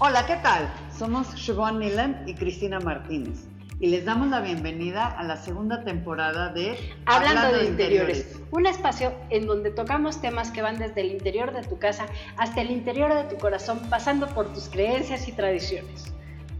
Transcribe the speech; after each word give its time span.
Hola, 0.00 0.26
¿qué 0.26 0.34
tal? 0.42 0.68
Somos 0.98 1.28
Siobhan 1.28 1.78
Nilan 1.78 2.24
y 2.26 2.34
Cristina 2.34 2.80
Martínez 2.80 3.46
y 3.78 3.86
les 3.86 4.04
damos 4.04 4.26
la 4.26 4.40
bienvenida 4.40 5.06
a 5.06 5.22
la 5.22 5.36
segunda 5.36 5.84
temporada 5.84 6.48
de 6.48 6.76
Hablando, 7.06 7.56
de, 7.56 7.66
interiores, 7.66 8.40
un 8.50 8.66
espacio 8.66 9.12
en 9.30 9.46
donde 9.46 9.70
tocamos 9.70 10.20
temas 10.20 10.50
que 10.50 10.62
van 10.62 10.80
desde 10.80 11.00
el 11.00 11.12
interior 11.12 11.52
de 11.54 11.62
tu 11.62 11.78
casa 11.78 12.06
hasta 12.36 12.60
el 12.60 12.72
interior 12.72 13.14
de 13.14 13.22
tu 13.22 13.36
corazón, 13.36 13.78
pasando 13.88 14.26
por 14.26 14.52
tus 14.52 14.68
creencias 14.68 15.28
y 15.28 15.32
tradiciones. 15.32 16.12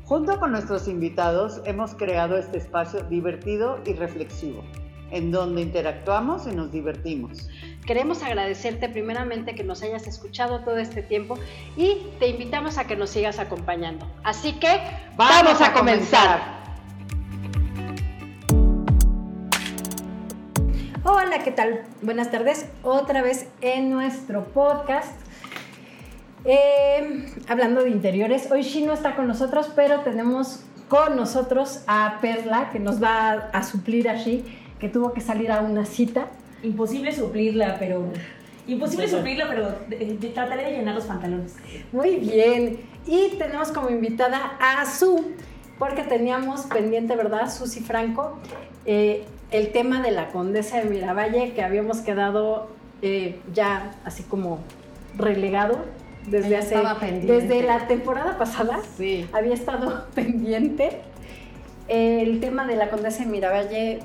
Junto 0.04 0.38
con 0.38 0.52
nuestros 0.52 0.86
invitados 0.86 1.60
hemos 1.64 1.96
creado 1.96 2.38
este 2.38 2.58
espacio 2.58 3.02
divertido 3.02 3.80
y 3.84 3.94
reflexivo, 3.94 4.62
en 5.10 5.30
donde 5.30 5.62
interactuamos 5.62 6.46
y 6.46 6.54
nos 6.54 6.72
divertimos. 6.72 7.48
Queremos 7.86 8.22
agradecerte 8.22 8.88
primeramente 8.88 9.54
que 9.54 9.62
nos 9.62 9.82
hayas 9.82 10.06
escuchado 10.06 10.60
todo 10.60 10.78
este 10.78 11.02
tiempo 11.02 11.38
y 11.76 11.98
te 12.18 12.28
invitamos 12.28 12.78
a 12.78 12.86
que 12.86 12.96
nos 12.96 13.10
sigas 13.10 13.38
acompañando. 13.38 14.06
Así 14.22 14.52
que 14.54 14.80
vamos, 15.16 15.60
a, 15.60 15.72
comenzar. 15.72 16.40
Hola, 21.04 21.40
¿qué 21.44 21.52
tal? 21.52 21.82
Buenas 22.00 22.30
tardes. 22.30 22.66
Otra 22.82 23.20
vez 23.20 23.48
en 23.60 23.90
nuestro 23.90 24.44
podcast. 24.44 25.20
Eh, 26.46 27.26
hablando 27.48 27.82
de 27.82 27.90
interiores, 27.90 28.50
hoy 28.50 28.62
Shino 28.62 28.92
está 28.92 29.16
con 29.16 29.26
nosotros, 29.26 29.70
pero 29.74 30.00
tenemos 30.00 30.64
con 30.88 31.16
nosotros 31.16 31.82
a 31.86 32.18
Perla, 32.20 32.70
que 32.70 32.78
nos 32.78 33.02
va 33.02 33.32
a, 33.52 33.62
suplir 33.62 34.08
allí, 34.08 34.44
que 34.78 34.88
tuvo 34.88 35.12
que 35.12 35.20
salir 35.20 35.50
a 35.50 35.60
una 35.60 35.84
cita 35.86 36.28
imposible 36.62 37.12
suplirla, 37.12 37.76
pero 37.78 38.04
imposible 38.66 39.08
suplirla, 39.08 39.48
pero 39.48 39.74
trataré 40.32 40.64
de 40.64 40.70
llenar 40.78 40.94
los 40.94 41.04
pantalones. 41.04 41.56
Muy 41.92 42.16
bien. 42.16 42.80
Y 43.06 43.36
tenemos 43.38 43.70
como 43.70 43.90
invitada 43.90 44.56
a 44.60 44.86
Su, 44.86 45.32
porque 45.78 46.02
teníamos 46.02 46.62
pendiente, 46.62 47.14
¿verdad, 47.16 47.52
Susi 47.52 47.80
Franco? 47.80 48.38
Eh, 48.86 49.24
el 49.50 49.72
tema 49.72 50.00
de 50.00 50.10
la 50.10 50.28
condesa 50.28 50.78
de 50.78 50.84
Miravalle, 50.88 51.52
que 51.52 51.62
habíamos 51.62 51.98
quedado 51.98 52.68
eh, 53.02 53.38
ya 53.52 53.94
así 54.04 54.22
como 54.22 54.60
relegado 55.16 55.84
desde 56.26 56.56
hace 56.56 56.76
desde 57.22 57.62
la 57.62 57.86
temporada 57.86 58.38
pasada. 58.38 58.80
Sí. 58.96 59.28
Había 59.32 59.54
estado 59.54 60.06
pendiente. 60.14 61.02
El 61.86 62.40
tema 62.40 62.66
de 62.66 62.76
la 62.76 62.88
condesa 62.88 63.24
de 63.24 63.30
Miravalle 63.30 64.00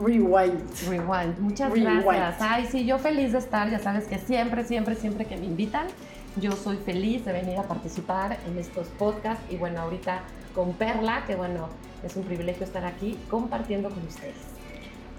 Rewind. 0.00 0.62
Rewind. 0.88 1.38
Muchas 1.38 1.74
gracias. 1.74 2.36
Ay, 2.40 2.66
sí, 2.70 2.84
yo 2.84 2.98
feliz 2.98 3.32
de 3.32 3.38
estar. 3.38 3.70
Ya 3.70 3.78
sabes 3.78 4.06
que 4.06 4.18
siempre, 4.18 4.64
siempre, 4.64 4.94
siempre 4.94 5.24
que 5.24 5.36
me 5.36 5.46
invitan, 5.46 5.86
yo 6.36 6.52
soy 6.52 6.76
feliz 6.76 7.24
de 7.24 7.32
venir 7.32 7.58
a 7.58 7.64
participar 7.64 8.38
en 8.46 8.58
estos 8.58 8.88
podcasts. 8.88 9.44
Y 9.50 9.56
bueno, 9.56 9.80
ahorita 9.80 10.20
con 10.54 10.72
Perla, 10.74 11.24
que 11.26 11.34
bueno, 11.34 11.68
es 12.02 12.16
un 12.16 12.24
privilegio 12.24 12.64
estar 12.64 12.84
aquí 12.84 13.18
compartiendo 13.28 13.90
con 13.90 14.06
ustedes. 14.06 14.57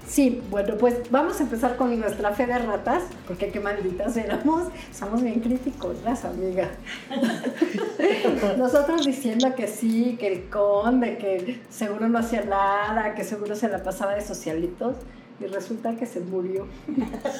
Sí, 0.09 0.41
bueno, 0.49 0.73
pues 0.79 1.11
vamos 1.11 1.39
a 1.39 1.43
empezar 1.43 1.75
con 1.75 1.97
nuestra 1.99 2.31
fe 2.31 2.47
de 2.47 2.57
ratas, 2.57 3.03
porque 3.27 3.49
qué 3.49 3.59
malditas 3.59 4.17
éramos. 4.17 4.63
Somos 4.91 5.21
bien 5.21 5.39
críticos, 5.39 5.97
las 6.03 6.25
amigas. 6.25 6.69
Nosotros 8.57 9.05
diciendo 9.05 9.53
que 9.55 9.67
sí, 9.67 10.17
que 10.19 10.33
el 10.33 10.49
conde, 10.49 11.19
que 11.19 11.61
seguro 11.69 12.09
no 12.09 12.17
hacía 12.17 12.43
nada, 12.43 13.13
que 13.13 13.23
seguro 13.23 13.55
se 13.55 13.69
la 13.69 13.83
pasaba 13.83 14.15
de 14.15 14.21
socialitos. 14.21 14.95
Y 15.39 15.45
resulta 15.45 15.95
que 15.95 16.07
se 16.07 16.19
murió. 16.21 16.65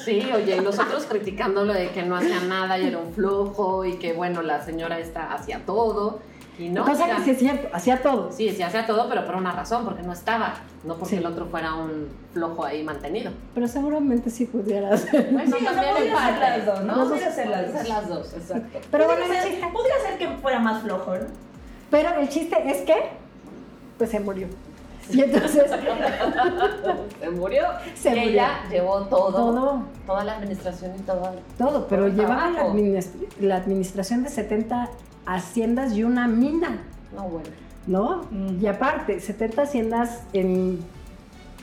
Sí, 0.04 0.22
oye, 0.32 0.56
y 0.56 0.60
nosotros 0.60 1.04
criticándolo 1.06 1.74
de 1.74 1.90
que 1.90 2.04
no 2.04 2.16
hacía 2.16 2.40
nada 2.42 2.78
y 2.78 2.86
era 2.86 2.98
un 2.98 3.12
flojo 3.12 3.84
y 3.84 3.96
que, 3.96 4.12
bueno, 4.12 4.42
la 4.42 4.64
señora 4.64 5.00
esta 5.00 5.34
hacía 5.34 5.66
todo 5.66 6.20
no, 6.68 6.84
Cosa 6.84 7.06
que 7.16 7.22
sí 7.22 7.30
es 7.30 7.38
cierto, 7.38 7.68
hacía 7.72 8.02
todo. 8.02 8.30
Sí, 8.32 8.50
sí 8.50 8.62
hacía 8.62 8.86
todo, 8.86 9.08
pero 9.08 9.24
por 9.24 9.36
una 9.36 9.52
razón, 9.52 9.84
porque 9.84 10.02
no 10.02 10.12
estaba, 10.12 10.54
no 10.84 10.96
porque 10.96 11.16
el 11.16 11.26
otro 11.26 11.46
fuera 11.46 11.74
un 11.74 12.08
flojo 12.32 12.64
ahí 12.64 12.82
mantenido. 12.82 13.32
Pero 13.54 13.66
seguramente 13.66 14.30
sí 14.30 14.46
pudiera. 14.46 14.88
Bueno, 14.88 15.56
sí, 15.56 15.64
también 15.64 15.86
no 15.86 15.94
podría 15.94 16.26
ser 16.26 16.38
las 16.38 16.66
dos, 16.66 16.80
¿no? 16.82 16.96
No 16.96 17.08
podría 17.08 17.32
ser 17.32 17.48
las, 17.48 17.72
dos. 17.72 17.88
las 17.88 18.08
dos, 18.08 18.34
exacto. 18.34 18.78
Pero 18.90 19.06
bueno, 19.06 19.26
ser, 19.26 19.72
podría 19.72 20.00
ser 20.06 20.18
que 20.18 20.28
fuera 20.38 20.58
más 20.58 20.82
flojo, 20.82 21.16
¿no? 21.16 21.26
Pero 21.90 22.14
el 22.20 22.28
chiste 22.28 22.56
es 22.70 22.78
que, 22.82 22.96
pues 23.98 24.10
se 24.10 24.20
murió. 24.20 24.48
Y 25.12 25.22
entonces 25.22 25.70
se 25.70 25.76
murió. 25.76 25.94
Se 27.20 27.30
murió. 27.30 27.64
Ella 28.04 28.50
llevó 28.70 29.02
todo, 29.02 29.32
todo, 29.32 29.82
toda 30.06 30.24
la 30.24 30.34
administración 30.34 30.92
y 30.96 31.02
todo. 31.02 31.32
Todo, 31.58 31.86
pero 31.88 32.08
llevaba 32.08 32.50
la, 32.50 33.02
la, 33.40 33.56
administración 33.56 34.22
de 34.22 34.30
70 34.30 34.88
haciendas 35.26 35.94
y 35.94 36.04
una 36.04 36.28
mina. 36.28 36.82
No, 37.14 37.28
bueno. 37.28 37.48
¿No? 37.86 38.26
Y 38.60 38.66
aparte, 38.66 39.20
70 39.20 39.62
haciendas 39.62 40.22
en... 40.32 40.78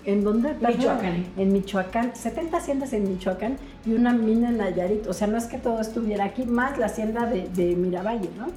¿En 0.05 0.23
dónde? 0.23 0.53
Michoacán. 0.53 1.25
En 1.35 1.51
Michoacán. 1.51 2.15
70 2.15 2.57
haciendas 2.57 2.93
en 2.93 3.09
Michoacán 3.09 3.57
y 3.85 3.93
una 3.93 4.13
mina 4.13 4.49
en 4.49 4.57
Nayarit. 4.57 5.05
O 5.07 5.13
sea, 5.13 5.27
no 5.27 5.37
es 5.37 5.45
que 5.45 5.57
todo 5.57 5.81
estuviera 5.81 6.23
aquí, 6.23 6.45
más 6.45 6.77
la 6.77 6.85
hacienda 6.85 7.25
de, 7.25 7.49
de 7.49 7.75
Miravalle, 7.75 8.29
¿no? 8.37 8.47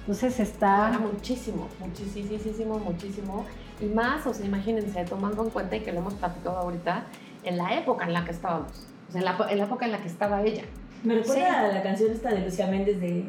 Entonces 0.00 0.40
está... 0.40 0.96
muchísimo, 0.98 1.68
muchísimo, 1.78 2.78
muchísimo. 2.78 3.44
Y 3.80 3.86
más, 3.86 4.26
o 4.26 4.34
sea, 4.34 4.46
imagínense, 4.46 5.04
tomando 5.04 5.44
en 5.44 5.50
cuenta 5.50 5.76
y 5.76 5.80
que 5.80 5.92
lo 5.92 6.00
hemos 6.00 6.14
platicado 6.14 6.58
ahorita, 6.58 7.04
en 7.44 7.56
la 7.56 7.78
época 7.78 8.06
en 8.06 8.12
la 8.12 8.24
que 8.24 8.30
estábamos. 8.30 8.86
O 9.08 9.12
sea, 9.12 9.20
en 9.20 9.24
la, 9.24 9.36
en 9.50 9.58
la 9.58 9.64
época 9.64 9.86
en 9.86 9.92
la 9.92 9.98
que 9.98 10.08
estaba 10.08 10.42
ella. 10.42 10.62
Me 11.02 11.14
recuerda 11.14 11.60
a 11.60 11.72
la 11.72 11.82
canción 11.82 12.12
esta 12.12 12.30
de 12.30 12.40
Lucía 12.40 12.66
Méndez 12.66 13.00
de 13.00 13.24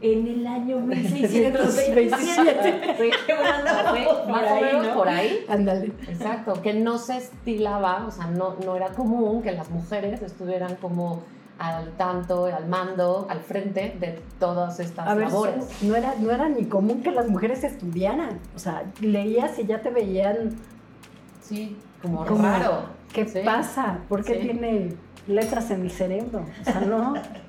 en 0.00 0.26
el 0.26 0.46
año 0.46 0.80
1627. 0.86 3.26
más 4.28 4.50
o 4.50 4.60
menos 4.60 4.86
por 4.88 5.08
ahí. 5.08 5.44
Ándale. 5.48 5.92
Exacto, 6.08 6.60
que 6.62 6.74
no 6.74 6.98
se 6.98 7.16
estilaba, 7.16 8.06
o 8.06 8.10
sea, 8.10 8.26
no, 8.26 8.56
no 8.64 8.76
era 8.76 8.88
común 8.88 9.42
que 9.42 9.52
las 9.52 9.70
mujeres 9.70 10.22
estuvieran 10.22 10.76
como 10.76 11.22
al 11.58 11.92
tanto, 11.92 12.46
al 12.46 12.68
mando, 12.68 13.26
al 13.30 13.40
frente 13.40 13.96
de 13.98 14.20
todas 14.38 14.78
estas 14.78 15.16
labores. 15.16 15.82
no, 15.82 15.96
era, 15.96 16.14
no 16.18 16.30
era 16.30 16.48
ni 16.48 16.66
común 16.66 17.02
que 17.02 17.10
las 17.10 17.28
mujeres 17.28 17.64
estudiaran. 17.64 18.38
O 18.54 18.58
sea, 18.58 18.84
leías 19.00 19.58
y 19.58 19.66
ya 19.66 19.80
te 19.80 19.90
veían. 19.90 20.50
Sí, 21.40 21.76
como, 22.02 22.24
raro. 22.24 22.96
¿Qué 23.12 23.24
pasa? 23.44 24.00
¿Por 24.08 24.24
qué 24.24 24.34
tiene 24.34 24.94
letras 25.26 25.70
en 25.70 25.82
el 25.82 25.90
cerebro? 25.90 26.44
O 26.60 26.64
sea, 26.64 26.80
no. 26.80 27.14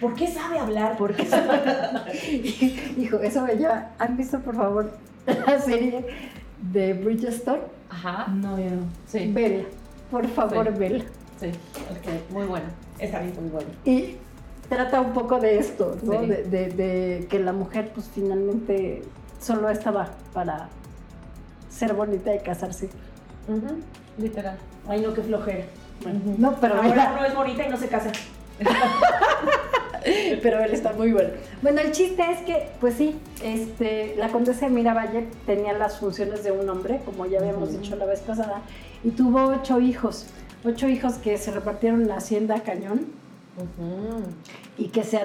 ¿Por 0.00 0.14
qué 0.14 0.26
sabe 0.28 0.58
hablar? 0.58 0.96
¿Por 0.96 1.14
qué 1.14 1.24
sabe 1.24 1.62
Hijo, 2.98 3.18
eso 3.18 3.42
me 3.42 3.54
lleva. 3.54 3.90
¿Han 3.98 4.16
visto, 4.16 4.40
por 4.40 4.56
favor, 4.56 4.90
la 5.26 5.58
serie 5.58 6.04
de 6.72 6.94
Bridgestone? 6.94 7.62
Ajá. 7.90 8.26
No, 8.28 8.58
yo 8.58 8.70
no. 8.70 8.82
Sí. 9.06 9.30
Vela. 9.32 9.64
Por 10.10 10.26
favor, 10.28 10.66
sí. 10.66 10.78
vela. 10.78 11.04
Sí, 11.40 11.48
ok. 11.48 12.32
Muy 12.32 12.46
bueno. 12.46 12.66
Está 12.98 13.20
bien, 13.20 13.34
muy 13.40 13.50
bueno. 13.50 13.68
Y 13.84 14.16
trata 14.68 15.00
un 15.00 15.12
poco 15.12 15.40
de 15.40 15.58
esto, 15.58 15.96
¿no? 16.02 16.22
De, 16.22 16.44
de, 16.44 17.26
que 17.28 17.38
la 17.38 17.52
mujer, 17.52 17.90
pues 17.94 18.10
finalmente 18.14 19.02
solo 19.40 19.68
estaba 19.68 20.10
para 20.32 20.68
ser 21.68 21.94
bonita 21.94 22.34
y 22.34 22.40
casarse. 22.40 22.88
Literal. 24.18 24.56
Ay, 24.88 25.00
no, 25.00 25.12
qué 25.12 25.22
flojera. 25.22 25.64
No, 26.38 26.56
pero 26.60 26.74
ahora 26.82 27.14
uno 27.16 27.24
es 27.24 27.34
bonita 27.34 27.66
y 27.66 27.70
no 27.70 27.76
se 27.76 27.88
casa. 27.88 28.10
Pero 30.42 30.62
él 30.62 30.72
está 30.72 30.92
muy 30.92 31.12
bueno. 31.12 31.30
Bueno, 31.62 31.80
el 31.80 31.92
chiste 31.92 32.22
es 32.30 32.40
que, 32.40 32.68
pues 32.80 32.94
sí, 32.94 33.16
este, 33.42 34.14
la 34.16 34.28
condesa 34.28 34.66
de 34.66 34.72
Miravalle 34.72 35.26
tenía 35.46 35.72
las 35.72 35.98
funciones 35.98 36.44
de 36.44 36.52
un 36.52 36.68
hombre, 36.68 37.00
como 37.04 37.26
ya 37.26 37.38
habíamos 37.38 37.72
dicho 37.72 37.96
la 37.96 38.04
vez 38.04 38.20
pasada, 38.20 38.62
y 39.02 39.10
tuvo 39.10 39.46
ocho 39.46 39.80
hijos. 39.80 40.26
Ocho 40.64 40.88
hijos 40.88 41.14
que 41.14 41.36
se 41.38 41.50
repartieron 41.50 42.06
la 42.06 42.16
hacienda 42.16 42.62
Cañón 42.62 43.06
y 44.76 44.88
que 44.88 45.04
se, 45.04 45.20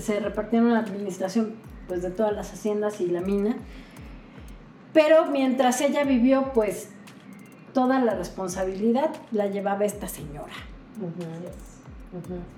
se 0.00 0.20
repartieron 0.20 0.72
la 0.72 0.80
administración 0.80 1.54
pues, 1.86 2.02
de 2.02 2.10
todas 2.10 2.34
las 2.34 2.52
haciendas 2.52 3.00
y 3.00 3.06
la 3.06 3.20
mina. 3.20 3.56
Pero 4.92 5.26
mientras 5.26 5.80
ella 5.80 6.04
vivió, 6.04 6.52
pues 6.52 6.88
toda 7.72 8.00
la 8.00 8.14
responsabilidad 8.14 9.10
la 9.32 9.46
llevaba 9.46 9.84
esta 9.84 10.08
señora. 10.08 10.52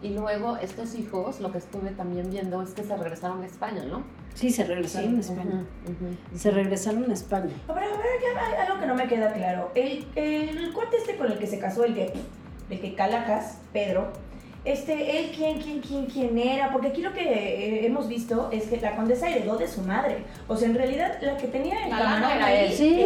Y 0.03 0.11
luego 0.11 0.57
estos 0.57 0.95
hijos, 0.95 1.41
lo 1.41 1.53
que 1.53 1.59
estuve 1.59 1.91
también 1.91 2.31
viendo 2.31 2.63
es 2.63 2.71
que 2.71 2.83
se 2.83 2.97
regresaron 2.97 3.43
a 3.43 3.47
España, 3.47 3.85
¿no? 3.85 4.03
Sí, 4.35 4.51
se 4.51 4.65
regresaron 4.65 5.17
a 5.17 5.21
España. 5.21 5.65
Se 6.35 6.51
regresaron 6.51 7.11
a 7.11 7.13
España. 7.13 7.55
A 7.69 7.73
ver, 7.73 7.85
a 7.85 7.97
ver, 7.97 8.07
ya 8.23 8.47
hay 8.47 8.67
algo 8.67 8.81
que 8.81 8.87
no 8.87 8.95
me 8.95 9.07
queda 9.07 9.33
claro. 9.33 9.71
El, 9.75 10.07
el 10.17 10.73
cuate 10.73 10.97
este 10.97 11.17
con 11.17 11.31
el 11.31 11.39
que 11.39 11.47
se 11.47 11.59
casó, 11.59 11.85
el 11.85 11.95
que, 11.95 12.13
el 12.71 12.81
que 12.81 12.95
Calacas, 12.95 13.59
Pedro, 13.73 14.13
este, 14.65 15.19
él 15.19 15.33
quién, 15.37 15.61
quién, 15.61 15.81
quién, 15.81 16.07
quién 16.07 16.39
era, 16.39 16.71
porque 16.71 16.89
aquí 16.89 17.03
lo 17.03 17.13
que 17.13 17.21
eh, 17.21 17.87
hemos 17.87 18.07
visto 18.09 18.49
es 18.53 18.67
que 18.69 18.81
la 18.81 18.95
condesa 18.95 19.29
heredó 19.29 19.57
de 19.57 19.67
su 19.67 19.83
madre. 19.83 20.25
O 20.47 20.57
sea, 20.57 20.69
en 20.69 20.77
realidad 20.77 21.19
la 21.21 21.37
que 21.37 21.49
tenía 21.49 21.85
el 21.85 21.91
la 21.91 21.99
lana 21.99 22.35
era 22.37 22.55
él. 22.55 22.73
Sí, 22.73 23.05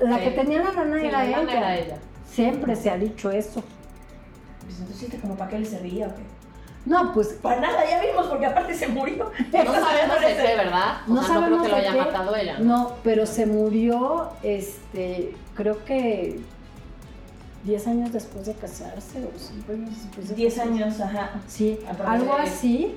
la 0.00 0.20
que 0.20 0.30
tenía 0.32 0.62
la 0.62 0.72
lana 0.72 1.02
era, 1.02 1.76
ella. 1.76 1.96
Siempre 2.30 2.76
se 2.76 2.90
ha 2.90 2.98
dicho 2.98 3.30
eso. 3.30 3.64
Pues 4.78 4.80
entonces, 4.80 5.20
¿como 5.20 5.34
para 5.36 5.50
qué 5.50 5.58
le 5.58 5.66
servía 5.66 6.06
o 6.08 6.14
qué? 6.14 6.22
No, 6.86 7.12
pues. 7.12 7.28
Para 7.42 7.60
nada, 7.60 7.78
ya 7.88 8.00
vimos, 8.00 8.26
porque 8.26 8.46
aparte 8.46 8.74
se 8.74 8.88
murió. 8.88 9.30
No 9.52 9.64
sabemos 9.74 10.20
de 10.20 10.36
qué, 10.36 10.56
¿verdad? 10.56 10.94
O 11.06 11.12
No 11.12 11.22
sea, 11.22 11.34
no 11.34 11.40
sabemos 11.40 11.48
creo 11.48 11.62
que 11.62 11.68
lo 11.68 11.76
haya 11.76 11.92
qué. 11.92 11.98
matado 11.98 12.36
ella. 12.36 12.58
No, 12.58 12.92
pero 13.04 13.26
se 13.26 13.46
murió, 13.46 14.30
este, 14.42 15.34
creo 15.54 15.84
que 15.84 16.40
10 17.64 17.86
años 17.88 18.12
después 18.12 18.46
de 18.46 18.54
casarse 18.54 19.18
o 19.24 19.30
5 19.38 19.72
años 19.72 19.90
después 19.90 20.28
de 20.30 20.34
10 20.36 20.54
casarse. 20.54 20.72
años, 20.82 21.00
ajá. 21.00 21.30
Sí, 21.46 21.78
algo 22.06 22.34
así. 22.34 22.94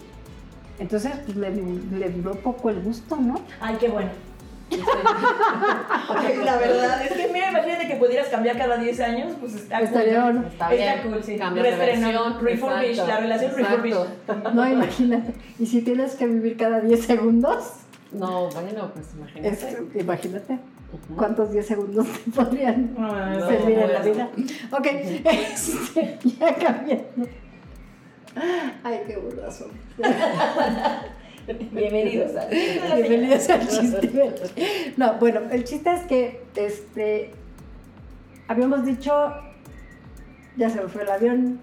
Entonces, 0.80 1.12
pues 1.26 1.36
le, 1.38 1.52
le 1.52 2.10
duró 2.10 2.34
poco 2.36 2.70
el 2.70 2.82
gusto, 2.82 3.16
¿no? 3.18 3.36
Ay, 3.60 3.76
qué 3.80 3.90
bueno. 3.90 4.10
Ay, 4.72 6.38
la 6.44 6.58
verdad, 6.58 7.06
es 7.06 7.14
que 7.14 7.28
mira, 7.32 7.50
imagínate 7.52 7.88
que 7.88 7.96
pudieras 7.96 8.28
cambiar 8.30 8.58
cada 8.58 8.78
10 8.78 9.00
años, 9.02 9.34
pues 9.40 9.56
está 9.56 9.78
cool. 9.80 9.88
Estaría 9.88 10.24
bueno. 10.24 10.44
Está 10.48 10.70
bien. 10.70 10.90
Está 10.90 11.04
cool, 11.04 11.24
sí. 11.24 11.38
Versión. 11.38 12.40
refurbish, 12.46 12.98
la 12.98 13.18
relación 13.18 13.52
exacto. 13.52 13.82
refurbish. 13.84 14.54
No, 14.54 14.68
imagínate. 14.68 15.34
Y 15.60 15.66
si 15.66 15.82
tienes 15.82 16.16
que 16.16 16.28
vivir 16.28 16.58
cada 16.58 16.80
10 16.82 17.06
segundos, 17.06 17.64
No, 18.12 18.50
bueno, 18.50 18.92
pues 18.94 19.08
imagínate. 19.16 19.50
es- 19.50 19.78
imagínate 20.02 20.60
cuántos 21.16 21.52
10 21.52 21.66
segundos 21.68 22.06
te 22.26 22.32
podrían 22.32 22.96
Ay, 23.00 23.38
No, 23.40 23.48
servir 23.48 23.78
en 23.80 23.94
la 23.94 24.00
vida. 24.00 24.30
Ok, 24.72 24.86
este, 25.26 26.20
ya 26.40 26.56
cambiando. 26.56 27.28
Ay, 28.84 29.02
qué 29.08 29.18
burrazo. 29.18 29.68
Bienvenidos 31.48 33.50
al 33.50 33.68
chiste. 33.68 34.42
No, 34.96 35.16
bueno, 35.16 35.42
el 35.52 35.64
chiste 35.64 35.94
es 35.94 36.02
que 36.04 36.42
este 36.56 37.32
habíamos 38.48 38.86
dicho 38.86 39.34
ya 40.56 40.70
se 40.70 40.82
me 40.82 40.88
fue 40.88 41.04
el 41.04 41.10
avión. 41.10 41.60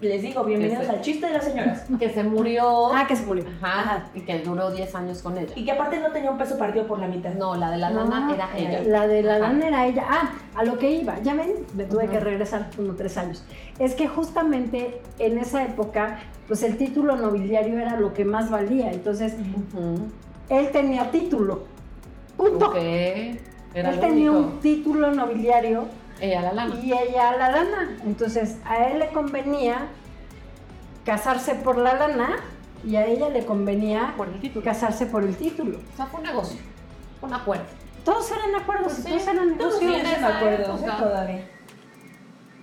Les 0.00 0.22
digo, 0.22 0.44
bienvenidos 0.44 0.88
al 0.88 1.00
chiste 1.00 1.26
de 1.26 1.32
las 1.32 1.44
señoras. 1.44 1.84
Que 1.98 2.08
se 2.10 2.22
murió. 2.22 2.94
Ah, 2.94 3.04
que 3.08 3.16
se 3.16 3.26
murió. 3.26 3.44
Ajá. 3.60 4.06
Y 4.14 4.20
que 4.20 4.38
duró 4.38 4.70
10 4.70 4.94
años 4.94 5.22
con 5.22 5.36
ella. 5.36 5.52
Y 5.56 5.64
que 5.64 5.72
aparte 5.72 5.98
no 5.98 6.12
tenía 6.12 6.30
un 6.30 6.38
peso 6.38 6.56
partido 6.56 6.86
por 6.86 7.00
la 7.00 7.08
mitad. 7.08 7.32
No, 7.34 7.56
la 7.56 7.72
de 7.72 7.78
la 7.78 7.90
lana 7.90 8.20
No, 8.20 8.32
era 8.34 8.48
ella. 8.56 8.82
La 8.84 9.08
de 9.08 9.22
la 9.24 9.32
Ajá. 9.36 9.40
lana 9.40 9.66
era 9.66 9.86
ella. 9.86 10.04
Ah, 10.08 10.30
a 10.54 10.62
lo 10.64 10.78
que 10.78 10.88
iba. 10.92 11.18
Ya 11.24 11.34
ven, 11.34 11.52
me 11.74 11.82
tuve 11.82 12.06
que 12.06 12.20
regresar 12.20 12.70
como 12.76 12.92
tres 12.94 13.18
años. 13.18 13.42
Es 13.80 13.94
que 13.96 14.06
justamente 14.06 15.00
en 15.18 15.36
esa 15.38 15.64
época, 15.64 16.20
pues 16.46 16.62
el 16.62 16.76
título 16.76 17.16
nobiliario 17.16 17.80
era 17.80 17.98
lo 17.98 18.14
que 18.14 18.24
más 18.24 18.50
valía. 18.50 18.92
Entonces, 18.92 19.34
él 20.48 20.70
tenía 20.70 21.10
título. 21.10 21.64
Punto. 22.36 22.68
Ok. 22.68 22.76
Era 23.74 23.90
él 23.90 24.00
tenía 24.00 24.30
único. 24.30 24.46
un 24.46 24.60
título 24.60 25.10
nobiliario 25.12 25.86
Ella 26.20 26.42
la 26.42 26.52
lana. 26.52 26.74
y 26.82 26.92
ella 26.92 27.36
la 27.36 27.50
lana. 27.50 27.96
Entonces, 28.04 28.56
a 28.64 28.88
él 28.88 28.98
le 28.98 29.08
convenía 29.08 29.86
casarse 31.04 31.54
por 31.54 31.78
la 31.78 31.94
lana 31.94 32.36
y 32.84 32.96
a 32.96 33.06
ella 33.06 33.28
le 33.28 33.44
convenía 33.44 34.14
Por 34.16 34.28
el 34.28 34.40
título. 34.40 34.64
casarse 34.64 35.06
por 35.06 35.22
el 35.24 35.36
título. 35.36 35.78
O 35.92 35.96
sea, 35.96 36.06
fue 36.06 36.20
un 36.20 36.26
negocio. 36.26 36.60
Un 37.22 37.34
acuerdo. 37.34 37.64
Todos 38.04 38.30
eran 38.30 38.54
acuerdos, 38.54 38.92
Pues 38.94 39.04
sí, 39.04 39.10
todos 39.10 39.28
eran 39.28 39.58
Todos 39.58 39.82
negocios. 39.82 40.12
esa 40.16 40.36
acuerdos, 40.38 40.82
época. 40.82 40.96
Todavía. 40.98 41.48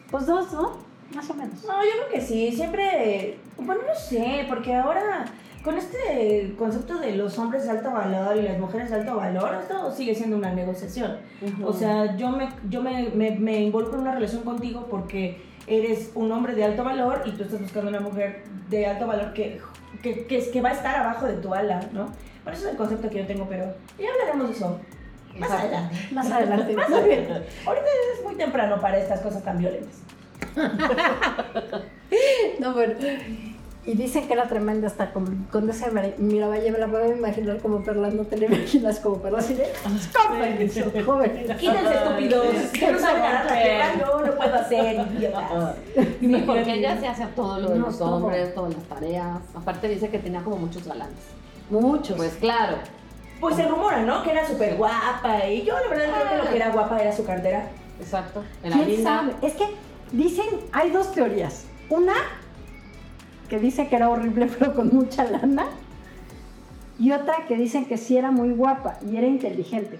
Pues 0.09 0.25
dos, 0.25 0.53
¿no? 0.53 0.77
Más 1.13 1.29
o 1.29 1.33
menos. 1.33 1.63
No, 1.63 1.83
yo 1.83 1.91
creo 1.97 2.09
que 2.13 2.21
sí, 2.21 2.51
siempre, 2.51 3.39
bueno, 3.57 3.81
no 3.87 3.95
sé, 3.95 4.45
porque 4.49 4.73
ahora 4.75 5.25
con 5.65 5.79
este 5.79 6.53
concepto 6.59 6.99
de 6.99 7.15
los 7.15 7.39
hombres 7.39 7.63
de 7.63 7.71
alto 7.71 7.91
valor 7.91 8.37
y 8.37 8.43
las 8.43 8.59
mujeres 8.59 8.91
de 8.91 8.97
alto 8.97 9.15
valor, 9.15 9.57
esto 9.59 9.91
sigue 9.91 10.13
siendo 10.13 10.37
una 10.37 10.53
negociación. 10.53 11.17
O 11.65 11.73
sea, 11.73 12.15
yo 12.17 12.29
me, 12.29 12.49
yo 12.69 12.83
me, 12.83 13.09
me, 13.09 13.31
me 13.31 13.63
involucro 13.63 13.95
en 13.95 14.01
una 14.01 14.13
relación 14.13 14.43
contigo 14.43 14.85
porque 14.87 15.41
eres 15.65 16.11
un 16.13 16.31
hombre 16.31 16.53
de 16.53 16.63
alto 16.65 16.83
valor 16.83 17.23
y 17.25 17.31
tú 17.31 17.41
estás 17.41 17.59
buscando 17.59 17.89
una 17.89 17.99
mujer 17.99 18.43
de 18.69 18.85
alto 18.85 19.07
valor 19.07 19.33
que, 19.33 19.59
que, 20.03 20.27
que, 20.27 20.51
que 20.51 20.61
va 20.61 20.69
a 20.69 20.73
estar 20.73 20.95
abajo 20.97 21.25
de 21.25 21.33
tu 21.37 21.51
ala, 21.51 21.79
¿no? 21.91 22.11
Bueno, 22.43 22.55
ese 22.57 22.67
es 22.67 22.71
el 22.73 22.77
concepto 22.77 23.09
que 23.09 23.17
yo 23.17 23.25
tengo, 23.25 23.47
pero 23.49 23.65
ya 23.97 24.11
hablaremos 24.11 24.49
de 24.49 24.53
eso 24.53 24.79
más 25.39 25.49
Exacto. 25.49 25.65
adelante. 25.65 25.97
Más 26.11 26.31
adelante. 26.31 26.73
Más 26.75 26.91
adelante. 26.91 27.49
Ahorita 27.65 27.85
es 28.13 28.23
muy 28.23 28.35
temprano 28.35 28.79
para 28.79 28.99
estas 28.99 29.19
cosas 29.21 29.43
tan 29.43 29.57
violentas. 29.57 29.95
No, 32.59 32.71
bueno. 32.73 32.93
Y 33.87 33.93
dicen 33.93 34.25
que 34.27 34.33
era 34.33 34.47
tremenda 34.47 34.87
hasta 34.87 35.13
con, 35.13 35.45
con 35.51 35.69
ese 35.69 35.91
Miravalle, 36.17 36.71
me 36.71 36.79
la 36.79 36.87
puedo 36.87 37.11
imaginar 37.11 37.59
como 37.59 37.83
Perla, 37.83 38.09
no 38.09 38.23
te 38.23 38.35
la 38.37 38.45
imaginas 38.47 38.99
como 38.99 39.17
Perla, 39.21 39.37
así 39.39 39.53
de, 39.53 39.63
"Escópense, 39.95 41.03
jóvenes". 41.03 41.55
Quítense 41.57 41.93
estúpidos, 41.93 42.45
que 42.73 42.91
no 42.91 42.99
la 42.99 43.13
guerra, 43.53 43.93
yo 43.99 44.21
lo 44.21 44.35
puedo 44.37 44.55
hacer, 44.55 45.05
idiotas. 45.15 45.75
Sí, 46.19 46.43
porque 46.47 46.73
ella 46.73 46.99
se 46.99 47.07
hacía 47.07 47.27
todo 47.35 47.59
lo 47.59 47.69
de 47.69 47.79
No, 47.79 47.85
los 47.85 47.97
todo. 47.99 48.15
hombres, 48.15 48.55
todas 48.55 48.73
las 48.73 48.83
tareas. 48.85 49.37
Aparte 49.53 49.87
dice 49.87 50.09
que 50.09 50.17
tenía 50.17 50.41
como 50.41 50.57
muchos 50.57 50.83
galanes. 50.87 51.15
Muchos. 51.69 52.17
Pues 52.17 52.33
claro. 52.39 52.77
Pues 53.39 53.55
se 53.55 53.67
rumora, 53.67 54.01
¿no? 54.01 54.23
Que 54.23 54.31
era 54.31 54.47
súper 54.47 54.77
guapa 54.77 55.45
y 55.47 55.63
yo 55.63 55.73
la 55.79 55.87
verdad 55.89 56.05
creo 56.21 56.29
que 56.31 56.37
lo 56.45 56.49
que 56.49 56.55
era 56.55 56.71
guapa 56.71 56.99
era 56.99 57.15
su 57.15 57.23
cartera. 57.23 57.67
Exacto. 57.99 58.43
Era 58.63 58.77
¿Quién 58.77 59.03
sabe? 59.03 59.33
Es 59.43 59.53
que 59.53 59.65
dicen, 60.11 60.45
hay 60.71 60.89
dos 60.89 61.11
teorías. 61.11 61.65
Una, 61.89 62.13
que 63.49 63.59
dice 63.59 63.87
que 63.87 63.95
era 63.95 64.09
horrible 64.09 64.47
pero 64.59 64.73
con 64.75 64.93
mucha 64.93 65.23
lana. 65.23 65.65
Y 66.97 67.11
otra 67.11 67.45
que 67.47 67.57
dicen 67.57 67.85
que 67.85 67.97
sí 67.97 68.17
era 68.17 68.31
muy 68.31 68.51
guapa 68.51 68.97
y 69.05 69.17
era 69.17 69.27
inteligente. 69.27 69.99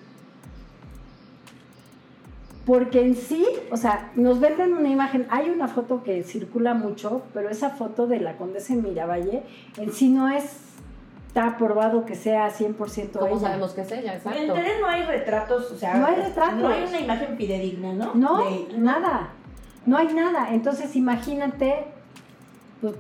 Porque 2.66 3.02
en 3.02 3.16
sí, 3.16 3.46
o 3.70 3.78
sea, 3.78 4.12
nos 4.16 4.40
venden 4.40 4.74
una 4.74 4.90
imagen, 4.90 5.28
hay 5.30 5.50
una 5.50 5.68
foto 5.68 6.02
que 6.04 6.24
circula 6.24 6.74
mucho, 6.74 7.22
pero 7.34 7.50
esa 7.50 7.70
foto 7.70 8.08
de 8.08 8.20
la 8.20 8.38
condesa 8.38 8.74
en 8.74 8.82
Miravalle 8.82 9.44
en 9.78 9.92
sí 9.94 10.10
no 10.10 10.30
es, 10.30 10.46
está 11.28 11.58
probado 11.58 12.06
que 12.06 12.16
sea 12.16 12.50
100% 12.50 13.12
¿Cómo 13.12 13.28
ella. 13.28 13.40
sabemos 13.40 13.74
que 13.74 13.82
es 13.82 13.92
ella? 13.92 14.14
En 14.14 14.18
Exacto. 14.18 14.54
tele 14.54 14.70
no 14.82 14.88
hay 14.88 15.04
retratos, 15.04 15.72
o 15.72 15.78
sea, 15.78 15.96
No 15.98 16.08
hay 16.08 16.16
retratos. 16.16 16.60
No 16.60 16.70
hay 16.70 16.84
una 16.88 17.00
imagen 17.00 17.38
fidedigna, 17.38 17.94
¿no? 17.94 18.16
No, 18.16 18.44
De 18.50 18.78
nada. 18.80 19.30
No 19.86 19.98
hay 19.98 20.12
nada. 20.14 20.52
Entonces 20.52 20.96
imagínate, 20.96 21.86
pues, 22.82 22.96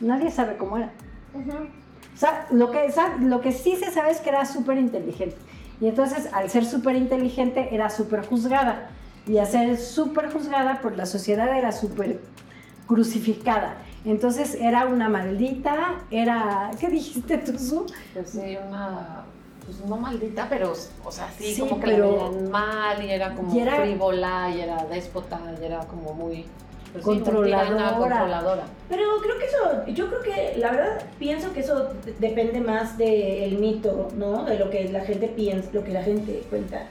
nadie 0.00 0.30
sabe 0.30 0.56
cómo 0.56 0.76
era. 0.76 0.92
O 1.34 2.18
sea, 2.18 2.46
lo 2.50 2.70
que, 2.70 2.92
lo 3.20 3.40
que 3.40 3.52
sí 3.52 3.76
se 3.76 3.90
sabe 3.92 4.10
es 4.10 4.20
que 4.20 4.30
era 4.30 4.44
súper 4.44 4.78
inteligente. 4.78 5.36
Y 5.80 5.86
entonces, 5.86 6.28
al 6.32 6.50
ser 6.50 6.64
súper 6.64 6.96
inteligente, 6.96 7.68
era 7.74 7.88
súper 7.90 8.26
juzgada. 8.26 8.90
Y 9.26 9.38
al 9.38 9.46
ser 9.46 9.76
súper 9.78 10.32
juzgada, 10.32 10.80
por 10.80 10.96
la 10.96 11.06
sociedad 11.06 11.56
era 11.56 11.70
súper 11.70 12.20
crucificada. 12.88 13.76
Entonces, 14.04 14.54
era 14.60 14.86
una 14.86 15.08
maldita, 15.08 16.00
era... 16.10 16.70
¿Qué 16.80 16.88
dijiste 16.88 17.38
tú, 17.38 17.58
Su? 17.58 17.86
Pues 18.14 18.30
sí, 18.30 18.56
una. 18.66 19.24
Pues 19.66 19.84
no 19.84 19.98
maldita, 19.98 20.46
pero, 20.48 20.72
o 21.04 21.12
sea, 21.12 21.30
sí, 21.36 21.52
Sí, 21.54 21.60
como 21.60 21.78
que 21.78 21.88
pero- 21.90 22.16
la 22.16 22.28
veían 22.30 22.50
mal 22.50 23.04
y 23.04 23.10
era 23.10 23.34
como 23.34 23.54
Y 23.54 23.60
era- 23.60 23.76
frívola 23.76 24.50
y 24.50 24.60
era 24.62 24.84
déspota 24.86 25.38
y 25.60 25.64
era 25.64 25.80
como 25.80 26.14
muy. 26.14 26.46
Pues 26.92 27.04
sí, 27.04 27.10
Controladora. 27.10 27.66
tirana, 27.76 27.96
controladora. 27.98 28.62
Pero 28.88 29.02
creo 29.22 29.38
que 29.38 29.44
eso, 29.44 29.86
yo 29.94 30.08
creo 30.08 30.20
que, 30.22 30.58
la 30.58 30.70
verdad, 30.70 31.02
pienso 31.18 31.52
que 31.52 31.60
eso 31.60 31.90
de- 32.04 32.12
depende 32.18 32.60
más 32.60 32.96
del 32.98 33.58
mito, 33.58 34.08
¿no? 34.16 34.44
De 34.44 34.58
lo 34.58 34.70
que 34.70 34.88
la 34.90 35.00
gente 35.00 35.28
piensa, 35.28 35.68
lo 35.72 35.84
que 35.84 35.92
la 35.92 36.02
gente 36.02 36.42
cuenta. 36.48 36.86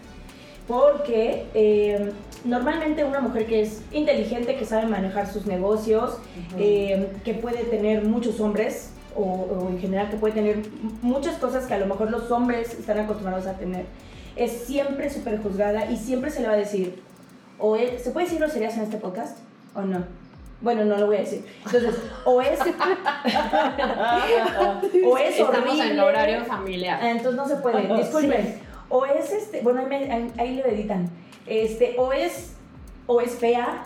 Porque 0.68 1.46
eh, 1.54 2.12
normalmente 2.44 3.06
una 3.06 3.22
mujer 3.22 3.46
que 3.46 3.62
es 3.62 3.82
inteligente, 3.92 4.56
que 4.58 4.66
sabe 4.66 4.86
manejar 4.86 5.32
sus 5.32 5.46
negocios, 5.46 6.18
eh, 6.58 7.08
que 7.24 7.34
puede 7.34 7.64
tener 7.64 8.04
muchos 8.04 8.40
hombres, 8.42 8.92
o, 9.16 9.24
o 9.24 9.70
en 9.70 9.80
general 9.80 10.10
que 10.10 10.18
puede 10.18 10.34
tener 10.34 10.58
muchas 11.02 11.38
cosas 11.38 11.66
que 11.66 11.74
a 11.74 11.78
lo 11.80 11.86
mejor 11.88 12.12
los 12.12 12.30
hombres 12.32 12.74
están 12.78 13.00
acostumbrados 13.00 13.48
a 13.48 13.54
tener, 13.54 13.86
es 14.36 14.52
siempre 14.52 15.10
súper 15.10 15.42
juzgada 15.42 15.90
y 15.90 15.98
siempre 15.98 16.30
se 16.30 16.42
le 16.42 16.48
va 16.50 16.54
a 16.54 16.58
decir, 16.58 17.02
o 17.58 17.76
es- 17.78 18.04
¿se 18.04 18.12
puede 18.12 18.26
decir 18.28 18.40
groserías 18.40 18.76
en 18.78 18.84
este 18.84 18.98
podcast 18.98 19.38
o 19.78 19.82
no? 19.82 20.04
Bueno, 20.60 20.84
no 20.86 20.98
lo 20.98 21.06
voy 21.06 21.18
a 21.18 21.20
decir. 21.20 21.46
Entonces, 21.66 21.96
o 22.26 22.42
es, 22.42 22.60
o 25.06 25.18
es 25.18 25.40
Estamos 25.40 25.70
horrible. 25.70 25.92
en 25.92 26.00
horario 26.00 26.46
familiar. 26.46 27.00
Ah, 27.02 27.12
entonces 27.12 27.36
no 27.36 27.48
se 27.48 27.56
puede, 27.58 27.88
disculpen. 27.98 28.60
O 28.90 29.06
es 29.06 29.32
este, 29.32 29.62
bueno, 29.62 29.82
ahí, 29.82 29.86
me- 29.88 30.12
ahí- 30.12 30.34
ahí 30.38 30.56
le 30.56 30.68
editan. 30.74 31.10
Este, 31.46 31.96
o 31.98 32.12
es, 32.14 32.56
o 33.06 33.22
es 33.22 33.36
fea, 33.36 33.86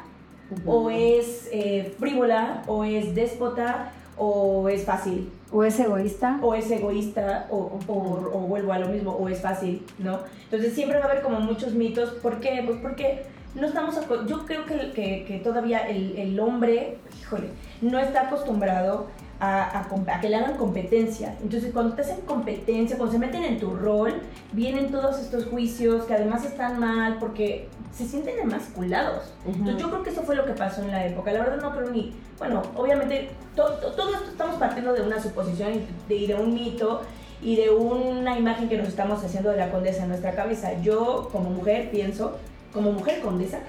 o 0.65 0.89
es 0.89 1.50
eh, 1.51 1.93
frívola, 2.00 2.62
o 2.67 2.83
es 2.83 3.13
déspota, 3.15 3.91
o 4.17 4.67
es 4.69 4.83
fácil, 4.86 5.31
¿O 5.51 5.63
es 5.63 5.79
egoísta? 5.79 6.39
o 6.41 6.53
es 6.53 6.69
egoísta, 6.71 7.48
o, 7.50 7.79
o, 7.88 7.93
o 7.93 8.39
vuelvo 8.48 8.71
a 8.74 8.79
lo 8.79 8.88
mismo, 8.88 9.12
o 9.12 9.27
es 9.27 9.41
fácil, 9.41 9.86
¿no? 10.00 10.19
Entonces 10.45 10.74
siempre 10.74 11.00
va 11.00 11.05
a 11.05 11.10
haber 11.10 11.21
como 11.24 11.39
muchos 11.39 11.74
mitos. 11.74 12.12
¿Por 12.12 12.39
qué? 12.39 12.62
Pues 12.65 12.77
porque 12.81 13.24
no 13.55 13.67
estamos, 13.67 13.96
yo 14.27 14.46
creo 14.46 14.65
que, 14.65 14.91
que, 14.91 15.25
que 15.25 15.39
todavía 15.39 15.79
el, 15.89 16.17
el 16.17 16.39
hombre, 16.39 16.98
híjole, 17.20 17.50
no 17.81 18.00
está 18.00 18.27
acostumbrado 18.27 19.08
a, 19.41 19.79
a 19.79 19.88
a, 19.89 20.22
que 20.22 20.29
le 20.29 20.36
hagan 20.36 20.55
competencia. 20.55 21.36
Entonces, 21.41 21.74
cuando 21.74 21.96
te 21.96 22.03
hacen 22.03 22.22
competencia, 22.22 22.96
cuando 22.96 23.12
se 23.12 23.20
meten 23.20 23.43
en 23.43 23.60
tu 23.60 23.75
rol, 23.75 24.22
vienen 24.53 24.91
todos 24.91 25.20
estos 25.20 25.46
juicios 25.46 26.05
que 26.05 26.13
además 26.13 26.46
están 26.46 26.79
mal 26.79 27.17
porque 27.20 27.67
se 27.91 28.05
sienten 28.05 28.39
emasculados. 28.39 29.34
Entonces, 29.46 29.77
yo 29.77 29.89
creo 29.89 30.03
que 30.03 30.12
eso 30.12 30.22
fue 30.22 30.36
lo 30.36 30.46
que 30.46 30.53
pasó 30.53 30.84
en 30.84 30.91
la 30.91 31.05
época. 31.08 31.34
La 31.34 31.39
verdad, 31.39 31.62
no 31.62 31.72
creo 31.72 31.89
ni. 31.89 32.13
Bueno, 32.38 32.62
obviamente, 32.75 33.31
todo 33.55 33.79
esto 34.13 34.29
estamos 34.29 34.55
partiendo 34.58 34.93
de 34.93 35.01
una 35.01 35.22
suposición 35.22 35.72
y 36.08 36.27
de, 36.27 36.36
un 36.36 36.53
mito 36.53 37.01
y 37.41 37.55
de 37.55 37.72
una 37.72 38.38
imagen 38.38 38.70
que 38.70 38.77
nos 38.77 38.88
estamos 38.88 39.24
haciendo 39.24 39.50
de 39.50 39.58
la 39.58 39.72
condesa 39.72 40.03
en 40.03 40.10
nuestra 40.10 40.36
cabeza. 40.36 40.79
Yo, 40.81 41.29
como 41.31 41.50
mujer, 41.50 41.89
pienso, 41.89 42.38
como 42.73 42.91
mujer 42.91 43.21
condesa, 43.21 43.59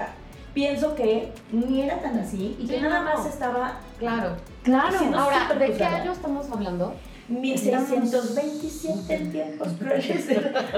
pienso 0.55 0.95
que 0.95 1.33
ni 1.51 1.83
era 1.83 2.01
tan 2.01 2.19
así 2.19 2.57
y 2.59 2.67
que 2.67 2.81
nada 2.81 3.03
más 3.03 3.27
estaba. 3.27 3.81
Claro. 3.99 4.37
Claro. 4.63 4.99
Ahora, 5.17 5.53
¿de 5.55 5.73
qué 5.73 5.85
año 5.85 6.13
estamos 6.13 6.51
hablando? 6.51 6.95
1627 7.29 9.15
en 9.15 9.33
tiempos 9.33 9.69
crueles. 9.79 10.27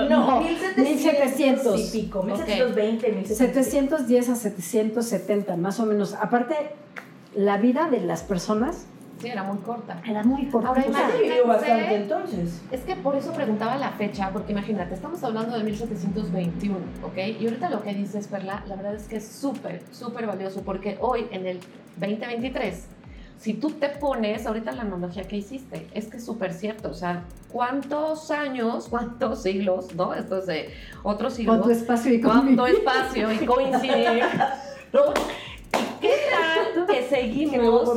No, 0.09 0.40
1700 0.76 1.81
y 1.81 2.00
pico, 2.00 2.23
1720, 2.23 3.12
1710 3.12 4.28
a 4.28 4.35
770, 4.37 5.57
más 5.57 5.81
o 5.81 5.87
menos. 5.87 6.14
Aparte, 6.14 6.54
la 7.35 7.59
vida 7.59 7.88
de 7.90 8.00
las 8.00 8.23
personas 8.23 8.87
Sí, 9.25 9.31
era 9.31 9.43
muy 9.43 9.57
corta. 9.59 10.02
Era 10.07 10.23
muy 10.23 10.47
corta. 10.50 10.69
Ahora 10.69 10.87
imagínate, 10.87 11.40
bastante 11.40 11.97
entonces. 11.97 12.62
Es 12.71 12.83
que 12.83 12.95
por 12.95 13.16
eso 13.16 13.33
preguntaba 13.33 13.76
la 13.76 13.93
fecha, 13.93 14.31
porque 14.31 14.52
imagínate, 14.52 14.95
estamos 14.95 15.25
hablando 15.25 15.57
de 15.57 15.64
1721, 15.64 16.76
¿ok? 17.02 17.16
Y 17.40 17.47
ahorita 17.47 17.71
lo 17.71 17.83
que 17.83 17.95
dices, 17.95 18.28
Perla, 18.28 18.62
la 18.66 18.76
verdad 18.76 18.95
es 18.95 19.09
que 19.09 19.16
es 19.16 19.26
súper, 19.26 19.83
súper 19.90 20.26
valioso, 20.26 20.61
porque 20.61 20.99
hoy, 21.00 21.26
en 21.31 21.47
el 21.47 21.61
2023, 21.97 22.87
si 23.38 23.54
tú 23.54 23.71
te 23.71 23.88
pones, 23.88 24.47
ahorita 24.47 24.73
la 24.73 24.83
analogía 24.83 25.25
que 25.25 25.37
hiciste, 25.38 25.88
es 25.95 26.09
que 26.09 26.19
es 26.19 26.25
súper 26.26 26.52
cierto, 26.52 26.90
o 26.90 26.95
sea, 26.95 27.25
¿cuántos 27.50 28.31
años, 28.31 28.88
cuántos 28.90 29.43
siglos, 29.43 29.95
no? 29.95 30.12
Esto 30.12 30.37
es 30.37 30.47
de 30.47 30.75
otros 31.02 31.33
siglos. 31.33 31.57
¿Cuánto 31.57 31.71
espacio 31.71 32.12
y 32.12 32.21
¿Cuánto 32.21 32.66
espacio 32.66 33.33
y 33.33 33.47
coincidir? 33.47 34.23
¿no? 34.93 35.00
¿Qué 36.75 36.81
tal 36.81 36.87
que 36.87 37.09
seguimos? 37.09 37.88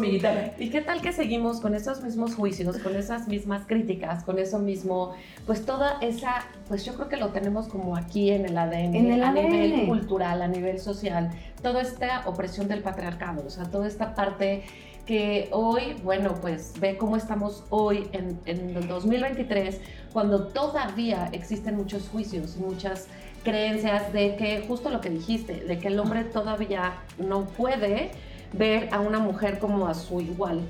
¿Y 0.59 0.69
qué 0.69 0.81
tal 0.81 1.01
que 1.01 1.11
seguimos 1.11 1.59
con 1.59 1.73
esos 1.73 2.03
mismos 2.03 2.35
juicios, 2.35 2.77
con 2.77 2.95
esas 2.95 3.27
mismas 3.27 3.65
críticas, 3.65 4.23
con 4.23 4.37
eso 4.37 4.59
mismo? 4.59 5.13
Pues 5.45 5.65
toda 5.65 5.97
esa, 6.01 6.45
pues 6.67 6.85
yo 6.85 6.93
creo 6.93 7.09
que 7.09 7.17
lo 7.17 7.29
tenemos 7.29 7.67
como 7.67 7.95
aquí 7.97 8.29
en 8.29 8.45
el 8.45 8.57
ADN, 8.57 8.95
en 8.95 9.11
el 9.11 9.23
a 9.23 9.29
ADN. 9.29 9.49
nivel 9.49 9.87
cultural, 9.87 10.41
a 10.41 10.47
nivel 10.47 10.79
social, 10.79 11.31
toda 11.63 11.81
esta 11.81 12.23
opresión 12.27 12.67
del 12.67 12.81
patriarcado, 12.81 13.43
o 13.45 13.49
sea, 13.49 13.65
toda 13.65 13.87
esta 13.87 14.13
parte 14.13 14.63
que 15.05 15.47
hoy, 15.51 15.95
bueno, 16.03 16.35
pues 16.41 16.73
ve 16.79 16.97
cómo 16.97 17.15
estamos 17.15 17.63
hoy 17.69 18.07
en, 18.11 18.39
en 18.45 18.75
el 18.75 18.87
2023, 18.87 19.79
cuando 20.13 20.47
todavía 20.47 21.29
existen 21.31 21.77
muchos 21.77 22.09
juicios, 22.09 22.57
muchas 22.57 23.07
creencias 23.43 24.11
de 24.11 24.35
que, 24.35 24.65
justo 24.67 24.89
lo 24.89 24.99
que 24.99 25.09
dijiste, 25.09 25.61
de 25.61 25.79
que 25.79 25.87
el 25.87 25.99
hombre 25.99 26.25
todavía 26.25 26.97
no 27.17 27.45
puede 27.45 28.11
ver 28.53 28.89
a 28.93 28.99
una 28.99 29.19
mujer 29.19 29.59
como 29.59 29.87
a 29.87 29.93
su 29.93 30.21
igual, 30.21 30.61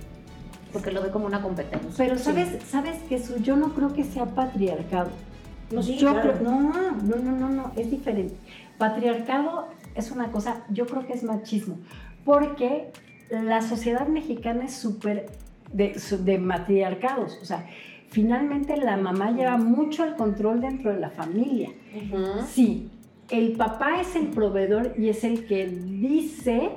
porque 0.74 0.92
lo 0.92 1.02
ve 1.02 1.10
como 1.10 1.26
una 1.26 1.42
competencia. 1.42 1.90
Pero 1.98 2.18
sabes, 2.18 2.62
sabes 2.68 2.98
que 3.10 3.16
eso 3.16 3.38
yo 3.38 3.56
no 3.56 3.74
creo 3.74 3.94
que 3.94 4.04
sea 4.04 4.26
patriarcado. 4.26 5.10
No, 5.72 5.84
sí, 5.84 5.98
yo 5.98 6.12
claro. 6.14 6.34
creo, 6.34 6.44
no, 6.44 6.62
no, 6.62 7.16
no, 7.16 7.32
no, 7.32 7.50
no, 7.50 7.72
es 7.76 7.92
diferente. 7.92 8.36
Patriarcado 8.78 9.68
es 9.96 10.12
una 10.12 10.32
cosa, 10.32 10.64
yo 10.70 10.86
creo 10.86 11.06
que 11.06 11.14
es 11.14 11.24
machismo, 11.24 11.78
porque 12.24 12.92
la 13.30 13.62
sociedad 13.62 14.08
mexicana 14.08 14.66
es 14.66 14.74
súper 14.74 15.30
de, 15.74 16.00
de 16.20 16.38
matriarcados, 16.38 17.38
o 17.42 17.46
sea, 17.46 17.66
finalmente 18.10 18.78
la 18.78 18.96
mamá 18.96 19.32
lleva 19.32 19.58
mucho 19.58 20.06
el 20.06 20.16
control 20.16 20.62
dentro 20.62 20.94
de 20.94 21.00
la 21.00 21.10
familia. 21.10 21.70
Ujú. 21.94 22.46
Sí, 22.48 22.90
el 23.30 23.54
papá 23.54 24.00
es 24.00 24.16
el 24.16 24.28
proveedor 24.28 24.94
y 24.98 25.10
es 25.10 25.24
el 25.24 25.46
que 25.46 25.68
dice 25.68 26.72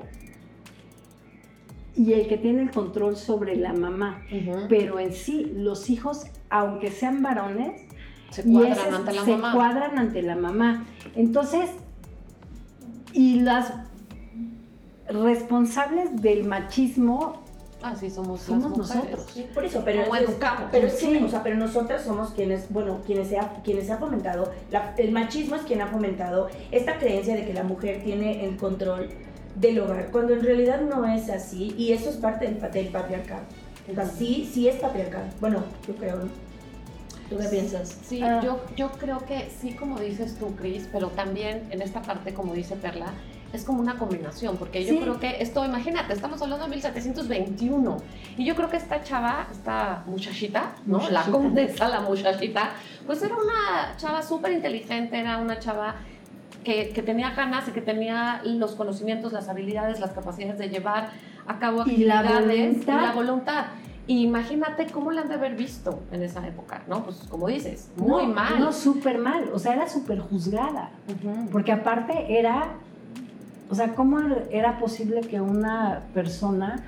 y 2.02 2.14
el 2.14 2.26
que 2.28 2.38
tiene 2.38 2.62
el 2.62 2.70
control 2.70 3.16
sobre 3.16 3.56
la 3.56 3.72
mamá. 3.74 4.22
Pero 4.68 4.98
en 4.98 5.12
sí, 5.12 5.52
los 5.54 5.90
hijos, 5.90 6.24
aunque 6.48 6.90
sean 6.90 7.22
varones, 7.22 7.82
se 8.30 8.42
cuadran 8.44 8.72
ese- 8.72 8.88
ante 8.96 9.12
la 9.12 9.24
se 9.24 9.30
mamá. 9.36 9.52
cuadran 9.54 9.98
ante 9.98 10.22
la 10.22 10.36
mamá. 10.36 10.86
Entonces, 11.14 11.68
y 13.12 13.40
las 13.40 13.74
responsables 15.08 16.20
del 16.22 16.44
machismo 16.44 17.42
Ah, 17.82 17.96
sí, 17.96 18.10
somos, 18.10 18.42
Somos 18.42 18.76
nosotros. 18.76 19.26
Sí, 19.32 19.46
por 19.54 19.64
eso, 19.64 19.80
pero 19.82 20.02
Como 20.04 20.14
educamos. 20.16 20.64
Pero 20.70 20.86
es 20.86 20.96
que, 20.96 21.18
Sí. 21.18 21.24
o 21.24 21.28
sea, 21.30 21.42
pero 21.42 21.56
nosotras 21.56 22.02
somos 22.04 22.28
quienes, 22.32 22.70
bueno, 22.70 22.98
quienes 23.06 23.28
se 23.28 23.38
ha, 23.38 23.54
quienes 23.64 23.86
se 23.86 23.92
ha 23.94 23.96
fomentado, 23.96 24.52
la- 24.70 24.94
el 24.98 25.12
machismo 25.12 25.56
es 25.56 25.62
quien 25.62 25.80
ha 25.80 25.86
fomentado 25.86 26.50
esta 26.72 26.98
creencia 26.98 27.34
de 27.34 27.46
que 27.46 27.54
la 27.54 27.62
mujer 27.62 28.02
tiene 28.04 28.44
el 28.44 28.58
control 28.58 29.08
del 29.56 29.80
hogar, 29.80 30.10
cuando 30.10 30.32
en 30.34 30.42
realidad 30.42 30.80
no 30.80 31.04
es 31.06 31.28
así, 31.30 31.74
y 31.76 31.92
eso 31.92 32.08
es 32.10 32.16
parte 32.16 32.46
del, 32.46 32.60
del 32.70 32.88
patriarcado. 32.88 33.42
O 33.90 33.94
sea, 33.94 34.06
sí, 34.06 34.48
sí 34.52 34.68
es 34.68 34.76
patriarcado. 34.76 35.24
Bueno, 35.40 35.64
yo 35.86 35.94
creo, 35.96 36.16
¿no? 36.16 36.28
¿Tú 37.28 37.36
qué 37.38 37.46
piensas? 37.48 37.96
Sí, 38.02 38.20
Ah. 38.22 38.40
yo, 38.42 38.60
yo 38.76 38.90
creo 38.92 39.24
que 39.24 39.50
sí, 39.60 39.72
como 39.74 39.98
dices 39.98 40.36
tú, 40.38 40.54
Cris, 40.56 40.88
pero 40.92 41.08
también 41.08 41.68
en 41.70 41.80
esta 41.82 42.02
parte, 42.02 42.34
como 42.34 42.54
dice 42.54 42.74
Perla, 42.76 43.12
es 43.52 43.64
como 43.64 43.80
una 43.80 43.98
combinación, 43.98 44.56
porque 44.56 44.84
yo 44.84 44.94
Sí. 44.94 44.98
creo 45.00 45.18
que 45.18 45.42
esto, 45.42 45.64
imagínate, 45.64 46.12
estamos 46.12 46.40
hablando 46.42 46.64
de 46.64 46.70
1721, 46.70 47.96
y 48.36 48.44
yo 48.44 48.54
creo 48.54 48.68
que 48.70 48.76
esta 48.76 49.02
chava, 49.02 49.48
esta 49.50 50.02
muchachita, 50.06 50.72
¿no? 50.86 50.98
La 50.98 51.04
Muchachita. 51.24 51.32
condesa, 51.32 51.88
la 51.88 52.00
muchachita, 52.00 52.70
pues 53.06 53.22
era 53.22 53.34
una 53.34 53.96
chava 53.96 54.22
súper 54.22 54.52
inteligente, 54.52 55.18
era 55.18 55.38
una 55.38 55.58
chava 55.58 55.96
que, 56.64 56.90
que 56.90 57.02
tenía 57.02 57.30
ganas 57.30 57.68
y 57.68 57.72
que 57.72 57.80
tenía 57.80 58.40
los 58.44 58.74
conocimientos, 58.74 59.32
las 59.32 59.48
habilidades, 59.48 60.00
las 60.00 60.10
capacidades 60.12 60.58
de 60.58 60.68
llevar 60.68 61.10
a 61.46 61.58
cabo 61.58 61.84
Y 61.86 62.04
la 62.04 62.20
actividades 62.20 62.46
voluntad. 62.86 62.98
y 62.98 63.06
la 63.06 63.12
voluntad. 63.12 63.64
Y 64.06 64.24
imagínate 64.24 64.86
cómo 64.86 65.12
la 65.12 65.20
han 65.22 65.28
de 65.28 65.34
haber 65.34 65.54
visto 65.54 66.00
en 66.10 66.22
esa 66.22 66.46
época, 66.46 66.82
¿no? 66.88 67.04
Pues 67.04 67.26
como 67.30 67.46
dices, 67.46 67.90
muy 67.96 68.26
no, 68.26 68.34
mal. 68.34 68.58
No, 68.58 68.72
súper 68.72 69.18
mal. 69.18 69.50
O 69.54 69.58
sea, 69.58 69.74
era 69.74 69.88
súper 69.88 70.18
juzgada. 70.18 70.90
Ujú. 71.08 71.48
Porque 71.50 71.70
aparte 71.72 72.38
era, 72.38 72.70
o 73.70 73.74
sea, 73.74 73.94
¿cómo 73.94 74.18
era 74.50 74.78
posible 74.78 75.20
que 75.20 75.40
una 75.40 76.02
persona 76.12 76.82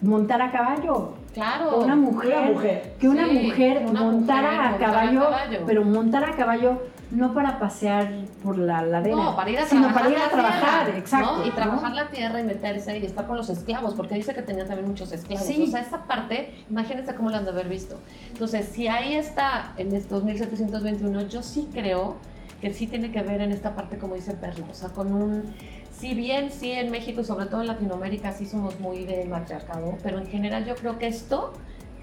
montara 0.00 0.46
a 0.46 0.52
caballo? 0.52 1.14
Claro. 1.32 1.80
Una 1.80 1.96
mujer, 1.96 2.38
Una 2.38 2.52
mujer. 2.52 2.94
que 3.00 3.08
una 3.08 3.26
Sí, 3.26 3.38
mujer 3.46 3.84
una 3.88 4.02
montara 4.02 4.50
mujer 4.50 4.60
a 4.60 4.70
montara 4.70 4.74
a 4.74 4.78
caballo, 4.78 5.20
caballo. 5.24 5.58
pero 5.66 5.84
montara 5.84 6.28
a 6.28 6.36
caballo 6.36 6.82
no 7.10 7.34
para 7.34 7.58
pasear 7.58 8.10
por 8.42 8.58
la 8.58 8.82
ladera, 8.82 9.16
No, 9.16 9.36
para 9.36 9.50
ir 9.50 9.58
a 9.58 9.66
sino 9.66 9.92
para 9.92 10.10
ir 10.10 10.16
a 10.16 10.28
trabajar, 10.28 10.84
tierra, 10.84 10.98
exacto. 10.98 11.36
¿no? 11.38 11.44
Y 11.44 11.48
¿no? 11.48 11.54
trabajar 11.54 11.92
la 11.92 12.08
tierra 12.08 12.40
y 12.40 12.44
meterse 12.44 12.98
y 12.98 13.04
estar 13.04 13.26
con 13.26 13.36
los 13.36 13.48
esclavos, 13.50 13.94
porque 13.94 14.14
dice 14.14 14.34
que 14.34 14.42
tenía 14.42 14.66
también 14.66 14.88
muchos 14.88 15.12
esclavos. 15.12 15.46
Sí. 15.46 15.64
O 15.68 15.70
sea, 15.70 15.80
esa 15.80 16.04
parte, 16.04 16.54
imagínense 16.70 17.14
cómo 17.14 17.30
la 17.30 17.38
han 17.38 17.44
de 17.44 17.50
haber 17.50 17.68
visto. 17.68 17.98
Entonces, 18.32 18.68
si 18.68 18.88
ahí 18.88 19.14
está 19.14 19.72
en 19.76 19.94
estos 19.94 20.24
1721, 20.24 21.22
yo 21.28 21.42
sí 21.42 21.68
creo 21.72 22.16
que 22.60 22.72
sí 22.72 22.86
tiene 22.86 23.12
que 23.12 23.22
ver 23.22 23.40
en 23.42 23.52
esta 23.52 23.74
parte, 23.74 23.98
como 23.98 24.14
dice 24.14 24.32
Perla, 24.32 24.66
o 24.70 24.74
sea, 24.74 24.88
con 24.88 25.12
un. 25.12 25.54
Si 25.96 26.14
bien 26.14 26.50
sí 26.50 26.72
en 26.72 26.90
México 26.90 27.20
y 27.20 27.24
sobre 27.24 27.46
todo 27.46 27.60
en 27.60 27.68
Latinoamérica 27.68 28.32
sí 28.32 28.46
somos 28.46 28.80
muy 28.80 29.04
de 29.04 29.24
matriarcado, 29.26 29.96
pero 30.02 30.18
en 30.18 30.26
general 30.26 30.64
yo 30.64 30.74
creo 30.74 30.98
que 30.98 31.06
esto, 31.06 31.52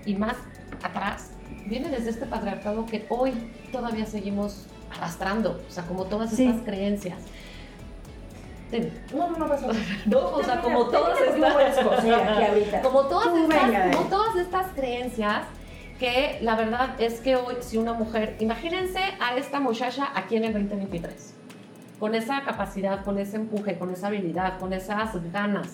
y 0.05 0.15
más 0.15 0.35
atrás, 0.81 1.31
viene 1.67 1.89
desde 1.89 2.11
este 2.11 2.25
patriarcado 2.25 2.85
que 2.85 3.05
hoy 3.09 3.33
todavía 3.71 4.05
seguimos 4.05 4.67
arrastrando, 4.95 5.61
o 5.67 5.71
sea, 5.71 5.83
como 5.83 6.05
todas 6.05 6.29
Sí. 6.31 6.45
estas 6.47 6.61
creencias. 6.65 7.17
No, 9.13 9.29
no, 9.29 9.37
no 9.37 9.47
pasa 9.49 9.67
nada. 10.07 10.27
O 10.27 10.43
sea, 10.43 10.61
como 10.61 10.85
todas 10.85 11.19
estas-. 11.19 11.75
Como 12.83 13.01
todas, 13.07 13.35
estas, 13.37 13.95
como 13.95 14.07
todas 14.09 14.35
estas 14.37 14.67
creencias 14.73 15.43
que 15.99 16.39
la 16.41 16.55
verdad 16.55 16.95
es 16.99 17.19
que 17.19 17.35
hoy 17.35 17.55
si 17.59 17.77
una 17.77 17.93
mujer, 17.93 18.35
imagínense 18.39 18.99
a 19.19 19.35
esta 19.35 19.59
muchacha 19.59 20.07
aquí 20.15 20.35
en 20.37 20.45
el 20.45 20.53
2023, 20.53 21.35
con 21.99 22.15
esa 22.15 22.41
capacidad, 22.43 23.03
con 23.03 23.19
ese 23.19 23.35
empuje, 23.35 23.77
con 23.77 23.91
esa 23.91 24.07
habilidad, 24.07 24.57
con 24.57 24.73
esas 24.73 25.11
ganas, 25.31 25.67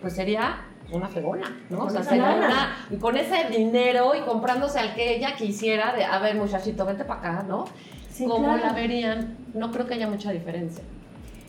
pues 0.00 0.14
sería 0.14 0.60
una 0.92 1.08
fregona, 1.08 1.54
¿no? 1.68 1.78
Con 1.78 1.88
o 1.88 1.90
sea, 1.90 2.04
sería 2.04 2.24
una- 2.36 2.86
y 2.90 2.96
con 2.96 3.16
ese 3.18 3.48
dinero 3.50 4.14
y 4.14 4.20
comprándose 4.20 4.78
al 4.78 4.94
que 4.94 5.16
ella 5.16 5.34
quisiera 5.36 5.92
de, 5.92 6.04
a 6.04 6.18
ver 6.20 6.36
muchachito, 6.36 6.86
vente 6.86 7.04
para 7.04 7.20
acá, 7.20 7.44
¿no? 7.46 7.66
Sí, 8.16 8.24
¿Cómo 8.24 8.44
claro. 8.44 8.62
la 8.64 8.72
verían? 8.72 9.36
No 9.52 9.70
creo 9.70 9.86
que 9.86 9.94
haya 9.94 10.08
mucha 10.08 10.32
diferencia. 10.32 10.82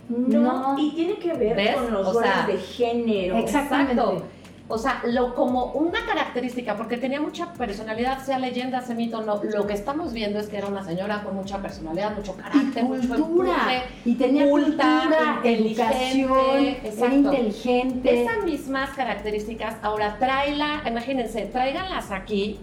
No, 0.09 0.73
No, 0.73 0.79
y 0.79 0.91
tiene 0.91 1.15
que 1.15 1.33
ver 1.33 1.55
¿Ves? 1.55 1.75
con 1.75 1.93
los 1.93 2.07
O 2.07 2.13
roles 2.13 2.29
sea, 2.29 2.47
de 2.47 2.57
género. 2.57 3.37
Exactamente. 3.37 3.93
Exacto. 3.93 4.23
o 4.67 4.77
sea, 4.77 5.01
lo, 5.05 5.33
como 5.33 5.71
una 5.71 6.05
característica, 6.05 6.75
porque 6.75 6.97
tenía 6.97 7.21
mucha 7.21 7.53
personalidad, 7.53 8.19
sea 8.21 8.37
leyenda, 8.37 8.81
sea 8.81 8.95
mito, 8.95 9.21
no, 9.21 9.41
lo 9.41 9.65
que 9.65 9.73
estamos 9.73 10.11
viendo 10.11 10.39
es 10.39 10.47
que 10.49 10.57
era 10.57 10.67
una 10.67 10.83
señora 10.83 11.23
con 11.23 11.35
mucha 11.35 11.57
personalidad, 11.61 12.13
mucho 12.13 12.35
carácter, 12.35 12.83
y 12.83 13.07
cultura, 13.07 13.55
y 14.03 14.15
tenía 14.15 14.49
cultura, 14.49 15.39
educación, 15.41 16.75
era 16.83 17.13
inteligente. 17.13 18.23
Esas 18.23 18.43
mismas 18.43 18.89
características, 18.89 19.75
ahora 19.83 20.17
tráela, 20.19 20.81
imagínense, 20.85 21.45
tráiganlas 21.45 22.11
aquí 22.11 22.59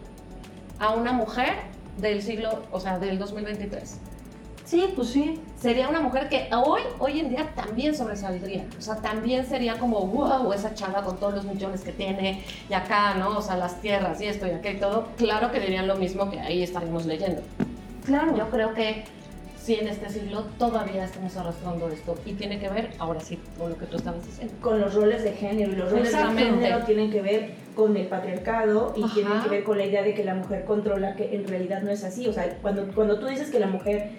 a 0.79 0.91
una 0.91 1.13
mujer 1.13 1.55
del 1.99 2.23
siglo, 2.23 2.63
o 2.73 2.81
sea, 2.81 2.99
del 2.99 3.19
2023 3.19 3.99
Sí, 4.65 4.93
pues 4.97 5.09
sí. 5.09 5.41
Sería 5.61 5.89
una 5.89 6.01
mujer 6.01 6.29
que 6.29 6.49
hoy, 6.55 6.81
hoy 6.99 7.21
en 7.21 7.29
día 7.29 7.53
también 7.55 7.95
sobresaldría. 7.95 8.65
O 8.79 8.83
sea, 8.83 8.97
también 8.97 9.47
sería 9.47 9.79
como, 9.79 10.01
wow, 10.07 10.53
esa 10.53 10.75
chava 10.75 11.03
con 11.03 11.19
todos 11.19 11.35
los 11.35 11.45
millones 11.45 11.83
que 11.83 11.93
tiene 11.93 12.43
y 12.69 12.73
acá, 12.73 13.15
¿no? 13.15 13.39
O 13.39 13.43
sea, 13.43 13.57
las 13.57 13.81
tierras 13.81 14.21
y 14.21 14.27
esto 14.27 14.47
y 14.47 14.51
aquello 14.51 14.77
y 14.77 14.81
todo. 14.81 15.09
Claro 15.17 15.53
que 15.53 15.61
dirían 15.61 15.87
lo 15.87 15.97
mismo 15.97 16.31
que 16.31 16.41
ahí 16.41 16.63
estaríamos 16.63 17.05
leyendo. 17.05 17.43
Claro. 18.07 18.37
Yo 18.37 18.49
creo 18.49 18.73
que 18.75 19.05
sí 19.65 19.79
en 19.81 19.89
este 19.89 20.11
siglo 20.11 20.45
todavía 20.59 21.05
estamos 21.05 21.35
arrastrando 21.39 21.89
esto 21.89 22.15
y 22.27 22.35
tiene 22.35 22.59
que 22.61 22.69
ver, 22.69 22.91
ahora 22.99 23.21
sí, 23.21 23.39
con 23.59 23.71
lo 23.71 23.79
que 23.79 23.87
tú 23.87 23.97
estabas 23.97 24.25
diciendo. 24.27 24.53
Con 24.61 24.79
los 24.79 24.93
roles 24.93 25.25
de 25.25 25.33
género 25.33 25.73
y 25.73 25.77
los 25.77 25.91
roles 25.91 26.13
de 26.13 26.19
género 26.19 26.85
tienen 26.85 27.11
que 27.11 27.23
ver 27.23 27.55
con 27.75 27.97
el 27.97 28.07
patriarcado 28.07 28.93
y 28.95 29.09
tienen 29.15 29.41
que 29.41 29.49
ver 29.49 29.65
con 29.65 29.79
la 29.79 29.87
idea 29.87 30.03
de 30.03 30.13
que 30.13 30.23
la 30.23 30.35
mujer 30.35 30.67
controla, 30.67 31.17
que 31.17 31.35
en 31.35 31.49
realidad 31.49 31.83
no 31.83 31.91
es 31.91 32.05
así. 32.05 32.29
O 32.29 32.33
sea, 32.33 32.59
cuando, 32.61 32.87
cuando 32.95 33.19
tú 33.19 33.27
dices 33.27 33.51
que 33.51 33.59
la 33.59 33.67
mujer 33.67 34.11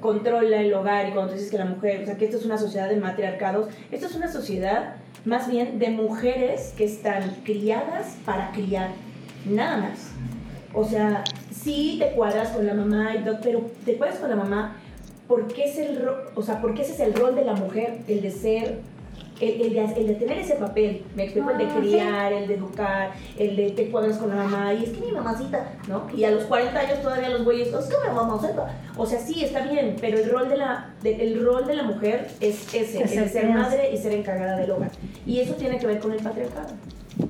controla 0.00 0.62
el 0.62 0.72
hogar 0.72 1.08
y 1.08 1.12
cuando 1.12 1.32
tú 1.32 1.36
dices 1.36 1.50
que 1.50 1.58
la 1.58 1.66
mujer, 1.66 2.02
o 2.02 2.06
sea, 2.06 2.16
que 2.16 2.24
esto 2.24 2.38
es 2.38 2.46
una 2.46 2.56
sociedad 2.56 2.88
de 2.88 2.96
matriarcados, 2.96 3.68
esto 3.90 4.06
es 4.06 4.14
una 4.14 4.32
sociedad 4.32 4.96
más 5.26 5.50
bien 5.50 5.78
de 5.78 5.90
mujeres 5.90 6.72
que 6.78 6.84
están 6.84 7.30
criadas 7.44 8.16
para 8.24 8.52
criar, 8.52 8.90
nada 9.44 9.76
más. 9.76 10.12
O 10.72 10.84
sea, 10.84 11.24
sí 11.52 11.98
te 12.00 12.12
cuadras 12.12 12.48
con 12.48 12.66
la 12.66 12.74
mamá 12.74 13.14
y 13.14 13.22
todo, 13.22 13.38
pero 13.42 13.70
te 13.84 13.96
cuadras 13.96 14.18
con 14.18 14.30
la 14.30 14.36
mamá 14.36 14.76
porque 15.28 15.64
es 15.64 15.78
el, 15.78 16.06
o 16.34 16.42
sea, 16.42 16.60
porque 16.60 16.82
ese 16.82 16.92
es 16.92 17.00
el 17.00 17.14
rol 17.14 17.34
de 17.34 17.44
la 17.44 17.54
mujer, 17.54 17.98
el 18.08 18.20
de 18.20 18.30
ser 18.30 18.80
el, 19.40 20.06
de, 20.06 20.14
tener 20.14 20.38
ese 20.38 20.54
papel, 20.54 21.04
me 21.14 21.24
explico, 21.24 21.50
el 21.50 21.58
de 21.58 21.64
ah, 21.64 21.76
criar, 21.78 22.32
el 22.32 22.46
de 22.46 22.54
educar, 22.54 23.10
el 23.36 23.56
de 23.56 23.70
te 23.70 23.90
cuadras 23.90 24.18
con 24.18 24.28
la 24.28 24.36
mamá, 24.36 24.72
y 24.72 24.84
es 24.84 24.90
que 24.90 25.00
mi 25.00 25.12
mamacita, 25.12 25.72
¿no? 25.88 26.06
Y 26.14 26.24
a 26.24 26.30
los 26.30 26.44
40 26.44 26.78
años 26.78 27.02
todavía 27.02 27.30
los 27.30 27.44
güeyes, 27.44 27.68
es 27.68 27.86
que 27.86 27.96
mi 28.08 28.14
mamá 28.14 28.40
O 28.96 29.06
sea, 29.06 29.18
sí, 29.18 29.44
está 29.44 29.66
bien, 29.66 29.96
pero 30.00 30.18
el 30.18 30.30
rol 30.30 30.48
de 30.48 30.56
la, 30.56 30.90
el 31.02 31.44
rol 31.44 31.66
de 31.66 31.74
la 31.74 31.82
mujer 31.82 32.28
es 32.40 32.72
ese, 32.74 33.02
el 33.02 33.10
de 33.10 33.28
ser 33.28 33.50
madre 33.50 33.90
y 33.92 33.98
ser 33.98 34.12
encargada 34.12 34.56
del 34.56 34.70
hogar. 34.70 34.90
Y 35.26 35.40
eso 35.40 35.54
tiene 35.54 35.78
que 35.78 35.86
ver 35.86 35.98
con 35.98 36.12
el 36.12 36.22
patriarcado. 36.22 36.68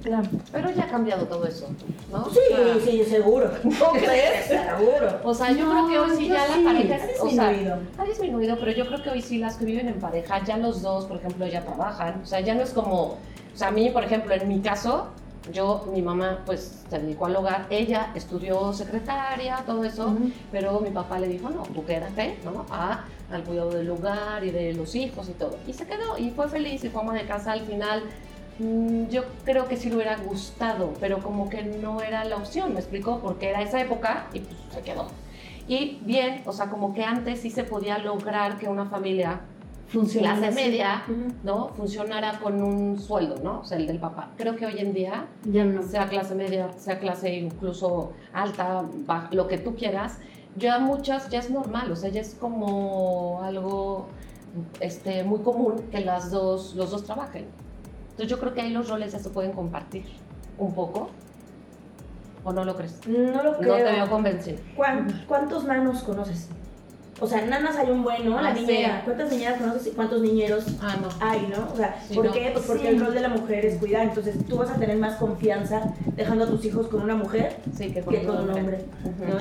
Claro. 0.03 0.29
Pero 0.53 0.71
ya 0.71 0.85
ha 0.85 0.89
cambiado 0.89 1.27
todo 1.27 1.47
eso, 1.47 1.69
¿no? 2.11 2.29
Sí, 2.31 2.41
sí, 2.85 3.05
seguro. 3.05 3.51
¿No 3.65 3.91
crees? 3.93 4.47
seguro. 4.47 5.21
O 5.25 5.35
sea, 5.35 5.53
yo 5.53 5.71
creo 5.71 5.89
que 5.89 5.99
hoy 5.99 6.17
sí 6.17 6.29
ya 6.29 6.47
la 6.49 6.65
pareja 6.65 6.95
ha 6.95 7.07
disminuido. 7.07 7.79
ha 7.99 8.05
disminuido, 8.05 8.57
pero 8.59 8.73
yo 8.73 8.87
creo 8.87 9.03
que 9.03 9.11
hoy 9.11 9.23
sí 9.23 9.39
las 9.39 9.57
que 9.57 9.65
viven 9.65 9.89
en 9.89 10.01
pareja, 10.01 10.43
ya 10.45 10.57
los 10.57 10.83
dos, 10.83 11.07
por 11.07 11.19
ejemplo, 11.19 11.47
ya 11.47 11.63
trabajan. 11.63 12.21
O 12.23 12.27
sea, 12.27 12.41
ya 12.41 12.55
no 12.55 12.63
es 12.63 12.71
como. 12.71 13.03
O 13.03 13.57
sea, 13.57 13.69
a 13.69 13.71
mí, 13.71 13.91
por 13.91 14.05
ejemplo, 14.05 14.35
en 14.35 14.49
mi 14.49 14.61
caso, 14.61 15.09
yo, 15.53 15.87
mi 15.93 16.03
mamá, 16.03 16.43
pues 16.47 16.85
se 16.89 16.99
dedicó 16.99 17.27
al 17.27 17.37
hogar. 17.37 17.67
Ella 17.71 18.11
estudió 18.15 18.73
secretaria, 18.73 19.63
todo 19.67 19.85
eso, 19.85 20.15
pero 20.51 20.81
mi 20.81 20.91
papá 20.91 21.19
le 21.19 21.29
dijo, 21.29 21.51
no, 21.51 21.63
tú 21.63 21.85
quédate, 21.85 22.39
¿no? 22.45 22.65
A, 22.71 23.05
al 23.31 23.45
cuidado 23.45 23.71
del 23.71 23.91
hogar 23.91 24.45
y 24.45 24.51
de 24.51 24.73
los 24.75 24.95
hijos 24.95 25.29
y 25.29 25.33
todo. 25.33 25.57
Y 25.67 25.73
se 25.73 25.87
quedó 25.87 26.19
y 26.19 26.31
fue 26.31 26.49
feliz 26.49 26.83
y 26.85 26.89
fue 26.89 27.03
ama 27.03 27.15
de 27.15 27.27
casa 27.27 27.53
al 27.53 27.61
final 27.61 28.03
yo 28.59 29.25
creo 29.45 29.67
que 29.67 29.77
sí 29.77 29.89
le 29.89 29.97
hubiera 29.97 30.17
gustado, 30.17 30.93
pero 31.01 31.19
como 31.19 31.49
que 31.49 31.63
no 31.65 32.01
era 32.01 32.25
la 32.25 32.37
opción, 32.37 32.75
¿me 32.75 32.81
explicó? 32.81 33.21
Porque 33.21 33.51
era 33.51 33.63
esa 33.63 33.81
época 33.81 34.27
y 34.33 34.41
pues 34.41 34.57
se 34.71 34.83
quedó. 34.83 35.07
Y 35.67 35.99
bien, 36.03 36.43
o 36.47 36.53
sea, 36.53 36.69
como 36.69 36.95
que 36.95 37.05
antes 37.05 37.41
sí 37.41 37.51
se 37.51 37.65
podía 37.65 37.99
lograr 37.99 38.59
que 38.59 38.69
una 38.69 38.87
familia 38.87 39.41
clase 39.91 40.51
media, 40.51 41.05
¿no? 41.43 41.69
Funcionara 41.69 42.39
con 42.41 42.63
un 42.63 42.99
sueldo, 42.99 43.37
¿no? 43.43 43.61
O 43.61 43.65
sea, 43.65 43.79
el 43.79 43.87
del 43.87 43.99
papá. 43.99 44.31
Creo 44.37 44.57
que 44.57 44.67
hoy 44.67 44.79
en 44.79 44.93
día, 44.93 45.27
ya 45.45 45.65
no. 45.65 45.83
sea 45.83 46.09
clase 46.09 46.35
media, 46.35 46.73
sea 46.77 46.99
clase 46.99 47.35
incluso 47.35 48.13
alta, 48.33 48.85
lo 49.31 49.49
que 49.49 49.59
tú 49.59 49.75
quieras, 49.75 50.19
ya 50.57 50.79
muchas, 50.79 51.29
ya 51.31 51.41
es 51.41 51.51
normal, 51.51 51.91
o 51.91 51.97
sea, 51.97 52.11
ya 52.11 52.21
es 52.21 52.35
como 52.35 53.41
algo 53.43 54.07
este, 54.81 55.25
muy 55.25 55.41
común 55.41 55.83
que 55.91 56.01
las 56.01 56.31
dos, 56.31 56.75
los 56.75 56.91
dos 56.91 57.05
trabajen. 57.05 57.47
Entonces 58.15 58.31
yo 58.31 58.39
creo 58.39 58.55
que 58.55 58.61
ahí 58.61 58.71
los 58.71 58.89
roles 58.89 59.11
ya 59.11 59.19
se 59.19 59.29
pueden 59.29 59.51
compartir 59.51 60.05
un 60.57 60.73
poco. 60.73 61.11
¿O 62.45 62.53
no 62.53 62.65
lo 62.65 62.77
crees? 62.77 63.01
No 63.09 63.43
lo 63.43 63.59
creo. 63.59 63.77
No 63.77 63.85
te 63.85 63.91
veo 63.91 64.09
convencido. 64.09 64.59
¿Cuántos 65.27 65.65
nanos 65.65 66.05
conoces? 66.05 66.49
O 67.21 67.27
sea, 67.27 67.45
nanas 67.45 67.75
hay 67.75 67.91
un 67.91 68.05
buen, 68.05 68.25
¿no? 68.25 68.41
La 68.41 68.51
ah, 68.51 68.55
niñera. 68.55 69.03
¿Cuántas 69.05 69.33
niñeras 69.33 69.61
conoces 69.61 69.89
y 69.89 69.91
cuántos 69.91 70.21
niñeros 70.21 70.65
ah, 70.81 70.97
no. 71.01 71.09
hay, 71.21 71.49
no? 71.49 71.73
O 71.73 71.77
sea, 71.77 72.01
¿por 72.15 72.31
qué? 72.31 72.51
Pues 72.53 72.67
porque 72.67 72.89
el 72.89 73.01
rol 73.01 73.15
de 73.15 73.21
la 73.21 73.31
mujer 73.31 73.67
es 73.67 73.79
cuidar. 73.79 74.05
Entonces 74.05 74.37
tú 74.47 74.59
vas 74.59 74.71
a 74.71 74.75
tener 74.75 74.97
más 74.97 75.17
confianza 75.17 75.93
dejando 76.15 76.45
a 76.45 76.47
tus 76.49 76.65
hijos 76.65 76.87
con 76.87 77.03
una 77.03 77.17
mujer 77.17 77.57
que 77.77 78.01
con, 78.01 78.15
un 78.15 78.51
hombre. 78.51 78.85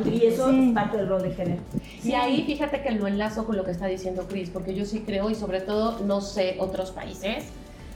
Y 0.06 0.26
eso 0.26 0.50
es 0.50 0.74
parte 0.74 0.98
del 0.98 1.10
rol 1.10 1.22
de 1.22 1.32
género. 1.32 1.62
Y 2.04 2.14
ahí 2.14 2.44
fíjate 2.44 2.82
que 2.82 2.90
lo 2.90 3.06
enlazo 3.06 3.46
con 3.46 3.56
lo 3.56 3.64
que 3.64 3.72
está 3.72 3.86
diciendo 3.86 4.26
Chris, 4.28 4.50
porque 4.50 4.74
yo 4.74 4.86
sí 4.86 5.04
creo 5.06 5.30
y 5.30 5.36
sobre 5.36 5.62
todo 5.62 6.00
no 6.00 6.22
sé 6.22 6.58
otros 6.60 6.90
países 6.92 7.46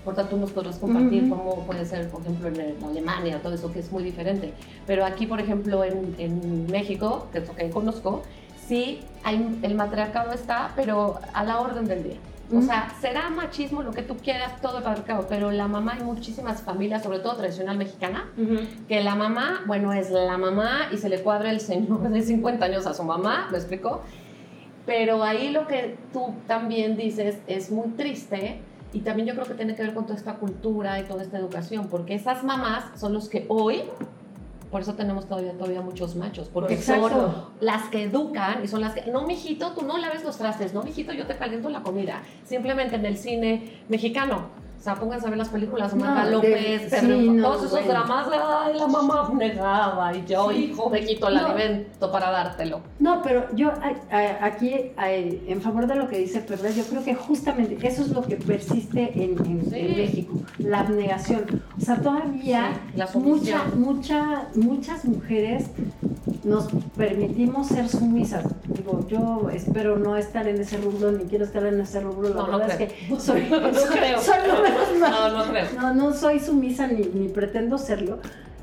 por 0.07 0.15
tanto, 0.15 0.37
nos 0.37 0.51
podrás 0.53 0.79
compartir 0.79 1.27
cómo 1.27 1.65
puede 1.65 1.85
ser, 1.85 2.07
por 2.07 2.21
ejemplo, 2.21 2.47
en, 2.47 2.81
Alemania, 2.81 3.41
todo 3.43 3.55
eso 3.55 3.73
que 3.73 3.79
es 3.79 3.91
muy 3.91 4.03
diferente. 4.03 4.53
Pero 4.85 5.03
aquí, 5.03 5.27
por 5.27 5.41
ejemplo, 5.41 5.83
en, 5.83 6.15
en 6.17 6.65
México, 6.67 7.27
que 7.33 7.39
es 7.39 7.47
lo 7.49 7.53
que 7.53 7.69
conozco, 7.69 8.23
sí, 8.69 9.01
hay, 9.25 9.59
el 9.63 9.75
matriarcado 9.75 10.31
está, 10.31 10.71
pero 10.77 11.19
a 11.33 11.43
la 11.43 11.59
orden 11.59 11.83
del 11.89 12.03
día. 12.03 12.15
O 12.55 12.61
sea, 12.61 12.95
será 13.01 13.29
machismo, 13.29 13.83
lo 13.83 13.91
que 13.91 14.01
tú 14.01 14.15
quieras, 14.15 14.61
todo 14.61 14.77
el 14.77 14.83
patriarcado, 14.85 15.25
pero 15.27 15.51
la 15.51 15.67
mamá, 15.67 15.95
hay 15.97 16.03
muchísimas 16.05 16.61
familias, 16.61 17.03
sobre 17.03 17.19
todo 17.19 17.35
tradicional 17.35 17.77
mexicana, 17.77 18.29
que 18.87 19.03
la 19.03 19.15
mamá, 19.15 19.63
bueno, 19.67 19.91
es 19.91 20.09
la 20.09 20.37
mamá 20.37 20.87
y 20.93 20.95
se 20.95 21.09
le 21.09 21.21
cuadra 21.21 21.51
el 21.51 21.59
señor 21.59 22.07
de 22.09 22.21
50 22.21 22.63
años 22.63 22.87
a 22.87 22.93
su 22.93 23.03
mamá, 23.03 23.49
¿me 23.51 23.57
explico? 23.57 24.03
Pero 24.85 25.21
ahí 25.21 25.49
lo 25.49 25.67
que 25.67 25.97
tú 26.13 26.33
también 26.47 26.95
dices 26.95 27.39
es 27.47 27.69
muy 27.69 27.89
triste, 27.89 28.61
y 28.93 29.01
también 29.01 29.27
yo 29.27 29.33
creo 29.33 29.45
que 29.45 29.53
tiene 29.53 29.75
que 29.75 29.83
ver 29.83 29.93
con 29.93 30.05
toda 30.05 30.17
esta 30.17 30.35
cultura 30.35 30.99
y 30.99 31.03
toda 31.03 31.23
esta 31.23 31.37
educación, 31.37 31.87
porque 31.87 32.15
esas 32.15 32.43
mamás 32.43 32.99
son 32.99 33.13
los 33.13 33.29
que 33.29 33.45
hoy, 33.49 33.83
por 34.71 34.81
eso 34.81 34.95
tenemos 34.95 35.27
todavía, 35.27 35.53
todavía 35.53 35.81
muchos 35.81 36.15
machos, 36.15 36.49
porque 36.49 36.77
son 36.81 37.11
las 37.59 37.89
que 37.89 38.03
educan 38.03 38.63
y 38.63 38.67
son 38.67 38.81
las 38.81 38.93
que, 38.93 39.09
no, 39.11 39.25
mijito, 39.25 39.71
tú 39.73 39.85
no 39.85 39.97
laves 39.97 40.23
los 40.23 40.37
trastes, 40.37 40.73
no, 40.73 40.83
mijito, 40.83 41.13
yo 41.13 41.25
te 41.25 41.37
caliento 41.37 41.69
la 41.69 41.83
comida. 41.83 42.21
Simplemente 42.45 42.95
en 42.95 43.05
el 43.05 43.17
cine 43.17 43.81
mexicano, 43.89 44.49
o 44.77 44.81
sea, 44.81 44.95
pónganse 44.95 45.27
a 45.27 45.29
ver 45.29 45.39
las 45.39 45.49
películas 45.49 45.91
de 45.91 45.99
Marta 45.99 46.29
López, 46.29 46.89
todos 47.41 47.63
esos 47.63 47.87
dramas, 47.87 48.27
ay, 48.31 48.77
la 48.77 48.87
mamá 48.87 49.29
negaba 49.35 50.15
y 50.15 50.25
yo, 50.25 50.51
hijo, 50.51 50.89
me 50.89 51.03
quito 51.03 51.27
el 51.27 51.37
alimento 51.37 52.11
para 52.11 52.29
dártelo. 52.31 52.81
No, 52.99 53.21
pero 53.21 53.47
yo 53.55 53.71
aquí, 54.41 54.91
en 54.97 55.61
favor 55.61 55.87
de 55.87 55.95
lo 55.95 56.07
que 56.07 56.19
dice 56.19 56.41
Pedro, 56.41 56.69
yo 56.69 56.83
creo 56.85 57.03
que 57.03 57.15
justamente 57.15 57.87
eso 57.87 58.03
es 58.03 58.09
lo 58.09 58.21
que 58.21 58.35
persiste 58.35 59.11
en, 59.15 59.35
México, 59.69 60.39
la 60.59 60.81
abnegación. 60.81 61.63
O 61.77 61.81
sea, 61.81 61.95
todavía 62.01 62.79
mucha, 63.15 63.63
mucha, 63.75 64.47
muchas 64.55 65.05
mujeres 65.05 65.69
nos 66.47 66.67
permitimos 66.95 67.67
ser 67.67 67.89
sumisas. 67.89 68.45
Digo, 68.67 69.05
yo 69.07 69.49
espero 69.53 69.97
no 69.97 70.15
estar 70.15 70.47
en 70.47 70.59
ese 70.61 70.77
rubro, 70.77 71.11
ni 71.11 71.25
quiero 71.25 71.45
estar 71.45 71.65
en 71.65 71.79
ese 71.81 71.99
rubro. 71.99 72.33
La 72.33 72.57
verdad 72.57 72.81
es 72.81 72.89
que 72.89 73.19
soy, 73.19 73.41
no, 73.49 73.71
creo. 73.71 74.19
no, 74.99 75.37
no 75.37 75.51
creo. 75.51 75.65
No, 75.75 75.93
no 75.93 76.13
soy 76.13 76.39
sumisa 76.39 76.87
ni, 76.87 77.05
ni 77.05 77.27
pretendo 77.27 77.77
serlo. 77.77 78.19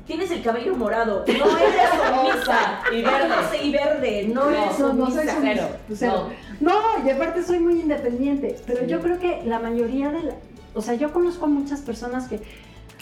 Tienes 0.07 0.29
el 0.31 0.43
cabello 0.43 0.75
morado. 0.75 1.25
No 1.27 1.57
eres 1.57 1.89
sumisa. 1.91 2.81
y 2.91 3.01
verde. 3.01 3.63
Y 3.63 3.71
verde. 3.71 4.31
No, 4.33 4.49
eres 4.49 4.79
no, 4.79 4.93
no 4.93 5.09
soy 5.09 5.27
sumisa. 5.27 5.67
Cero. 5.93 6.29
No. 6.59 6.73
y 7.05 7.09
aparte 7.09 7.43
soy 7.43 7.59
muy 7.59 7.79
independiente. 7.79 8.55
Pero 8.65 8.85
yo 8.85 8.99
creo 9.01 9.19
que 9.19 9.43
la 9.45 9.59
mayoría 9.59 10.11
de 10.11 10.23
la. 10.23 10.35
O 10.73 10.81
sea, 10.81 10.95
yo 10.95 11.13
conozco 11.13 11.45
a 11.45 11.47
muchas 11.47 11.81
personas 11.81 12.27
que 12.27 12.41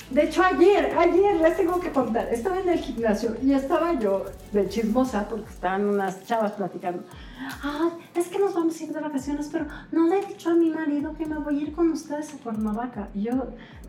de 0.09 0.23
hecho, 0.25 0.43
ayer, 0.43 0.95
ayer 0.97 1.35
les 1.35 1.57
tengo 1.57 1.79
que 1.79 1.91
contar, 1.91 2.27
estaba 2.31 2.59
en 2.59 2.69
el 2.69 2.79
gimnasio 2.79 3.35
y 3.41 3.53
estaba 3.53 3.93
yo 3.99 4.25
de 4.51 4.67
chismosa 4.69 5.27
porque 5.29 5.49
estaban 5.49 5.85
unas 5.85 6.25
chavas 6.25 6.51
platicando. 6.51 7.03
Ah, 7.63 7.89
es 8.15 8.27
que 8.27 8.39
nos 8.39 8.53
vamos 8.53 8.79
a 8.79 8.83
ir 8.83 8.93
de 8.93 8.99
vacaciones, 8.99 9.49
pero 9.51 9.65
no 9.91 10.07
le 10.07 10.19
he 10.19 10.25
dicho 10.25 10.49
a 10.49 10.53
mi 10.53 10.69
marido 10.69 11.13
que 11.17 11.25
me 11.25 11.37
voy 11.37 11.59
a 11.59 11.61
ir 11.63 11.73
con 11.73 11.91
ustedes 11.91 12.33
a 12.33 12.37
Cuernavaca. 12.37 13.09
Y 13.13 13.23
yo, 13.23 13.31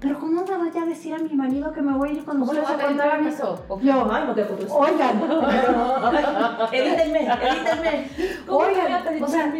pero 0.01 0.19
¿cómo 0.19 0.43
le 0.43 0.57
voy 0.57 0.71
a 0.77 0.87
decir 0.87 1.15
a 1.15 1.19
mi 1.19 1.35
marido 1.35 1.73
que 1.73 1.83
me 1.83 1.97
voy 1.97 2.11
a 2.11 2.13
ir 2.13 2.25
con 2.25 2.41
ustedes 2.43 2.69
a 2.69 2.75
Cuernavaca? 2.75 3.17
Yo, 3.83 4.13
ay, 4.13 4.25
no 4.27 4.35
te 4.35 4.43
Oigan, 4.71 5.23
edítenme, 6.73 7.27
edítenme. 7.27 8.11
Oigan, 8.49 9.23
o 9.23 9.29
sea, 9.29 9.53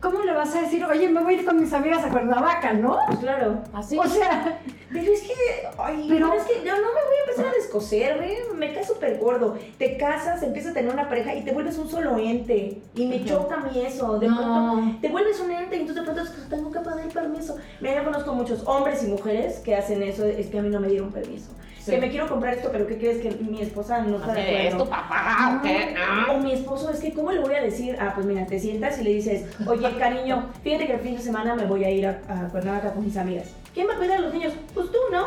¿cómo 0.00 0.22
le 0.22 0.32
vas 0.32 0.54
a 0.54 0.62
decir, 0.62 0.84
oye, 0.84 1.08
me 1.08 1.20
voy 1.22 1.34
a 1.34 1.38
ir 1.38 1.44
con 1.44 1.60
mis 1.60 1.72
amigas 1.72 2.04
a 2.04 2.08
Cuernavaca, 2.10 2.72
no? 2.72 2.98
Pues 3.06 3.18
claro. 3.18 3.58
Así. 3.72 3.98
O 3.98 4.06
sea, 4.06 4.60
Pero 4.90 5.12
es 5.12 5.20
que, 5.20 5.34
ay, 5.78 6.06
Pero- 6.08 6.30
pero 6.30 6.40
es 6.40 6.46
que 6.46 6.64
yo 6.64 6.72
no 6.72 6.78
me 6.78 7.04
voy 7.04 7.16
a 7.18 7.24
empezar 7.28 7.46
a 7.46 7.52
descoser, 7.52 8.22
¿eh? 8.22 8.38
me 8.56 8.72
cae 8.72 8.82
súper 8.84 9.18
gordo. 9.18 9.58
Te 9.76 9.98
casas, 9.98 10.42
empiezas 10.42 10.70
a 10.70 10.74
tener 10.74 10.90
una 10.90 11.10
pareja 11.10 11.34
y 11.34 11.44
te 11.44 11.52
vuelves 11.52 11.76
un 11.76 11.90
solo 11.90 12.16
ente. 12.16 12.80
Y 12.94 13.06
me 13.06 13.16
Ujú. 13.16 13.26
choca 13.26 13.56
a 13.56 13.58
mí 13.66 13.80
eso. 13.84 14.18
De 14.18 14.28
No. 14.28 14.36
pronto 14.36 14.98
te 15.02 15.08
vuelves 15.10 15.38
un 15.40 15.50
ente 15.50 15.76
y 15.76 15.80
entonces 15.80 16.06
de 16.06 16.10
pronto 16.12 16.32
tengo 16.48 16.72
que 16.72 16.78
pedir 16.80 17.12
permiso. 17.12 17.56
Mira, 17.82 17.96
yo 17.96 18.04
conozco 18.04 18.32
muchos 18.32 18.62
hombres 18.66 19.04
y 19.04 19.08
mujeres 19.08 19.58
que 19.58 19.76
hacen 19.76 20.02
eso, 20.02 20.24
es 20.24 20.46
que 20.46 20.58
a 20.58 20.62
mí 20.62 20.70
no 20.70 20.80
me 20.80 20.88
dieron 20.88 21.12
permiso. 21.12 21.50
Sí. 21.88 21.94
Que 21.94 22.00
me 22.00 22.10
quiero 22.10 22.28
comprar 22.28 22.54
esto, 22.54 22.68
pero 22.72 22.86
¿qué 22.86 22.98
crees 22.98 23.18
que 23.18 23.30
mi 23.44 23.62
esposa 23.62 24.02
no 24.02 24.16
está 24.18 24.34
de 24.34 24.68
¿Es 24.68 24.76
tu 24.76 24.82
acuerdo? 24.82 24.90
papá 24.90 25.58
o 25.58 25.62
qué? 25.62 25.94
Ah. 25.98 26.26
O 26.32 26.38
mi 26.38 26.52
esposo, 26.52 26.90
es 26.90 27.00
que 27.00 27.12
¿cómo 27.12 27.32
le 27.32 27.40
voy 27.40 27.54
a 27.54 27.62
decir? 27.62 27.96
Ah, 28.00 28.12
pues 28.14 28.26
mira, 28.26 28.46
te 28.46 28.58
sientas 28.58 28.98
y 29.00 29.04
le 29.04 29.14
dices, 29.14 29.46
oye, 29.66 29.90
cariño, 29.98 30.50
fíjate 30.62 30.86
que 30.86 30.92
el 30.94 31.00
fin 31.00 31.16
de 31.16 31.22
semana 31.22 31.54
me 31.54 31.66
voy 31.66 31.84
a 31.84 31.90
ir 31.90 32.06
a, 32.06 32.20
a 32.28 32.48
Cuernavaca 32.48 32.92
con 32.92 33.04
mis 33.04 33.16
amigas. 33.16 33.48
¿Quién 33.74 33.88
va 33.88 33.94
a 33.94 33.96
cuidar 33.96 34.18
a 34.18 34.20
los 34.22 34.32
niños? 34.34 34.52
Pues 34.74 34.86
tú, 34.90 34.98
¿no? 35.12 35.24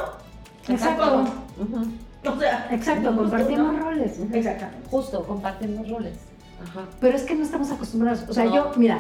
exacto. 0.74 1.26
O 2.24 2.40
sea, 2.40 2.68
exacto, 2.72 3.16
compartimos 3.16 3.80
roles. 3.80 4.20
Exactamente. 4.32 4.88
Justo, 4.90 5.24
compartiendo 5.24 5.84
roles. 5.92 6.18
Ajá. 6.64 6.82
Pero 7.00 7.16
es 7.18 7.24
que 7.24 7.34
no 7.34 7.44
estamos 7.44 7.72
acostumbrados. 7.72 8.24
O 8.30 8.34
sea, 8.34 8.46
No. 8.46 8.54
yo, 8.56 8.72
mira, 8.76 9.00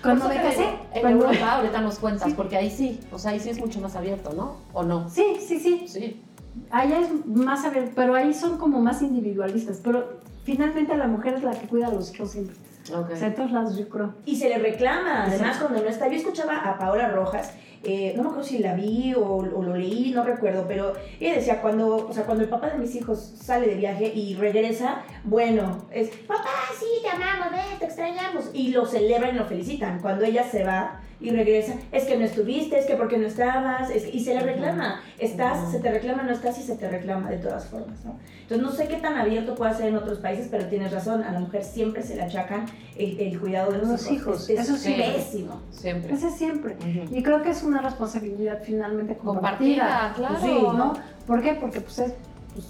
cuando 0.00 0.28
me 0.28 0.36
casé, 0.36 0.66
En 0.94 1.00
cuando... 1.00 1.24
Europa 1.26 1.52
ahorita 1.56 1.80
nos 1.80 1.98
cuentas, 1.98 2.32
porque 2.34 2.56
ahí 2.56 2.70
sí, 2.70 3.00
o 3.10 3.18
sea, 3.18 3.32
ahí 3.32 3.40
sí 3.40 3.50
es 3.50 3.58
mucho 3.58 3.80
más 3.80 3.96
abierto, 3.96 4.32
¿no? 4.32 4.58
¿O 4.72 4.84
no? 4.84 5.10
Sí, 5.10 5.36
sí, 5.44 5.58
sí. 5.58 5.86
Sí. 5.88 6.22
Allá 6.70 7.00
es 7.00 7.26
más 7.26 7.64
abierto, 7.64 7.92
pero 7.94 8.14
ahí 8.14 8.34
son 8.34 8.58
como 8.58 8.80
más 8.80 9.02
individualistas. 9.02 9.80
Pero 9.82 10.20
finalmente 10.44 10.96
la 10.96 11.06
mujer 11.06 11.34
es 11.34 11.42
la 11.42 11.52
que 11.52 11.66
cuida 11.66 11.88
a 11.88 11.90
los 11.92 12.14
hijos 12.14 12.30
siempre. 12.30 12.56
Ok. 12.94 13.10
O 13.12 13.16
sea, 13.16 13.28
en 13.28 13.34
todos 13.34 13.52
lados 13.52 13.76
yo 13.76 13.88
creo. 13.88 14.14
Y 14.26 14.36
se 14.36 14.48
le 14.48 14.58
reclama, 14.58 15.22
además 15.22 15.40
Exacto. 15.40 15.66
cuando 15.66 15.82
no 15.84 15.88
está. 15.88 16.08
Yo 16.08 16.16
escuchaba 16.16 16.58
a 16.58 16.78
Paola 16.78 17.08
Rojas, 17.10 17.52
eh, 17.84 18.12
no 18.16 18.22
me 18.22 18.28
acuerdo 18.30 18.48
si 18.48 18.58
la 18.58 18.74
vi 18.74 19.14
o, 19.14 19.24
o 19.24 19.62
lo 19.62 19.76
leí, 19.76 20.10
no 20.14 20.22
recuerdo, 20.24 20.64
pero 20.68 20.92
ella 21.20 21.34
decía, 21.34 21.60
cuando, 21.60 21.96
o 22.08 22.12
sea, 22.12 22.24
cuando 22.24 22.44
el 22.44 22.50
papá 22.50 22.70
de 22.70 22.78
mis 22.78 22.94
hijos 22.94 23.34
sale 23.42 23.66
de 23.66 23.74
viaje 23.74 24.12
y 24.14 24.34
regresa, 24.34 25.02
bueno, 25.24 25.86
es, 25.92 26.10
papá, 26.26 26.44
sí, 26.78 26.86
te 27.02 27.08
amamos, 27.08 27.50
ven, 27.50 27.78
te 27.78 27.84
extrañamos. 27.86 28.50
Y 28.52 28.68
lo 28.68 28.86
celebran 28.86 29.34
y 29.34 29.38
lo 29.38 29.44
felicitan. 29.46 30.00
Cuando 30.00 30.24
ella 30.24 30.44
se 30.44 30.64
va 30.64 31.00
y 31.20 31.30
regresa, 31.30 31.74
es 31.92 32.04
que 32.04 32.16
no 32.16 32.24
estuviste, 32.24 32.76
es 32.78 32.86
que 32.86 32.94
porque 32.96 33.16
no 33.16 33.26
estabas, 33.28 33.90
es 33.90 34.04
que- 34.04 34.10
y 34.16 34.20
se 34.24 34.34
le 34.34 34.40
reclama. 34.40 35.00
Estás, 35.20 35.70
se 35.70 35.78
te 35.78 35.88
reclama, 35.90 36.24
no 36.24 36.32
estás 36.32 36.58
y 36.58 36.62
se 36.62 36.74
te 36.76 36.88
reclama 36.90 37.30
de 37.30 37.36
todas 37.38 37.66
formas, 37.66 38.04
¿no? 38.04 38.18
Entonces 38.42 38.66
no 38.66 38.72
sé 38.72 38.88
qué 38.88 38.96
tan 38.96 39.16
abierto 39.16 39.54
puede 39.54 39.72
ser 39.74 39.86
en 39.86 39.96
otros 39.96 40.18
países, 40.18 40.48
pero 40.50 40.66
tienes 40.66 40.90
razón, 40.90 41.22
a 41.22 41.30
la 41.30 41.38
mujer 41.38 41.62
siempre 41.62 42.02
se 42.02 42.16
le 42.16 42.22
achacan 42.22 42.66
el, 42.96 43.20
el 43.20 43.38
cuidado 43.40 43.70
de 43.70 43.78
los, 43.78 43.88
Los 43.88 44.10
hijos, 44.10 44.50
Es, 44.50 44.58
es 44.58 44.68
eso 44.68 44.76
sí. 44.76 44.94
pésimo. 44.94 45.60
Siempre. 45.70 46.12
Ese 46.12 46.30
siempre. 46.30 46.74
Ujú. 46.74 47.14
Y 47.16 47.22
creo 47.22 47.40
que 47.42 47.50
es 47.50 47.62
una 47.72 47.82
responsabilidad 47.82 48.58
finalmente 48.64 49.16
compartida. 49.16 50.12
Compartida, 50.12 50.12
claro. 50.16 50.36
Sí, 50.40 50.60
¿no? 50.76 50.92
¿Por 51.26 51.42
qué? 51.42 51.54
Porque 51.54 51.80
pues, 51.80 51.98
es, 51.98 52.12
pues, 52.52 52.66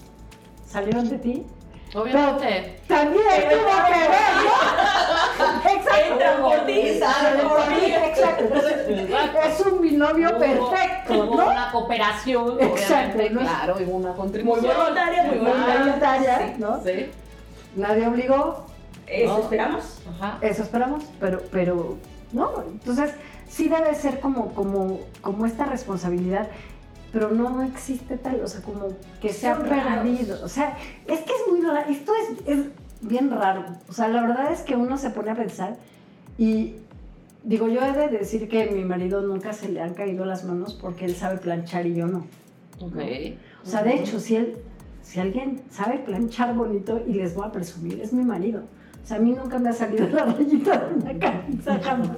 salieron 0.66 1.08
de 1.08 1.18
ti. 1.18 1.46
Obviamente. 1.94 2.80
También 2.88 3.22
tuvo 3.50 3.84
que 3.86 3.98
ver, 4.08 4.32
¿no? 4.44 5.70
Exacto. 5.70 6.64
Ti, 6.66 6.98
salen 6.98 7.48
por 7.48 7.68
mí. 7.68 7.84
Exacto. 7.92 8.44
Entonces, 8.44 8.76
es 9.46 9.66
un 9.66 9.80
binomio 9.82 10.30
Hubo- 10.30 10.38
perfecto, 10.38 11.12
hubo 11.24 11.36
¿no? 11.36 11.46
una 11.50 11.70
cooperación, 11.70 12.56
Exacto, 12.60 13.22
¿no? 13.30 13.40
claro, 13.40 13.80
y 13.80 13.84
una 13.84 14.08
Muy 14.08 14.16
contribución. 14.16 14.74
voluntaria, 14.76 15.22
muy 15.24 15.36
Muy 15.36 15.46
voluntaria. 15.50 15.78
voluntaria, 15.80 16.54
¿no? 16.58 16.82
Sí. 16.82 17.10
Nadie 17.76 18.06
obligó, 18.08 18.66
Eso 19.06 19.34
No. 19.36 19.40
esperamos. 19.42 19.98
Ajá. 20.18 20.38
eso 20.40 20.62
esperamos, 20.62 21.04
pero, 21.20 21.42
pero, 21.50 21.98
no. 22.32 22.50
Entonces, 22.70 23.12
sí 23.52 23.68
debe 23.68 23.94
ser 23.94 24.20
como, 24.20 24.54
como, 24.54 25.00
como 25.20 25.46
esta 25.46 25.66
responsabilidad, 25.66 26.48
pero 27.12 27.30
no 27.30 27.62
existe 27.62 28.16
tal, 28.16 28.40
o 28.40 28.48
sea, 28.48 28.62
como 28.62 28.88
que 29.20 29.32
se 29.32 29.46
ha 29.46 29.58
perdido. 29.58 30.42
O 30.42 30.48
sea, 30.48 30.78
es 31.06 31.20
que 31.20 31.32
es 31.32 31.50
muy 31.50 31.60
raro, 31.60 31.90
esto 31.90 32.12
es, 32.14 32.48
es 32.48 32.66
bien 33.02 33.30
raro. 33.30 33.64
O 33.88 33.92
sea, 33.92 34.08
la 34.08 34.22
verdad 34.22 34.50
es 34.52 34.62
que 34.62 34.74
uno 34.74 34.96
se 34.96 35.10
pone 35.10 35.30
a 35.30 35.34
pensar 35.34 35.76
y 36.38 36.76
digo, 37.44 37.68
yo 37.68 37.84
he 37.84 37.92
de 37.92 38.08
decir 38.08 38.48
que 38.48 38.62
a 38.62 38.72
mi 38.72 38.84
marido 38.84 39.20
nunca 39.20 39.52
se 39.52 39.68
le 39.68 39.82
han 39.82 39.92
caído 39.92 40.24
las 40.24 40.44
manos 40.44 40.72
porque 40.72 41.04
él 41.04 41.14
sabe 41.14 41.36
planchar 41.36 41.86
y 41.86 41.94
yo 41.94 42.06
no. 42.06 42.24
Ok. 42.80 42.96
O 43.64 43.68
sea, 43.68 43.82
de 43.82 43.94
hecho, 43.96 44.18
si 44.18 44.36
él, 44.36 44.56
si 45.02 45.20
alguien 45.20 45.60
sabe 45.70 45.98
planchar 45.98 46.54
bonito 46.54 47.02
y 47.06 47.12
les 47.12 47.34
voy 47.34 47.46
a 47.46 47.52
presumir, 47.52 48.00
es 48.00 48.14
mi 48.14 48.24
marido. 48.24 48.62
O 49.02 49.06
sea, 49.06 49.16
a 49.16 49.20
mí 49.20 49.32
nunca 49.32 49.58
me 49.58 49.68
ha 49.70 49.72
salido 49.72 50.06
la 50.08 50.24
rayita 50.26 50.78
de 50.78 50.94
una 50.94 51.18
camisa 51.18 51.80
jamás. 51.82 52.10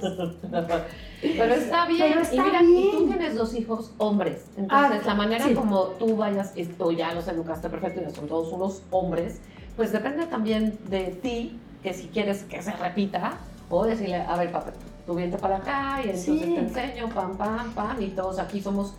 Pero 1.21 1.53
está 1.55 1.87
bien. 1.87 2.03
Pero 2.09 2.21
está 2.21 2.35
y 2.35 2.39
mira, 2.39 2.61
y 2.61 2.65
bien. 2.67 2.91
tú 2.91 3.07
tienes 3.07 3.35
dos 3.35 3.55
hijos 3.55 3.91
hombres. 3.97 4.45
Entonces, 4.55 5.01
Ah, 5.01 5.07
la 5.07 5.15
manera 5.15 5.45
sí. 5.45 5.53
como 5.55 5.81
tú 5.99 6.15
vayas, 6.15 6.53
esto 6.55 6.91
ya 6.91 7.13
los 7.13 7.27
educaste 7.27 7.69
perfecto, 7.69 8.01
ya 8.01 8.11
son 8.11 8.27
todos 8.27 8.51
unos 8.53 8.83
hombres, 8.91 9.41
pues 9.75 9.91
depende 9.91 10.27
también 10.27 10.77
de 10.89 11.05
ti, 11.21 11.59
que 11.81 11.93
si 11.93 12.07
quieres 12.07 12.43
que 12.43 12.61
se 12.61 12.71
repita, 12.73 13.33
o 13.69 13.83
decirle, 13.85 14.17
a 14.17 14.35
ver, 14.37 14.51
papá, 14.51 14.71
tú 15.07 15.15
vente 15.15 15.37
para 15.39 15.57
acá 15.57 16.01
y 16.03 16.09
entonces 16.09 16.23
Sí. 16.25 16.39
te 16.53 16.59
enseño, 16.59 17.09
pam, 17.09 17.35
pam, 17.35 17.71
pam, 17.73 17.99
y 18.01 18.09
todos 18.09 18.37
aquí 18.39 18.61
somos. 18.61 18.93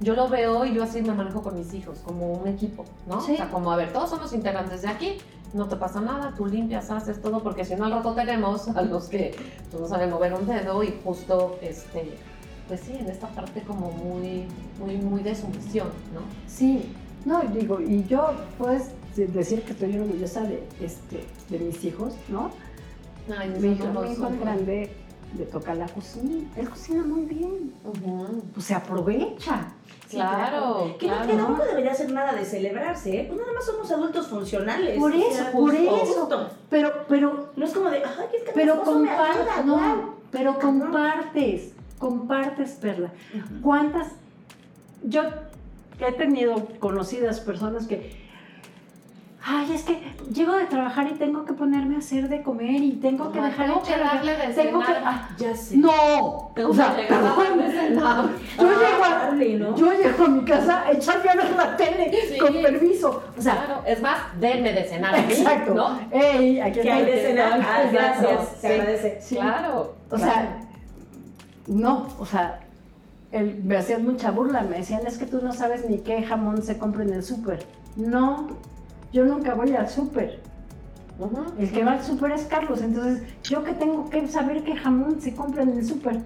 Yo 0.00 0.14
lo 0.14 0.28
veo 0.28 0.64
y 0.64 0.74
yo 0.74 0.82
así 0.82 1.02
me 1.02 1.12
manejo 1.12 1.42
con 1.42 1.56
mis 1.56 1.72
hijos, 1.72 1.98
como 2.04 2.32
un 2.32 2.48
equipo, 2.48 2.84
¿no? 3.06 3.20
Sí. 3.20 3.34
O 3.34 3.36
sea, 3.36 3.50
como, 3.50 3.70
a 3.70 3.76
ver, 3.76 3.92
todos 3.92 4.10
somos 4.10 4.32
integrantes 4.32 4.82
de 4.82 4.88
aquí, 4.88 5.18
no 5.52 5.68
te 5.68 5.76
pasa 5.76 6.00
nada, 6.00 6.34
tú 6.36 6.46
limpias, 6.46 6.90
haces 6.90 7.22
todo, 7.22 7.42
porque 7.42 7.64
si 7.64 7.76
no 7.76 7.84
al 7.84 7.92
rato 7.92 8.12
tenemos 8.12 8.68
a 8.68 8.82
los 8.82 9.08
que 9.08 9.34
pues, 9.70 9.80
no 9.80 9.88
saben 9.88 10.10
mover 10.10 10.34
un 10.34 10.46
dedo 10.46 10.82
y 10.82 10.98
justo, 11.04 11.58
este, 11.62 12.16
pues 12.66 12.80
sí, 12.80 12.96
en 12.98 13.08
esta 13.08 13.28
parte 13.28 13.62
como 13.62 13.92
muy, 13.92 14.46
muy, 14.80 14.96
muy 14.96 15.22
de 15.22 15.34
sumisión, 15.34 15.88
¿no? 16.12 16.20
Sí, 16.48 16.92
no, 17.24 17.40
digo, 17.42 17.80
y 17.80 18.04
yo 18.04 18.32
puedes 18.58 18.90
decir 19.16 19.62
que 19.62 19.72
estoy 19.72 19.96
orgullosa 19.96 20.42
de, 20.42 20.66
este, 20.80 21.24
de 21.48 21.58
mis 21.58 21.84
hijos, 21.84 22.14
¿no? 22.28 22.50
Ay, 23.38 23.54
Mi 23.58 23.72
hijo, 23.72 23.86
mi 23.86 24.12
hijo 24.12 24.28
grande 24.40 24.90
le 25.38 25.44
toca 25.46 25.74
la 25.74 25.86
cocina. 25.86 26.46
Él 26.56 26.68
cocina 26.68 27.02
muy 27.02 27.24
bien. 27.24 27.72
Ujú. 27.84 28.42
Pues 28.54 28.66
se 28.66 28.74
aprovecha. 28.74 29.72
Sí, 30.08 30.16
Claro, 30.16 30.94
Que, 30.98 31.08
no, 31.08 31.14
claro. 31.14 31.28
que 31.28 31.36
tampoco 31.36 31.64
debería 31.64 31.94
ser 31.94 32.12
nada 32.12 32.32
de 32.34 32.44
celebrarse, 32.44 33.20
¿eh? 33.20 33.24
Pues 33.26 33.40
nada 33.40 33.52
más 33.52 33.64
somos 33.64 33.90
adultos 33.90 34.26
funcionales. 34.28 34.98
Por 34.98 35.12
o 35.12 35.14
eso, 35.14 35.32
sea, 35.32 35.50
por 35.52 35.70
justo, 35.76 35.96
eso. 36.02 36.20
justo. 36.20 36.50
Pero, 36.70 36.92
pero, 37.08 37.50
No 37.56 37.64
es 37.64 37.72
como 37.72 37.90
de, 37.90 37.98
ay, 37.98 38.26
es 38.36 38.42
que 38.44 38.52
pero 38.54 38.82
compartes, 38.82 39.64
no, 39.64 40.14
pero 40.30 40.58
compartes, 40.58 41.72
compartes, 41.98 42.72
Perla. 42.72 43.12
¿Cuántas? 43.62 44.08
Yo 45.02 45.22
he 45.98 46.12
tenido 46.12 46.66
conocidas 46.78 47.40
personas 47.40 47.86
que, 47.86 48.23
ay, 49.46 49.72
es 49.74 49.82
que 49.82 50.00
llego 50.32 50.54
de 50.54 50.64
trabajar 50.64 51.06
y 51.06 51.14
tengo 51.14 51.44
que 51.44 51.52
ponerme 51.52 51.96
a 51.96 51.98
hacer 51.98 52.28
de 52.28 52.42
comer 52.42 52.82
y 52.82 52.92
tengo 52.92 53.30
que 53.30 53.40
dejar 53.40 53.66
tengo 53.66 53.82
que 53.82 53.98
darle 53.98 54.36
de 54.36 54.46
tengo 54.54 54.80
que, 54.80 54.86
cenar. 54.86 55.02
ah, 55.04 55.28
Ya 55.38 55.54
sé. 55.54 55.76
no, 55.76 56.50
Tengo 56.54 56.70
o 56.70 56.74
sea, 56.74 56.96
perdón, 56.96 57.60
cenar. 57.70 58.24
yo 58.58 58.64
llego 58.64 59.04
a, 59.04 59.30
¿no? 59.58 59.76
yo 59.76 59.92
llego 59.92 60.24
a 60.24 60.28
mi 60.28 60.44
casa 60.44 60.82
a 60.86 60.92
echarme 60.92 61.28
a 61.30 61.34
ver 61.36 61.50
la 61.56 61.76
tele 61.76 62.10
Sí. 62.32 62.38
con 62.38 62.52
permiso, 62.54 63.22
o 63.36 63.42
sea, 63.42 63.54
Claro, 63.66 63.82
es 63.86 64.00
más, 64.00 64.16
denme 64.40 64.72
de 64.72 64.84
cenar 64.84 65.18
exacto, 65.18 65.74
¿no? 65.74 65.98
Ey, 66.10 66.60
aquí 66.60 66.80
Que 66.80 66.90
hay 66.92 67.04
de 67.04 67.22
cenar. 67.22 67.60
Ah, 67.62 67.82
gracias. 67.92 68.48
Se 68.60 68.66
Sí. 68.68 68.72
agradece. 68.74 69.18
Sí. 69.20 69.34
Claro. 69.36 69.94
O 70.10 70.18
sea, 70.18 70.60
no, 71.66 72.06
o 72.18 72.24
sea, 72.26 72.60
me 73.62 73.76
hacían 73.76 74.04
mucha 74.04 74.30
burla, 74.30 74.62
me 74.62 74.78
decían, 74.78 75.00
es 75.06 75.18
que 75.18 75.26
tú 75.26 75.40
no 75.42 75.52
sabes 75.52 75.88
ni 75.88 75.98
qué 75.98 76.22
jamón 76.22 76.62
se 76.62 76.78
compra 76.78 77.02
en 77.02 77.12
el 77.12 77.22
súper. 77.24 77.66
No, 77.96 78.46
yo 79.14 79.24
nunca 79.24 79.54
voy 79.54 79.74
al 79.76 79.88
súper. 79.88 80.40
El 81.56 81.70
que 81.70 81.84
va 81.84 81.92
al 81.92 82.02
súper 82.04 82.32
es 82.32 82.42
Carlos, 82.46 82.82
entonces 82.82 83.22
yo 83.44 83.62
que 83.62 83.72
tengo 83.72 84.10
que 84.10 84.26
saber 84.26 84.64
qué 84.64 84.74
jamón 84.74 85.20
se 85.20 85.32
compra 85.32 85.62
en 85.62 85.78
el 85.78 85.86
súper. 85.86 86.18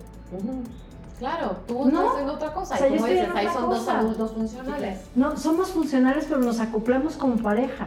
Claro, 1.18 1.56
tú 1.66 1.84
No. 1.90 2.06
estás 2.06 2.22
en 2.22 2.28
otra 2.30 2.52
cosa. 2.54 2.74
O 2.74 2.78
sea, 2.78 2.88
y 2.88 2.92
yo 2.92 2.96
como 2.96 3.08
dices, 3.08 3.28
ahí 3.34 3.48
son 3.52 3.68
dos 3.68 3.86
adultos 3.88 4.32
funcionales. 4.32 5.00
No, 5.14 5.36
somos 5.36 5.68
funcionales, 5.70 6.24
pero 6.28 6.40
nos 6.40 6.60
acoplamos 6.60 7.16
como 7.16 7.36
pareja. 7.36 7.86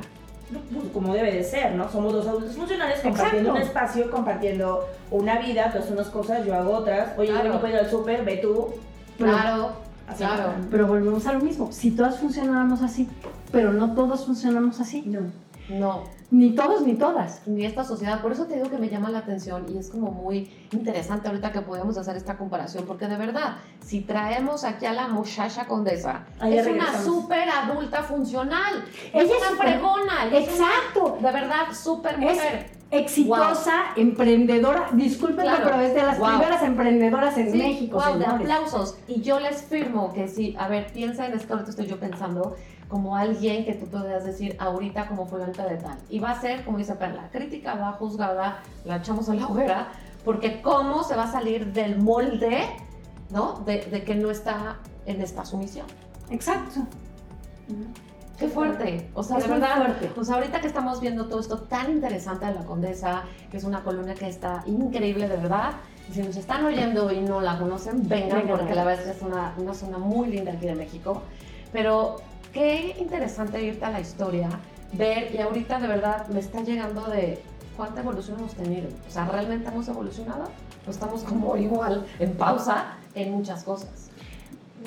Pues, 0.52 0.90
como 0.94 1.14
debe 1.16 1.32
de 1.34 1.44
ser, 1.44 1.74
¿no? 1.76 1.90
Somos 1.90 2.14
dos 2.14 2.28
adultos 2.28 2.56
funcionales 2.56 3.00
compartiendo 3.00 3.50
Exacto. 3.50 3.56
un 3.56 3.62
espacio, 3.68 4.12
compartiendo 4.12 4.86
una 5.10 5.40
vida, 5.40 5.72
tú 5.72 5.80
haces 5.80 5.92
unas 5.92 6.10
cosas, 6.10 6.46
yo 6.46 6.54
hago 6.54 6.72
otras. 6.74 7.18
Oye, 7.18 7.30
Claro. 7.30 7.48
yo 7.48 7.54
no 7.54 7.60
puedo 7.62 7.74
ir 7.74 7.80
al 7.80 7.90
súper, 7.90 8.24
ve 8.24 8.38
tú. 8.38 8.68
Pero- 9.18 9.32
claro, 9.32 9.72
Así 10.08 10.24
claro. 10.26 10.54
Pero 10.70 10.88
volvemos 10.88 11.26
a 11.26 11.34
lo 11.34 11.40
mismo. 11.40 11.72
Si 11.72 11.92
todas 11.92 12.20
funcionáramos 12.20 12.82
así, 12.82 13.08
pero 13.52 13.74
no 13.74 13.94
todos 13.94 14.26
funcionamos 14.26 14.80
así. 14.80 15.04
No. 15.06 15.20
No, 15.70 16.04
Ni 16.32 16.54
todos 16.54 16.82
ni 16.82 16.96
todas. 16.96 17.48
ni 17.48 17.64
esta 17.66 17.86
sociedad. 17.86 18.22
Por 18.22 18.34
eso 18.34 18.46
te 18.46 18.56
digo 18.56 18.70
que 18.70 18.78
me 18.78 18.90
llama 18.90 19.10
la 19.10 19.20
atención 19.20 19.66
y 19.74 19.78
es 19.78 19.90
como 19.90 20.12
muy 20.12 20.52
interesante 20.74 21.30
ahorita 21.30 21.54
que 21.54 21.62
podemos 21.62 21.98
hacer 21.98 22.18
esta 22.18 22.38
comparación, 22.38 22.86
porque 22.86 23.08
de 23.08 23.16
verdad, 23.16 23.56
si 23.80 24.02
traemos 24.02 24.66
aquí 24.66 24.86
a 24.86 24.92
la 24.92 25.08
muchacha 25.08 25.68
condesa, 25.68 26.26
Ahí 26.40 26.58
es 26.58 26.68
una 26.68 27.02
súper 27.02 27.48
adulta 27.50 28.04
funcional. 28.04 28.84
Ella 29.14 29.24
es 29.24 29.30
es 29.30 29.52
una 29.60 29.70
es 29.76 29.82
una- 29.82 30.38
Exacto. 30.38 31.18
de 31.22 31.32
verdad, 31.32 31.72
súper 31.74 32.16
Es, 32.16 32.20
mujer. 32.20 32.70
exitosa, 32.92 33.94
emprendedora, 33.96 34.90
discúlpenme, 34.94 35.52
pero 35.64 35.80
es 35.80 35.94
de 35.94 36.04
las 36.04 36.18
primeras 36.20 36.64
emprendedoras 36.64 37.38
en 37.38 37.58
México. 37.58 38.02
Wow, 38.06 38.18
de 38.20 38.26
aplausos. 38.26 38.98
Y 39.08 39.22
yo 39.22 39.40
les 39.40 39.62
firmo 39.62 40.12
que 40.12 40.28
sí, 40.28 40.56
a 40.60 40.68
ver, 40.68 40.92
piensa 40.92 41.28
en 41.28 41.34
esto, 41.34 41.54
ahorita 41.54 41.70
estoy 41.70 41.86
yo 41.88 41.98
pensando, 42.00 42.56
como 42.92 43.16
alguien 43.16 43.64
que 43.64 43.74
tú 43.74 43.88
podrías 43.88 44.26
decir 44.26 44.58
ahorita 44.60 45.08
como 45.08 45.26
fulanta 45.26 45.66
de 45.66 45.78
tal. 45.78 45.98
Y 46.10 46.20
va 46.20 46.32
a 46.32 46.42
ser, 46.42 46.66
como 46.66 46.78
dice 46.78 46.94
Perla, 46.96 47.30
criticada, 47.32 47.94
juzgada, 47.94 48.60
la 48.84 48.98
echamos 48.98 49.30
a 49.30 49.34
la 49.34 49.48
hoguera, 49.48 49.88
porque 50.26 50.62
cómo 50.62 51.02
se 51.06 51.16
va 51.16 51.24
a 51.24 51.32
salir 51.32 51.72
del 51.72 52.00
molde, 52.00 52.68
¿no? 53.30 53.62
De, 53.66 53.86
de 53.86 54.04
que 54.04 54.14
no 54.16 54.30
está 54.30 54.80
en 55.06 55.22
esta 55.22 55.46
sumisión. 55.46 55.86
Exacto. 56.30 56.82
Qué 58.38 58.50
fuerte. 58.50 59.10
O 59.14 59.24
sea, 59.24 59.38
de 59.38 59.48
verdad, 59.48 59.78
fuerte. 59.78 60.12
pues 60.14 60.30
ahorita 60.30 60.60
que 60.60 60.68
estamos 60.68 61.00
viendo 61.00 61.28
todo 61.28 61.40
esto 61.40 61.60
tan 61.60 61.92
interesante 61.92 62.46
de 62.46 62.56
la 62.56 62.66
Condesa, 62.66 63.24
que 63.50 63.56
es 63.56 63.64
una 63.64 63.84
columna 63.86 64.16
que 64.16 64.28
está 64.28 64.64
increíble, 64.66 65.30
de 65.30 65.38
verdad. 65.38 65.76
si 66.12 66.22
nos 66.24 66.36
están 66.36 66.66
oyendo 66.66 67.10
y 67.10 67.22
no 67.22 67.40
la 67.40 67.58
conocen, 67.58 68.10
vengan, 68.10 68.46
porque 68.50 68.76
la 68.76 68.84
verdad 68.84 69.06
es 69.06 69.12
que 69.12 69.18
es 69.18 69.22
una, 69.22 69.54
una 69.58 69.74
zona 69.74 69.98
muy 69.98 70.28
linda 70.28 70.52
aquí 70.52 70.66
de 70.66 70.76
México. 70.76 71.22
Pero 71.72 72.18
qué 72.52 72.96
interesante 73.00 73.62
irte 73.64 73.86
a 73.86 73.92
la 73.92 74.00
historia, 74.00 74.50
ver, 74.94 75.34
y 75.34 75.38
ahorita 75.40 75.80
de 75.80 75.88
verdad 75.88 76.28
me 76.28 76.40
está 76.40 76.62
llegando 76.62 77.08
de 77.08 77.42
cuánta 77.78 78.02
evolución 78.02 78.40
hemos 78.40 78.54
tenido. 78.54 78.90
O 79.08 79.12
sea, 79.12 79.26
¿realmente 79.26 79.70
hemos 79.70 79.88
evolucionado? 79.88 80.46
¿O 80.88 80.92
estamos 80.92 81.24
como 81.24 81.56
igual 81.58 82.06
en 82.20 82.34
pausa 82.34 82.98
en 83.16 83.32
muchas 83.32 83.64
cosas? 83.64 84.10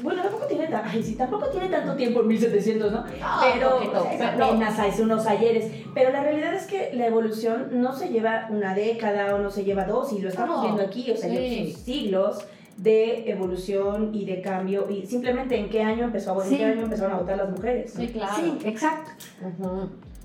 Bueno, 0.02 0.22
tampoco 0.22 0.46
tiene, 0.46 0.66
tampoco 0.66 1.46
tiene 1.50 1.68
tanto 1.68 1.94
tiempo 1.94 2.20
en 2.22 2.26
1700, 2.26 2.92
¿no? 2.92 3.04
pero 3.40 3.78
apenas 4.26 4.78
hace 4.78 5.02
unos 5.02 5.24
ayeres. 5.26 5.70
Pero 5.94 6.10
la 6.10 6.20
realidad 6.20 6.52
es 6.52 6.66
que 6.66 6.90
la 6.94 7.06
evolución 7.06 7.68
no 7.80 7.94
se 7.94 8.08
lleva 8.08 8.48
una 8.50 8.74
década 8.74 9.36
o 9.36 9.38
no 9.38 9.50
se 9.50 9.64
lleva 9.64 9.84
dos, 9.84 10.12
y 10.12 10.18
lo 10.18 10.30
estamos 10.30 10.62
viendo 10.62 10.82
aquí, 10.82 11.10
o 11.12 11.16
sea, 11.16 11.30
siglos 11.30 12.44
de 12.76 13.30
evolución 13.30 14.14
y 14.14 14.24
de 14.24 14.40
cambio 14.40 14.90
y 14.90 15.06
simplemente 15.06 15.56
en 15.56 15.70
qué 15.70 15.82
año 15.82 16.04
empezó 16.04 16.40
a, 16.40 16.46
¿en 16.46 16.56
qué 16.56 16.64
año 16.64 16.82
empezaron 16.82 17.12
a 17.12 17.18
votar 17.20 17.36
las 17.36 17.50
mujeres. 17.50 17.92
Sí, 17.92 18.08
claro. 18.08 18.34
Sí, 18.36 18.58
exacto. 18.64 19.10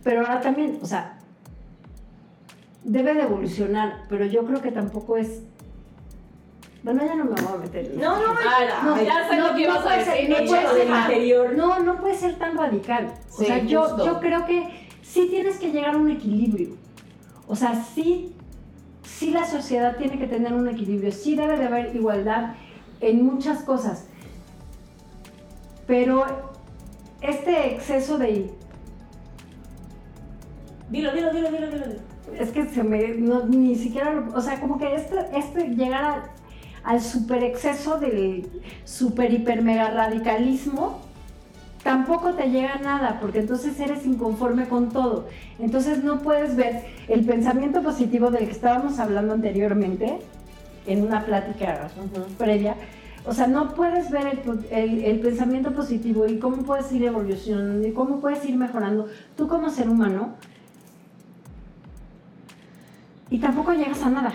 Pero 0.03 0.21
ahora 0.21 0.41
también, 0.41 0.79
o 0.81 0.85
sea, 0.85 1.17
debe 2.83 3.13
de 3.13 3.23
evolucionar, 3.23 4.05
pero 4.09 4.25
yo 4.25 4.45
creo 4.45 4.61
que 4.61 4.71
tampoco 4.71 5.17
es 5.17 5.43
bueno, 6.81 7.05
ya 7.05 7.15
no 7.15 7.25
me 7.25 7.31
voy 7.31 7.53
a 7.53 7.57
meter. 7.57 7.93
No, 7.95 8.17
no, 8.17 8.33
no, 8.95 9.03
ya 9.03 9.27
sé 9.27 9.37
lo 9.37 9.53
que 9.53 9.63
ibas 9.63 9.85
a 9.85 9.97
decir. 9.97 10.29
No 10.29 10.37
puede 10.37 11.25
ser 11.25 11.57
No, 11.57 11.79
no 11.79 11.99
puede 11.99 12.15
ser 12.15 12.35
tan 12.35 12.57
radical. 12.57 13.13
o 13.31 13.43
sea, 13.43 13.63
yo, 13.63 13.97
yo 14.05 14.19
creo 14.19 14.45
que 14.45 14.87
sí 15.01 15.27
tienes 15.29 15.57
que 15.57 15.71
llegar 15.71 15.95
a 15.95 15.97
un 15.97 16.09
equilibrio. 16.09 16.69
O 17.47 17.55
sea, 17.55 17.75
sí, 17.75 18.33
sí 19.17 19.31
la 19.31 19.45
sociedad 19.45 19.97
tiene 19.97 20.17
que 20.17 20.27
tener 20.27 20.53
un 20.53 20.67
equilibrio. 20.67 21.11
Sí 21.11 21.35
debe 21.35 21.57
de 21.57 21.65
haber 21.65 21.95
igualdad 21.95 22.55
en 23.01 23.25
muchas 23.25 23.63
cosas. 23.63 24.05
Pero 25.87 26.25
este 27.21 27.73
exceso 27.73 28.17
de... 28.17 28.51
Dilo, 30.89 31.11
dilo, 31.13 31.33
dilo, 31.33 31.51
dilo, 31.51 31.67
dilo. 31.67 31.85
Es 32.37 32.51
que 32.51 32.67
se 32.69 32.83
me... 32.83 33.09
ni 33.47 33.75
siquiera... 33.75 34.25
O 34.35 34.41
sea, 34.41 34.59
como 34.59 34.77
que 34.77 34.95
este, 34.95 35.17
este 35.35 35.69
llegar 35.69 36.03
a 36.03 36.29
al 36.83 37.01
super 37.01 37.43
exceso 37.43 37.99
del 37.99 38.49
super 38.85 39.33
hiper 39.33 39.61
mega 39.61 39.89
radicalismo, 39.89 41.01
tampoco 41.83 42.33
te 42.33 42.49
llega 42.49 42.75
nada, 42.77 43.19
porque 43.19 43.39
entonces 43.39 43.79
eres 43.79 44.05
inconforme 44.05 44.67
con 44.67 44.89
todo. 44.89 45.27
Entonces 45.59 46.03
no 46.03 46.19
puedes 46.19 46.55
ver 46.55 46.83
el 47.07 47.25
pensamiento 47.25 47.81
positivo 47.81 48.31
del 48.31 48.45
que 48.45 48.51
estábamos 48.51 48.99
hablando 48.99 49.33
anteriormente, 49.33 50.19
en 50.85 51.03
una 51.03 51.23
plática 51.25 51.89
previa. 52.37 52.75
O 53.25 53.33
sea, 53.33 53.47
no 53.47 53.75
puedes 53.75 54.09
ver 54.09 54.39
el, 54.71 55.03
el, 55.03 55.19
pensamiento 55.19 55.71
positivo 55.73 56.25
y 56.25 56.39
cómo 56.39 56.63
puedes 56.63 56.91
ir 56.91 57.03
evolucionando 57.03 57.87
y 57.87 57.91
cómo 57.91 58.19
puedes 58.21 58.43
ir 58.45 58.55
mejorando 58.55 59.07
tú 59.35 59.47
como 59.47 59.69
ser 59.69 59.89
humano. 59.89 60.35
Y 63.29 63.37
tampoco 63.39 63.73
llegas 63.73 64.01
a 64.03 64.09
nada. 64.09 64.33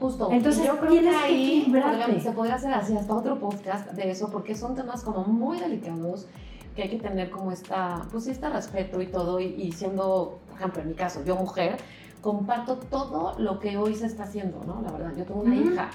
Justo. 0.00 0.30
Entonces, 0.32 0.64
yo 0.66 0.78
creo 0.78 0.92
que 0.92 1.08
ahí 1.10 1.72
se 2.22 2.32
podría 2.32 2.54
hacer 2.54 2.72
así 2.72 2.96
hasta 2.96 3.14
otro 3.14 3.38
podcast 3.38 3.92
de 3.92 4.10
eso, 4.10 4.30
porque 4.32 4.54
son 4.54 4.74
temas 4.74 5.04
como 5.04 5.24
muy 5.24 5.60
delicados 5.60 6.26
que 6.74 6.82
hay 6.82 6.88
que 6.90 6.98
tener 6.98 7.30
como 7.30 7.52
esta, 7.52 8.06
pues 8.10 8.26
este 8.26 8.48
respeto 8.48 9.00
y 9.00 9.06
todo, 9.06 9.40
y, 9.40 9.72
siendo, 9.72 10.40
por 10.48 10.56
ejemplo, 10.56 10.82
en 10.82 10.88
mi 10.88 10.94
caso, 10.94 11.24
yo 11.24 11.36
mujer, 11.36 11.76
comparto 12.20 12.76
todo 12.76 13.38
lo 13.38 13.58
que 13.58 13.76
hoy 13.76 13.94
se 13.94 14.06
está 14.06 14.24
haciendo, 14.24 14.62
¿no? 14.66 14.82
La 14.82 14.92
verdad, 14.92 15.12
yo 15.16 15.24
tengo 15.24 15.40
una 15.40 15.56
hija 15.56 15.90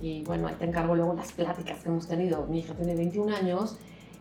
y 0.00 0.22
bueno, 0.24 0.48
ahí 0.48 0.54
te 0.54 0.64
encargo 0.64 0.94
luego 0.94 1.14
las 1.14 1.32
pláticas 1.32 1.82
que 1.82 1.88
hemos 1.88 2.06
tenido. 2.06 2.46
Mi 2.46 2.60
hija 2.60 2.74
tiene 2.74 2.94
21 2.94 3.34
años 3.34 3.76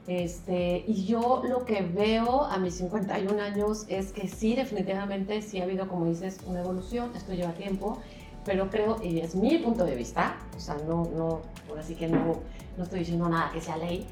este, 0.07 0.83
y 0.87 1.05
yo 1.05 1.43
lo 1.47 1.65
que 1.65 1.81
veo 1.83 2.43
a 2.43 2.57
mis 2.57 2.75
51 2.75 3.41
años 3.41 3.85
es 3.87 4.11
que 4.11 4.27
sí, 4.27 4.55
definitivamente 4.55 5.41
sí 5.41 5.61
ha 5.61 5.63
habido, 5.63 5.87
como 5.87 6.05
dices, 6.05 6.39
una 6.47 6.61
evolución, 6.61 7.11
esto 7.15 7.33
lleva 7.33 7.53
tiempo 7.53 7.99
pero 8.45 8.69
creo, 8.69 8.97
y 9.03 9.19
es 9.19 9.35
mi 9.35 9.57
punto 9.59 9.85
de 9.85 9.95
vista, 9.95 10.37
o 10.55 10.59
sea, 10.59 10.75
no, 10.87 11.07
no, 11.15 11.41
por 11.67 11.77
así 11.77 11.95
que 11.95 12.07
no, 12.07 12.39
no 12.77 12.83
estoy 12.83 12.99
diciendo 12.99 13.29
nada 13.29 13.51
que 13.53 13.61
sea 13.61 13.77
ley, 13.77 14.07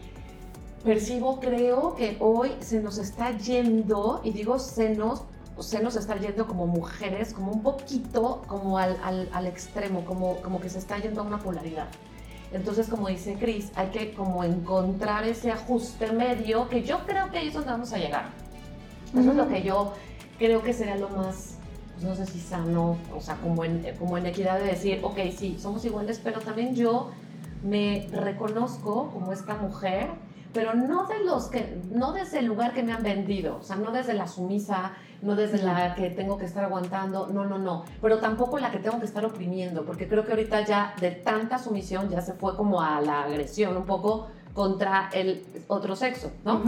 percibo, 0.83 1.39
creo 1.39 1.95
que 1.95 2.17
hoy 2.19 2.51
se 2.59 2.81
nos 2.81 2.97
está 2.97 3.37
yendo, 3.37 4.21
y 4.23 4.31
digo 4.31 4.59
se 4.59 4.95
nos, 4.95 5.23
se 5.59 5.81
nos 5.81 5.95
está 5.95 6.15
yendo 6.17 6.47
como 6.47 6.67
mujeres, 6.67 7.33
como 7.33 7.51
un 7.51 7.63
poquito 7.63 8.41
como 8.47 8.77
al, 8.77 8.97
al, 9.03 9.29
al 9.33 9.47
extremo, 9.47 10.05
como, 10.05 10.37
como 10.37 10.59
que 10.59 10.69
se 10.69 10.79
está 10.79 10.97
yendo 10.99 11.21
a 11.21 11.23
una 11.23 11.39
polaridad. 11.39 11.87
Entonces, 12.53 12.87
como 12.87 13.09
dice 13.09 13.33
Cris, 13.33 13.71
hay 13.75 13.87
que 13.87 14.13
como 14.13 14.43
encontrar 14.43 15.25
ese 15.25 15.51
ajuste 15.51 16.11
medio 16.13 16.69
que 16.69 16.81
yo 16.83 16.99
creo 17.05 17.29
que 17.29 17.39
ahí 17.39 17.47
es 17.49 17.53
donde 17.53 17.71
vamos 17.71 17.91
a 17.91 17.97
llegar. 17.97 18.29
Eso 19.17 19.31
es 19.31 19.35
lo 19.35 19.47
que 19.49 19.63
yo 19.63 19.93
creo 20.37 20.61
que 20.61 20.73
sería 20.73 20.95
lo 20.95 21.09
más 21.09 21.57
pues, 21.97 22.07
no 22.07 22.15
sé 22.15 22.31
si 22.31 22.39
sano, 22.39 22.95
o 23.15 23.21
sea, 23.21 23.37
como 23.37 23.65
en, 23.65 23.83
como 23.97 24.19
en 24.19 24.27
equidad 24.27 24.59
de 24.59 24.65
decir, 24.65 24.99
ok, 25.01 25.17
sí, 25.35 25.57
somos 25.59 25.83
iguales, 25.83 26.21
pero 26.23 26.39
también 26.39 26.75
yo 26.75 27.09
me 27.63 28.07
reconozco 28.11 29.09
como 29.11 29.33
esta 29.33 29.55
mujer, 29.55 30.09
pero 30.57 30.73
no 30.73 31.05
de 31.05 31.23
los 31.23 31.49
que, 31.49 31.79
no 31.91 32.13
desde 32.13 32.39
el 32.39 32.47
lugar 32.47 32.73
que 32.73 32.81
me 32.81 32.91
han 32.91 33.03
vendido, 33.03 33.57
o 33.57 33.61
sea, 33.61 33.75
no 33.75 33.91
desde 33.91 34.15
la 34.15 34.25
sumisa, 34.25 34.93
no 35.21 35.35
desde 35.35 35.61
la 35.61 35.93
que 35.93 36.09
tengo 36.09 36.39
que 36.39 36.45
estar 36.45 36.63
aguantando, 36.63 37.27
no, 37.27 37.45
no, 37.45 37.59
no, 37.59 37.85
pero 38.01 38.17
tampoco 38.17 38.57
la 38.57 38.71
que 38.71 38.79
tengo 38.79 38.99
que 38.99 39.05
estar 39.05 39.23
oprimiendo, 39.23 39.85
porque 39.85 40.07
creo 40.07 40.25
que 40.25 40.31
ahorita 40.31 40.65
ya 40.65 40.95
de 40.99 41.11
tanta 41.11 41.59
sumisión 41.59 42.09
ya 42.09 42.21
se 42.21 42.33
fue 42.33 42.55
como 42.55 42.81
a 42.81 42.99
la 43.01 43.25
agresión 43.25 43.77
un 43.77 43.85
poco 43.85 44.29
contra 44.55 45.11
el 45.13 45.45
otro 45.67 45.95
sexo, 45.95 46.31
¿no? 46.43 46.59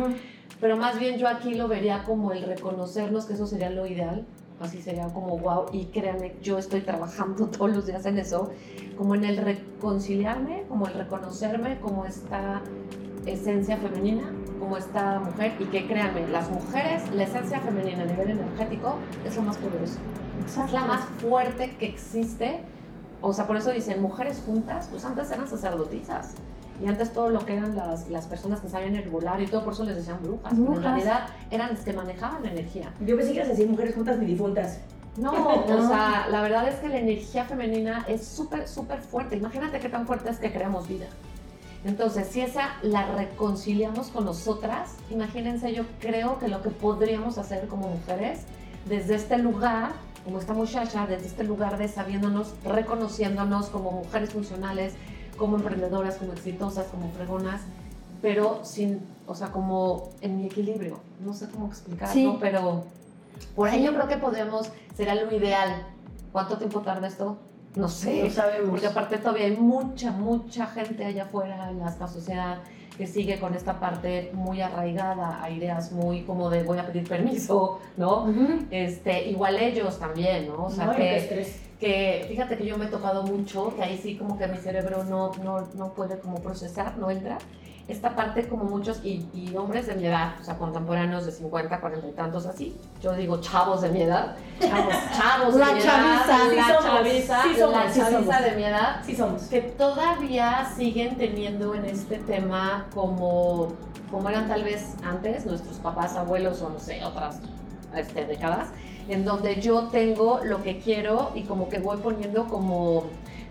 Pero 0.62 0.78
más 0.78 1.00
bien 1.00 1.18
yo 1.18 1.28
aquí 1.28 1.56
lo 1.56 1.68
vería 1.68 2.04
como 2.04 2.32
el 2.32 2.44
reconocernos, 2.44 3.26
que 3.26 3.34
eso 3.34 3.48
sería 3.48 3.72
lo 3.72 3.88
ideal, 3.88 4.24
así 4.60 4.84
sería 4.84 5.08
como 5.08 5.40
wow, 5.40 5.66
y 5.74 5.86
créanme, 5.86 6.36
yo 6.44 6.60
estoy 6.60 6.82
trabajando 6.82 7.48
todos 7.58 7.76
los 7.76 7.88
días 7.88 8.06
en 8.06 8.20
eso, 8.20 8.52
como 8.96 9.16
en 9.16 9.26
el 9.26 9.38
reconciliarme, 9.38 10.66
como 10.70 10.86
el 10.86 10.94
reconocerme 10.94 11.80
como 11.80 12.06
esta 12.06 12.62
esencia 13.26 13.78
femenina, 13.78 14.24
como 14.60 14.78
esta 14.78 15.20
mujer, 15.20 15.54
y 15.60 15.66
que 15.66 15.88
créanme, 15.88 16.28
las 16.28 16.50
mujeres, 16.50 17.04
la 17.14 17.24
esencia 17.24 17.60
femenina 17.60 18.04
a 18.04 18.06
nivel 18.06 18.32
energético 18.32 18.96
es 19.26 19.36
lo 19.36 19.44
más 19.44 19.58
poderoso, 19.58 19.98
es 20.46 20.72
la 20.72 20.86
más 20.86 21.02
fuerte 21.22 21.76
que 21.78 21.88
existe, 21.88 22.62
o 23.22 23.34
sea, 23.34 23.48
por 23.48 23.58
eso 23.58 23.72
dicen 23.72 24.02
mujeres 24.02 24.42
juntas, 24.46 24.88
pues 24.90 25.04
antes 25.06 25.30
eran 25.32 25.48
sacerdotisas 25.48 26.36
y 26.82 26.88
antes 26.88 27.12
todo 27.12 27.30
lo 27.30 27.46
que 27.46 27.58
eran 27.58 27.76
las, 27.76 28.10
las 28.10 28.26
personas 28.28 28.62
que 28.62 28.70
sabían 28.70 28.96
herbolario 28.96 29.46
y 29.46 29.50
todo, 29.50 29.64
por 29.64 29.74
eso 29.74 29.84
les 29.84 29.98
decían 29.98 30.20
brujas. 30.24 30.54
Pero 30.56 30.76
en 30.76 30.82
realidad 30.84 31.28
eran 31.52 31.72
las 31.72 31.82
que 31.82 31.92
manejaban 31.92 32.42
la 32.44 32.52
energía. 32.52 32.94
Yo 33.02 33.18
pensé 33.18 33.32
que 33.32 33.38
ibas 33.38 33.50
a 33.50 33.52
decir 33.52 33.68
mujeres 33.68 33.96
juntas 33.96 34.18
ni 34.18 34.26
difuntas. 34.26 34.80
No, 35.18 35.32
o 35.66 35.88
sea, 35.88 36.28
la 36.30 36.42
verdad 36.42 36.68
es 36.70 36.76
que 36.76 36.88
la 36.88 36.98
energía 36.98 37.44
femenina 37.44 38.06
es 38.08 38.26
súper, 38.26 38.68
súper 38.68 39.02
fuerte. 39.02 39.36
Imagínate 39.36 39.80
qué 39.80 39.90
tan 39.90 40.08
fuerte 40.08 40.30
es 40.30 40.40
que 40.40 40.54
creamos 40.54 40.88
vida. 40.88 41.08
Entonces, 41.86 42.28
si 42.28 42.42
esa 42.42 42.76
la 42.82 43.16
reconciliamos 43.16 44.08
con 44.08 44.26
nosotras, 44.26 44.96
imagínense, 45.10 45.74
yo 45.74 45.84
creo 46.00 46.38
que 46.38 46.48
lo 46.48 46.62
que 46.62 46.70
podríamos 46.70 47.38
hacer 47.38 47.68
como 47.68 47.88
mujeres, 47.88 48.42
desde 48.86 49.16
este 49.16 49.38
lugar, 49.38 49.92
como 50.26 50.40
esta 50.40 50.54
muchacha, 50.54 51.08
desde 51.08 51.28
este 51.28 51.44
lugar 51.44 51.78
de 51.78 51.88
sabiéndonos, 51.88 52.54
reconociéndonos 52.66 53.68
como 53.68 53.92
mujeres 53.92 54.32
funcionales, 54.32 54.94
como 55.38 55.56
emprendedoras, 55.56 56.16
como 56.16 56.34
exitosas, 56.34 56.88
como 56.88 57.10
fregonas, 57.12 57.62
pero 58.22 58.60
sin, 58.64 59.00
o 59.26 59.34
sea, 59.34 59.52
como 59.52 60.10
en 60.20 60.38
mi 60.38 60.48
equilibrio. 60.48 61.00
No 61.24 61.34
sé 61.34 61.48
cómo 61.50 61.68
explicarlo, 61.68 62.38
pero 62.40 62.84
por 63.56 63.70
ahí 63.70 63.84
yo 63.84 63.94
creo 63.94 64.08
que 64.10 64.18
podemos, 64.18 64.70
será 64.96 65.16
lo 65.16 65.34
ideal. 65.34 65.88
¿Cuánto 66.34 66.58
tiempo 66.58 66.82
tarda 66.82 67.08
esto? 67.08 67.38
No 67.76 67.88
sé. 67.88 68.24
No 68.24 68.30
sabemos. 68.30 68.70
Porque 68.72 68.88
aparte 68.88 69.18
todavía 69.18 69.46
hay 69.46 69.58
mucha, 69.58 70.12
mucha 70.12 70.68
gente 70.68 71.06
allá 71.06 71.24
afuera 71.24 71.70
en 71.70 71.82
esta 71.82 72.08
sociedad 72.08 72.60
que 72.98 73.08
sigue 73.08 73.40
con 73.40 73.54
esta 73.56 73.80
parte 73.80 74.30
muy 74.34 74.60
arraigada 74.62 75.42
a 75.42 75.50
ideas 75.50 75.94
muy 75.94 76.24
como 76.24 76.50
de 76.50 76.64
voy 76.64 76.80
a 76.80 76.86
pedir 76.86 77.08
permiso, 77.08 77.80
¿no? 77.96 78.28
este, 78.72 79.30
igual 79.30 79.56
ellos 79.56 79.98
también, 79.98 80.50
¿no? 80.50 80.66
O 80.66 80.70
sea, 80.70 80.94
que, 80.94 81.48
que, 81.80 82.26
fíjate 82.28 82.58
que 82.58 82.66
yo 82.66 82.78
me 82.78 82.88
he 82.88 82.90
tocado 82.90 83.24
mucho, 83.24 83.74
que 83.74 83.84
ahí 83.84 83.98
sí 83.98 84.18
como 84.18 84.38
que 84.38 84.48
mi 84.48 84.58
cerebro 84.58 85.06
no, 85.06 85.32
no, 85.42 85.66
no 85.76 85.94
puede 85.94 86.20
como 86.20 86.42
procesar, 86.42 86.98
no 86.98 87.10
entra 87.10 87.38
esta 87.90 88.16
parte 88.16 88.48
como 88.48 88.66
muchos, 88.66 89.02
y, 89.04 89.26
hombres 89.58 89.88
de 89.88 89.96
mi 89.96 90.06
edad, 90.06 90.36
o 90.40 90.44
sea, 90.44 90.58
contemporáneos 90.58 91.26
de 91.26 91.32
50, 91.32 91.82
40 91.82 92.08
y 92.08 92.12
tantos 92.12 92.46
así, 92.46 92.78
yo 93.02 93.14
digo 93.14 93.42
chavos 93.42 93.82
de 93.82 93.90
mi 93.90 94.04
edad, 94.04 94.36
chavos, 94.60 94.94
chavos 95.18 95.56
de 95.56 95.66
mi 95.66 95.82
edad, 95.82 95.96
la 96.56 96.80
chaviza, 96.82 97.46
la 97.68 97.92
chaviza 97.92 98.42
de 98.42 98.56
mi 98.56 98.64
edad, 98.64 99.02
sí 99.04 99.16
somos. 99.16 99.42
que 99.44 99.62
todavía 99.62 100.72
siguen 100.78 101.18
teniendo 101.18 101.74
en 101.74 101.86
este 101.86 102.20
tema 102.20 102.86
como, 102.94 103.74
como 104.12 104.30
eran 104.30 104.48
tal 104.48 104.64
vez 104.64 104.94
antes 105.04 105.48
nuestros 105.48 105.78
papás, 105.80 106.16
abuelos 106.16 106.62
o 106.62 106.70
no 106.70 106.80
sé, 106.80 107.04
otras 107.04 107.42
este, 107.96 108.26
décadas, 108.26 108.70
en 109.08 109.26
donde 109.26 109.60
yo 109.60 109.88
tengo 109.88 110.42
lo 110.44 110.62
que 110.62 110.80
quiero 110.80 111.32
y 111.34 111.42
como 111.42 111.70
que 111.70 111.80
voy 111.80 111.98
poniendo 111.98 112.46
como 112.48 113.06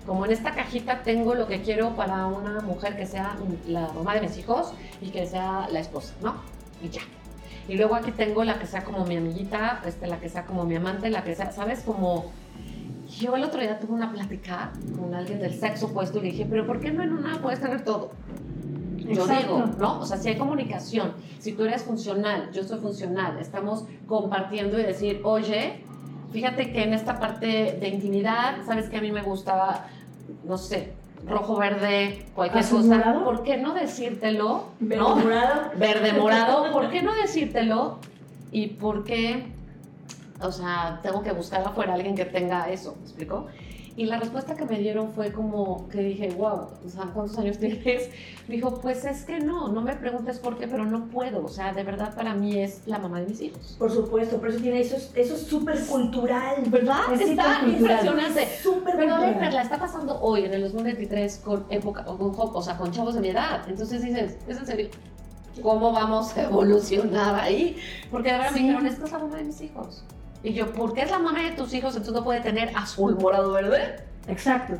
como 0.08 0.24
en 0.24 0.32
esta 0.32 0.52
cajita 0.52 1.02
tengo 1.02 1.34
lo 1.34 1.46
que 1.46 1.60
quiero 1.60 1.94
para 1.94 2.26
una 2.26 2.60
mujer 2.60 2.96
que 2.96 3.04
sea 3.04 3.36
la 3.68 3.92
mamá 3.92 4.14
de 4.14 4.22
mis 4.22 4.38
hijos 4.38 4.72
y 5.02 5.10
que 5.10 5.26
sea 5.26 5.68
la 5.70 5.80
esposa, 5.80 6.14
¿no? 6.22 6.34
Y 6.82 6.88
ya. 6.88 7.02
Y 7.68 7.76
luego 7.76 7.94
aquí 7.94 8.10
tengo 8.12 8.42
la 8.42 8.58
que 8.58 8.66
sea 8.66 8.84
como 8.84 9.04
mi 9.04 9.18
amiguita, 9.18 9.82
este, 9.84 10.06
la 10.06 10.18
que 10.18 10.30
sea 10.30 10.46
como 10.46 10.64
mi 10.64 10.76
amante, 10.76 11.10
la 11.10 11.22
que 11.24 11.34
sea, 11.34 11.52
¿sabes? 11.52 11.82
Como 11.82 12.32
yo 13.20 13.36
el 13.36 13.44
otro 13.44 13.60
día 13.60 13.78
tuve 13.78 13.92
una 13.92 14.10
plática 14.10 14.72
con 14.98 15.14
alguien 15.14 15.40
del 15.40 15.52
sexo 15.52 15.86
opuesto 15.86 16.18
y 16.18 16.22
le 16.22 16.30
dije, 16.30 16.46
pero 16.48 16.66
¿por 16.66 16.80
qué 16.80 16.90
no 16.90 17.02
en 17.02 17.12
una 17.12 17.42
puedes 17.42 17.60
tener 17.60 17.84
todo? 17.84 18.10
Yo 18.96 19.26
digo, 19.26 19.66
¿no? 19.78 20.00
O 20.00 20.06
sea, 20.06 20.16
si 20.16 20.30
hay 20.30 20.38
comunicación, 20.38 21.12
si 21.38 21.52
tú 21.52 21.64
eres 21.64 21.82
funcional, 21.82 22.50
yo 22.52 22.64
soy 22.64 22.80
funcional, 22.80 23.38
estamos 23.38 23.84
compartiendo 24.06 24.78
y 24.80 24.84
decir, 24.84 25.20
oye, 25.24 25.84
fíjate 26.32 26.72
que 26.72 26.84
en 26.84 26.94
esta 26.94 27.18
parte 27.18 27.76
de 27.78 27.88
intimidad, 27.88 28.64
sabes 28.66 28.88
que 28.88 28.96
a 28.96 29.00
mí 29.02 29.12
me 29.12 29.22
gustaba 29.22 29.86
no 30.44 30.58
sé, 30.58 30.92
rojo, 31.26 31.56
verde, 31.56 32.26
cualquier 32.34 32.64
cosa, 32.64 33.20
¿por 33.24 33.42
qué 33.42 33.56
no 33.56 33.74
decírtelo? 33.74 34.66
Verde, 34.80 35.02
morado. 35.02 35.70
Verde, 35.76 36.12
morado, 36.12 36.72
¿por 36.72 36.90
qué 36.90 37.02
no 37.02 37.14
decírtelo? 37.14 37.98
Y 38.50 38.68
por 38.68 39.04
qué, 39.04 39.52
o 40.40 40.52
sea, 40.52 41.00
tengo 41.02 41.22
que 41.22 41.32
buscar 41.32 41.62
afuera 41.66 41.92
a 41.92 41.94
alguien 41.96 42.14
que 42.14 42.24
tenga 42.24 42.70
eso, 42.70 42.96
¿me 42.96 43.02
explico? 43.02 43.46
Y 43.98 44.06
la 44.06 44.16
respuesta 44.16 44.54
que 44.54 44.64
me 44.64 44.78
dieron 44.78 45.10
fue 45.12 45.32
como 45.32 45.88
que 45.88 46.00
dije, 46.00 46.28
wow, 46.38 46.68
o 46.86 46.88
sea, 46.88 47.06
¿cuántos 47.12 47.36
años 47.36 47.58
tienes? 47.60 48.08
Me 48.46 48.54
dijo, 48.54 48.80
pues 48.80 49.04
es 49.04 49.24
que 49.24 49.40
no, 49.40 49.66
no 49.72 49.80
me 49.82 49.96
preguntes 49.96 50.38
por 50.38 50.56
qué, 50.56 50.68
pero 50.68 50.84
no 50.84 51.06
puedo. 51.06 51.44
O 51.44 51.48
sea, 51.48 51.72
de 51.72 51.82
verdad 51.82 52.14
para 52.14 52.32
mí 52.32 52.60
es 52.60 52.82
la 52.86 53.00
mamá 53.00 53.18
de 53.18 53.26
mis 53.26 53.40
hijos. 53.40 53.74
Por 53.76 53.90
supuesto, 53.90 54.38
pero 54.40 54.52
eso 54.52 54.62
tiene, 54.62 54.80
eso 54.82 54.94
es 54.94 55.10
eso 55.16 55.36
súper 55.36 55.84
cultural, 55.84 56.62
¿verdad? 56.68 57.12
Es 57.12 57.22
está 57.22 57.60
impresionante. 57.66 58.46
Súper 58.62 58.94
Pero 58.96 59.16
a 59.16 59.18
ver, 59.18 59.52
la 59.52 59.62
está 59.62 59.80
pasando 59.80 60.20
hoy, 60.20 60.44
en 60.44 60.54
el 60.54 60.62
2023, 60.62 61.38
con 61.38 61.66
época, 61.68 62.04
con, 62.04 62.32
o 62.36 62.62
sea, 62.62 62.78
con 62.78 62.92
chavos 62.92 63.16
de 63.16 63.20
mi 63.20 63.30
edad. 63.30 63.68
Entonces 63.68 64.00
dices, 64.00 64.38
¿es 64.46 64.58
en 64.58 64.66
serio? 64.66 64.90
¿Cómo 65.60 65.90
vamos 65.90 66.36
a 66.36 66.44
evolucionar 66.44 67.34
ahí? 67.34 67.76
Porque 68.12 68.30
de 68.30 68.38
verdad 68.38 68.52
me 68.52 68.58
dijeron, 68.60 68.86
esta 68.86 69.06
es 69.06 69.10
la 69.10 69.18
mamá 69.18 69.36
de 69.38 69.44
mis 69.44 69.60
hijos. 69.60 70.04
Y 70.42 70.52
yo, 70.52 70.72
¿por 70.72 70.94
qué 70.94 71.02
es 71.02 71.10
la 71.10 71.18
mamá 71.18 71.42
de 71.42 71.52
tus 71.52 71.74
hijos? 71.74 71.94
Entonces 71.94 72.14
no 72.14 72.24
puede 72.24 72.40
tener 72.40 72.70
azul, 72.76 73.16
morado, 73.20 73.52
verde. 73.52 73.96
Exacto. 74.28 74.74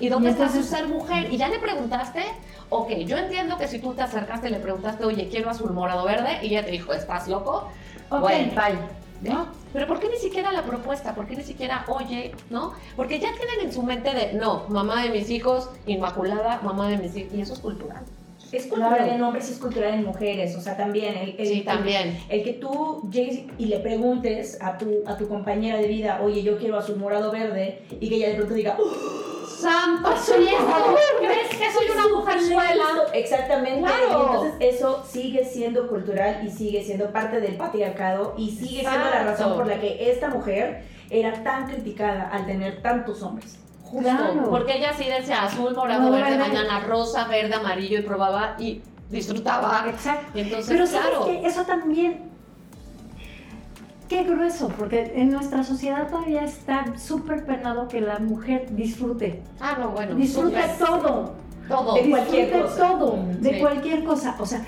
¿Y 0.00 0.08
dónde 0.08 0.30
está 0.30 0.48
su 0.48 0.62
ser 0.62 0.86
mujer? 0.86 1.32
¿Y 1.32 1.38
ya 1.38 1.48
le 1.48 1.58
preguntaste? 1.58 2.22
Ok, 2.68 2.90
yo 3.06 3.16
entiendo 3.16 3.56
que 3.58 3.66
si 3.66 3.78
tú 3.78 3.94
te 3.94 4.02
acercaste 4.02 4.48
y 4.48 4.52
le 4.52 4.60
preguntaste, 4.60 5.04
oye, 5.04 5.28
quiero 5.28 5.50
azul, 5.50 5.72
morado, 5.72 6.04
verde, 6.04 6.38
y 6.42 6.48
ella 6.48 6.64
te 6.64 6.70
dijo, 6.70 6.92
¿estás 6.92 7.26
loco? 7.26 7.68
Ok, 8.10 8.20
bueno, 8.20 8.52
bye. 8.54 8.78
¿no? 9.22 9.48
Pero 9.72 9.86
¿por 9.86 9.98
qué 9.98 10.08
ni 10.08 10.16
siquiera 10.16 10.52
la 10.52 10.62
propuesta? 10.62 11.14
¿Por 11.14 11.26
qué 11.26 11.36
ni 11.36 11.42
siquiera, 11.42 11.84
oye, 11.88 12.34
no? 12.50 12.72
Porque 12.96 13.18
ya 13.18 13.30
tienen 13.34 13.66
en 13.66 13.72
su 13.72 13.82
mente 13.82 14.14
de, 14.14 14.34
no, 14.34 14.64
mamá 14.68 15.02
de 15.02 15.10
mis 15.10 15.30
hijos, 15.30 15.70
inmaculada, 15.86 16.60
mamá 16.62 16.88
de 16.88 16.98
mis 16.98 17.16
hijos, 17.16 17.34
y 17.34 17.40
eso 17.40 17.54
es 17.54 17.58
cultural. 17.58 18.04
Es 18.50 18.66
cultural 18.66 19.08
en 19.08 19.22
hombres 19.22 19.48
y 19.48 19.52
es 19.52 19.58
cultural 19.58 19.94
en 19.94 20.04
mujeres, 20.04 20.56
o 20.56 20.60
sea, 20.60 20.76
también. 20.76 21.14
El, 21.38 21.46
sí, 21.46 21.60
también. 21.62 22.18
El, 22.28 22.42
que 22.42 22.54
tú 22.54 23.08
llegues 23.10 23.40
y 23.58 23.66
le 23.66 23.78
preguntes 23.80 24.58
a 24.60 24.78
tu, 24.78 25.02
a 25.06 25.16
tu 25.16 25.28
compañera 25.28 25.78
de 25.78 25.88
vida, 25.88 26.20
oye, 26.22 26.42
yo 26.42 26.58
quiero 26.58 26.78
azul, 26.78 26.96
morado, 26.96 27.30
verde, 27.30 27.82
y 28.00 28.08
que 28.08 28.16
ella 28.16 28.30
de 28.30 28.34
pronto 28.36 28.54
diga, 28.54 28.76
¡Santo 29.58 30.16
cielo! 30.16 30.96
¿Crees 31.18 31.48
que 31.48 31.72
soy 31.72 31.90
una 31.90 32.16
mujer 32.16 32.40
suela? 32.40 32.84
Exactamente. 33.12 33.90
entonces 34.08 34.54
eso 34.60 35.04
sigue 35.04 35.44
siendo 35.44 35.88
cultural 35.88 36.46
y 36.46 36.50
sigue 36.50 36.84
siendo 36.84 37.10
parte 37.10 37.40
del 37.40 37.56
patriarcado 37.56 38.34
y 38.38 38.50
sigue 38.52 38.80
siendo 38.80 39.10
la 39.10 39.24
razón 39.24 39.56
por 39.56 39.66
la 39.66 39.80
que 39.80 40.12
esta 40.12 40.28
mujer 40.28 40.84
era 41.10 41.42
tan 41.42 41.68
criticada 41.68 42.28
al 42.28 42.46
tener 42.46 42.82
tantos 42.82 43.20
hombres. 43.22 43.58
Justo, 43.90 44.50
porque 44.50 44.76
ella 44.76 44.92
sí 44.92 45.04
decía 45.04 45.44
azul, 45.44 45.74
morado, 45.74 46.10
verde, 46.10 46.36
mañana 46.36 46.80
rosa, 46.80 47.26
verde, 47.26 47.54
amarillo 47.54 47.98
y 47.98 48.02
probaba 48.02 48.54
y 48.58 48.82
disfrutaba. 49.10 49.84
Exacto. 49.88 50.38
Entonces, 50.38 50.68
Pero 50.68 50.86
claro. 50.86 51.22
¿sabes 51.22 51.40
que 51.40 51.46
Eso 51.46 51.62
también. 51.64 52.28
Qué 54.08 54.24
grueso, 54.24 54.68
porque 54.78 55.12
en 55.16 55.30
nuestra 55.30 55.62
sociedad 55.62 56.08
todavía 56.08 56.42
está 56.42 56.96
súper 56.96 57.44
penado 57.44 57.88
que 57.88 58.00
la 58.00 58.18
mujer 58.18 58.66
disfrute. 58.74 59.42
Ah, 59.60 59.76
no, 59.78 59.90
bueno. 59.90 60.14
Disfrute 60.14 60.62
todo. 60.78 61.34
Todo. 61.68 61.94
De 61.94 62.08
cualquier 62.10 62.62
cosa. 62.62 62.88
todo. 62.88 63.18
De 63.40 63.58
cualquier 63.58 64.04
cosa. 64.04 64.36
O 64.38 64.46
sea, 64.46 64.64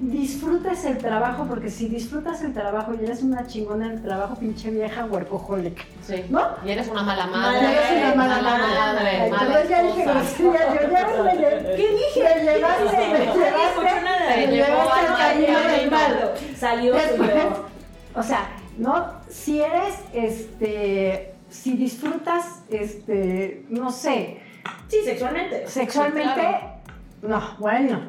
disfrutas 0.00 0.84
el 0.84 0.98
trabajo, 0.98 1.46
porque 1.46 1.70
si 1.70 1.88
disfrutas 1.88 2.42
el 2.42 2.54
trabajo 2.54 2.92
y 2.94 3.04
eres 3.04 3.22
una 3.22 3.46
chingona 3.46 3.86
en 3.86 3.92
el 3.92 4.02
trabajo, 4.02 4.34
pinche 4.34 4.70
vieja 4.70 5.04
huercojólica. 5.04 5.82
Sí. 6.06 6.24
¿No? 6.30 6.40
Y 6.64 6.70
eres 6.70 6.88
una 6.88 7.02
mala 7.02 7.26
madre. 7.26 7.58
eres 7.58 8.04
una 8.04 8.14
mala, 8.14 8.42
mala 8.42 8.92
madre. 8.92 9.30
madre 9.30 9.68
ya 9.68 9.82
dije 9.82 10.04
grosería, 10.04 10.74
yo 10.74 10.90
ya 10.90 11.22
me 11.22 11.38
¿Qué 11.76 11.88
dije? 11.92 12.34
Me 12.34 12.44
llevaste, 12.44 12.96
me 12.96 13.18
llevaste, 13.26 14.36
me 14.36 14.46
llevaste 14.46 15.06
al 15.06 15.16
camino 15.16 15.60
del 15.60 15.90
mal. 15.90 16.34
Salió 16.56 16.94
O 18.14 18.22
sea, 18.22 18.48
¿no? 18.78 19.20
Si 19.28 19.60
eres, 19.60 19.94
este, 20.14 21.34
si 21.50 21.76
disfrutas, 21.76 22.62
este, 22.70 23.64
no 23.68 23.92
sé. 23.92 24.40
Sí, 24.88 25.02
sexualmente. 25.04 25.68
Sexualmente, 25.68 26.58
no, 27.22 27.56
bueno. 27.58 28.00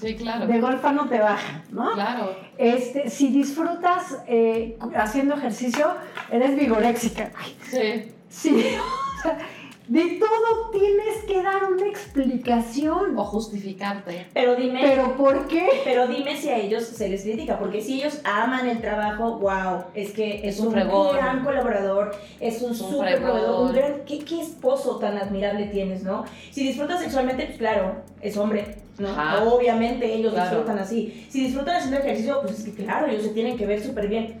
Sí, 0.00 0.14
claro. 0.16 0.46
De 0.46 0.60
golfa 0.60 0.92
no 0.92 1.08
te 1.08 1.18
baja, 1.18 1.62
¿no? 1.70 1.92
Claro. 1.94 2.36
Este, 2.56 3.10
si 3.10 3.28
disfrutas 3.28 4.18
eh, 4.26 4.78
haciendo 4.94 5.34
ejercicio, 5.34 5.94
eres 6.30 6.56
vigoréxica. 6.56 7.32
Sí. 7.70 8.12
Sí. 8.28 8.76
De 9.88 10.18
todo 10.20 10.70
tienes 10.70 11.24
que 11.26 11.42
dar 11.42 11.64
una 11.64 11.86
explicación. 11.86 13.16
O 13.16 13.24
justificarte. 13.24 14.26
Pero 14.34 14.54
dime. 14.54 14.80
¿Pero 14.82 15.16
por 15.16 15.48
qué? 15.48 15.66
Pero 15.82 16.06
dime 16.06 16.36
si 16.36 16.50
a 16.50 16.58
ellos 16.58 16.84
se 16.84 17.08
les 17.08 17.22
critica. 17.22 17.58
Porque 17.58 17.80
si 17.80 18.00
ellos 18.00 18.20
aman 18.24 18.68
el 18.68 18.80
trabajo, 18.80 19.38
wow, 19.38 19.84
es 19.94 20.12
que 20.12 20.46
es, 20.46 20.60
un, 20.60 20.72
gran 20.72 21.42
colaborador, 21.42 22.14
es 22.38 22.60
un, 22.60 22.74
súper 22.74 23.20
proveedor, 23.20 23.66
un 23.66 23.72
gran. 23.74 24.04
¿qué, 24.04 24.18
¿qué, 24.18 24.42
esposo 24.42 24.98
tan 24.98 25.16
admirable 25.16 25.66
tienes, 25.66 26.02
¿no? 26.02 26.24
Si 26.50 26.64
disfrutas 26.64 27.00
sexualmente, 27.00 27.46
pues 27.46 27.58
claro, 27.58 27.96
es 28.20 28.36
hombre. 28.36 28.76
¿no? 28.98 29.08
Obviamente 29.54 30.12
ellos 30.12 30.34
disfrutan 30.34 30.78
así. 30.78 31.26
Si 31.30 31.44
disfrutan 31.44 31.76
haciendo 31.76 31.98
ejercicio, 31.98 32.40
pues 32.42 32.58
es 32.58 32.64
que 32.64 32.84
claro, 32.84 33.06
ellos 33.06 33.22
se 33.22 33.30
tienen 33.30 33.56
que 33.56 33.64
ver 33.64 33.82
súper 33.82 34.08
bien. 34.08 34.40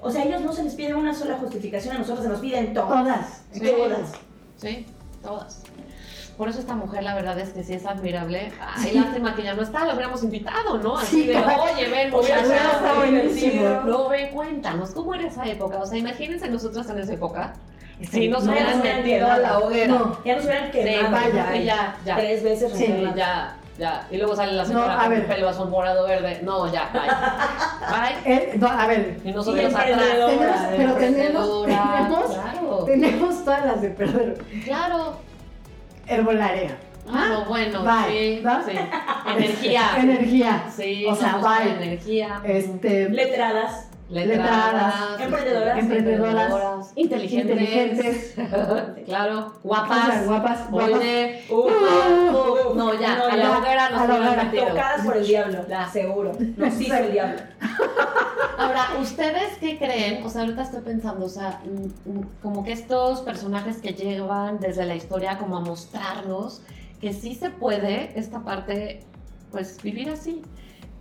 O 0.00 0.10
sea, 0.10 0.22
a 0.22 0.24
ellos 0.24 0.42
no 0.42 0.52
se 0.52 0.62
les 0.62 0.74
pide 0.74 0.94
una 0.94 1.12
sola 1.12 1.38
justificación, 1.38 1.96
a 1.96 1.98
nosotros 1.98 2.24
se 2.24 2.30
nos 2.30 2.40
piden 2.40 2.72
todas. 2.72 3.02
Todas. 3.02 3.44
Sí, 3.50 3.60
todas. 3.60 4.27
Por 6.36 6.48
eso 6.48 6.60
esta 6.60 6.76
mujer, 6.76 7.02
la 7.02 7.16
verdad 7.16 7.38
es 7.40 7.50
que 7.50 7.64
sí 7.64 7.74
es 7.74 7.84
admirable. 7.84 8.52
Ay, 8.60 8.92
lástima 8.92 9.34
que 9.34 9.42
ya 9.42 9.54
no 9.54 9.62
está, 9.62 9.84
la 9.84 9.94
hubiéramos 9.94 10.22
invitado, 10.22 10.78
¿no? 10.78 10.96
Así 10.96 11.26
de, 11.26 11.36
oye, 11.36 11.88
ven. 11.88 12.10
No, 13.84 14.08
ven, 14.08 14.30
cuéntanos, 14.30 14.90
¿cómo 14.92 15.14
era 15.14 15.26
esa 15.26 15.44
época? 15.46 15.78
O 15.78 15.86
sea, 15.86 15.98
imagínense 15.98 16.48
nosotros 16.48 16.88
en 16.90 16.98
esa 17.00 17.12
época. 17.14 17.54
Si 18.08 18.28
nos 18.28 18.46
hubieran 18.46 18.80
metido 18.80 19.26
a 19.28 19.38
la 19.38 19.58
hoguera. 19.58 19.88
No, 19.88 20.24
ya 20.24 20.36
nos 20.36 20.44
hubieran 20.44 20.70
quemado. 20.70 21.06
Sí, 21.08 21.32
vaya, 21.32 21.56
ya, 21.56 21.96
ya. 22.04 22.16
Tres 22.16 22.44
veces. 22.44 22.72
Sí, 22.72 22.86
ya. 23.16 23.56
Ya, 23.78 24.08
y 24.10 24.16
luego 24.16 24.34
sale 24.34 24.52
la 24.52 24.64
señora 24.64 24.96
no, 24.96 25.00
con 25.02 25.10
ver. 25.10 25.26
pelo 25.28 25.48
azul 25.48 25.68
morado 25.68 26.04
verde. 26.06 26.40
No, 26.42 26.70
ya, 26.72 26.90
bye. 26.92 27.02
bye. 27.02 28.08
Eh, 28.34 28.56
no, 28.58 28.66
a 28.66 28.86
ver. 28.88 29.20
Y 29.24 29.30
nosotros 29.30 29.72
atrás. 29.72 29.86
Tenemos, 29.86 30.32
pero 30.76 30.94
tenemos, 30.94 31.66
tenemos, 31.66 32.26
claro. 32.26 32.84
tenemos 32.84 33.44
todas 33.44 33.64
las 33.66 33.82
de 33.82 33.90
perder. 33.90 34.38
Claro. 34.64 35.20
Herbolaria. 36.08 36.76
Ah, 37.08 37.44
bueno, 37.48 37.84
bye. 37.84 38.10
sí, 38.10 38.40
¿no? 38.42 38.64
sí. 38.64 38.72
Energía. 39.36 39.82
Energía. 39.98 40.64
Sí, 40.74 41.06
o 41.06 41.14
sea, 41.14 41.36
bye. 41.36 41.70
Energía. 41.70 42.40
Este, 42.44 43.08
Letradas. 43.08 43.87
Letradas, 44.08 45.20
emprendedoras, 45.20 45.78
emprendedoras, 45.78 46.92
inteligentes, 46.96 48.34
claro, 49.04 49.52
guapas, 49.62 50.26
guapas, 50.26 50.60
oye, 50.72 51.44
no, 52.74 52.94
ya, 52.98 53.14
a 53.14 53.36
la 53.36 53.58
hoguera 53.58 53.90
nos 53.90 54.00
a 54.00 54.50
tocadas 54.50 55.04
por 55.04 55.16
el 55.16 55.26
diablo, 55.26 55.64
la 55.68 55.88
seguro, 55.90 56.32
nos 56.56 56.80
hizo 56.80 56.94
el 56.94 57.12
diablo. 57.12 57.40
Ahora, 58.58 58.88
¿ustedes 59.00 59.56
qué 59.60 59.78
creen? 59.78 60.24
O 60.24 60.30
sea, 60.30 60.42
ahorita 60.42 60.62
estoy 60.62 60.80
pensando, 60.80 61.26
o 61.26 61.28
sea, 61.28 61.60
mm, 61.64 62.10
mm, 62.10 62.28
como 62.42 62.64
que 62.64 62.72
estos 62.72 63.20
personajes 63.20 63.76
que 63.78 63.92
llevan 63.92 64.58
desde 64.58 64.84
la 64.84 64.96
historia 64.96 65.38
como 65.38 65.56
a 65.56 65.60
mostrarnos 65.60 66.62
que 67.00 67.12
sí 67.12 67.36
se 67.36 67.50
puede 67.50 68.18
esta 68.18 68.40
parte, 68.40 69.04
pues, 69.52 69.80
vivir 69.82 70.10
así. 70.10 70.42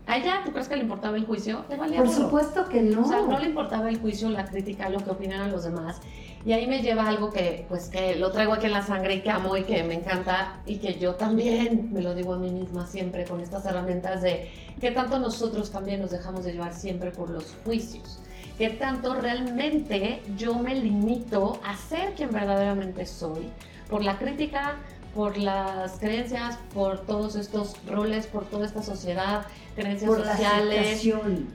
¿A 0.07 0.17
ella 0.17 0.41
tú 0.45 0.51
crees 0.53 0.69
que 0.69 0.77
le 0.77 0.83
importaba 0.83 1.17
el 1.17 1.25
juicio? 1.25 1.65
Por 1.67 2.09
supuesto 2.09 2.65
que 2.69 2.81
no. 2.81 3.01
O 3.01 3.07
sea, 3.07 3.21
no 3.21 3.37
le 3.39 3.49
importaba 3.49 3.89
el 3.89 3.99
juicio, 3.99 4.29
la 4.29 4.45
crítica, 4.45 4.87
lo 4.87 4.99
que 4.99 5.11
opinaran 5.11 5.51
los 5.51 5.65
demás. 5.65 5.99
Y 6.45 6.53
ahí 6.53 6.65
me 6.65 6.81
lleva 6.81 7.09
algo 7.09 7.29
que, 7.29 7.65
pues, 7.67 7.89
que 7.89 8.15
lo 8.15 8.31
traigo 8.31 8.53
aquí 8.53 8.67
en 8.67 8.71
la 8.71 8.81
sangre 8.81 9.15
y 9.15 9.21
que 9.21 9.29
amo 9.29 9.57
y 9.57 9.63
que 9.63 9.83
me 9.83 9.95
encanta 9.95 10.61
y 10.65 10.77
que 10.77 10.97
yo 10.97 11.15
también 11.15 11.91
me 11.91 12.01
lo 12.01 12.15
digo 12.15 12.35
a 12.35 12.37
mí 12.37 12.49
misma 12.49 12.87
siempre 12.87 13.25
con 13.25 13.41
estas 13.41 13.65
herramientas 13.65 14.21
de 14.21 14.49
que 14.79 14.91
tanto 14.91 15.19
nosotros 15.19 15.71
también 15.71 15.99
nos 15.99 16.11
dejamos 16.11 16.45
de 16.45 16.53
llevar 16.53 16.73
siempre 16.73 17.11
por 17.11 17.29
los 17.29 17.53
juicios. 17.65 18.21
Que 18.57 18.69
tanto 18.69 19.13
realmente 19.13 20.21
yo 20.37 20.55
me 20.55 20.73
limito 20.73 21.59
a 21.65 21.75
ser 21.75 22.13
quien 22.13 22.31
verdaderamente 22.31 23.05
soy 23.05 23.49
por 23.89 24.03
la 24.03 24.17
crítica, 24.17 24.77
por 25.13 25.37
las 25.37 25.93
creencias, 25.99 26.57
por 26.73 26.99
todos 27.01 27.35
estos 27.35 27.75
roles, 27.87 28.27
por 28.27 28.45
toda 28.45 28.65
esta 28.65 28.83
sociedad, 28.83 29.45
creencias 29.75 30.11
sociales, 30.11 31.07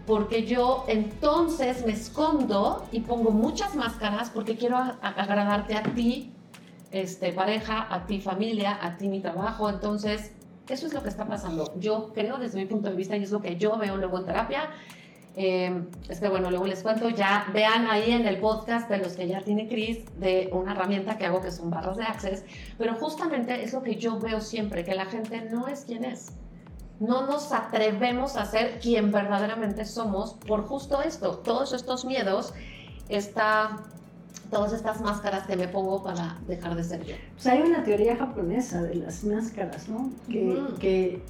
porque 0.07 0.45
yo 0.45 0.85
entonces 0.89 1.85
me 1.87 1.93
escondo 1.93 2.87
y 2.93 3.01
pongo 3.01 3.31
muchas 3.31 3.75
máscaras 3.75 4.31
porque 4.31 4.57
quiero 4.57 4.77
agradarte 4.77 5.77
a 5.77 5.83
ti, 5.83 6.33
este, 6.91 7.33
pareja, 7.33 7.87
a 7.93 8.07
ti 8.07 8.21
familia, 8.21 8.79
a 8.81 8.97
ti 8.97 9.09
mi 9.09 9.21
trabajo, 9.21 9.69
entonces 9.71 10.33
eso 10.69 10.87
es 10.87 10.95
lo 10.95 11.03
que 11.03 11.09
está 11.09 11.27
pasando. 11.27 11.73
Yo 11.79 12.13
creo 12.15 12.39
desde 12.39 12.59
mi 12.59 12.67
punto 12.67 12.89
de 12.89 12.97
vista 12.97 13.17
y 13.17 13.23
es 13.23 13.31
lo 13.31 13.41
que 13.41 13.57
yo 13.57 13.77
veo 13.77 13.97
luego 13.97 14.19
en 14.19 14.27
terapia 14.27 14.71
eh, 15.35 15.83
es 16.09 16.21
que 16.21 16.29
bueno, 16.29 16.51
luego 16.51 16.67
les 16.67 16.83
cuento, 16.83 17.09
ya 17.09 17.47
vean 17.55 17.87
ahí 17.87 18.13
en 18.13 18.27
el 18.27 18.39
podcast 18.39 18.89
de 18.91 18.99
los 18.99 19.15
que 19.15 19.27
ya 19.27 19.41
tiene 19.41 19.67
Chris, 19.67 20.01
de 20.19 20.51
una 20.53 20.73
herramienta 20.73 21.17
que 21.17 21.25
hago 21.25 21.41
que 21.41 21.51
son 21.51 21.71
barras 21.71 21.97
de 21.97 22.05
access, 22.05 22.45
pero 22.77 22.95
justamente 22.97 23.63
es 23.63 23.73
lo 23.73 23.83
que 23.83 23.97
yo 23.97 24.19
veo 24.19 24.41
siempre, 24.41 24.85
que 24.85 24.95
la 24.95 25.07
gente 25.07 25.41
no 25.51 25.69
es 25.69 25.85
quien 25.85 26.05
es. 26.05 26.33
No 27.01 27.27
nos 27.27 27.51
atrevemos 27.51 28.37
a 28.37 28.45
ser 28.45 28.79
quien 28.79 29.11
verdaderamente 29.11 29.85
somos 29.87 30.35
por 30.35 30.67
justo 30.67 31.03
esto, 31.03 31.39
todos 31.39 31.73
estos 31.73 32.05
miedos, 32.05 32.53
esta, 33.09 33.79
todas 34.51 34.75
estas 34.75 35.01
máscaras 35.01 35.47
que 35.47 35.57
me 35.57 35.67
pongo 35.67 36.03
para 36.03 36.39
dejar 36.47 36.77
de 36.77 36.85
ser 36.85 37.05
yo. 37.05 37.17
Pues 37.33 37.47
hay 37.47 37.63
una 37.63 37.83
teoría 37.83 38.17
japonesa 38.17 38.83
de 38.83 38.97
las 38.97 39.25
máscaras, 39.25 39.89
¿no? 39.89 40.11
Que, 40.29 40.63
que 40.79 41.23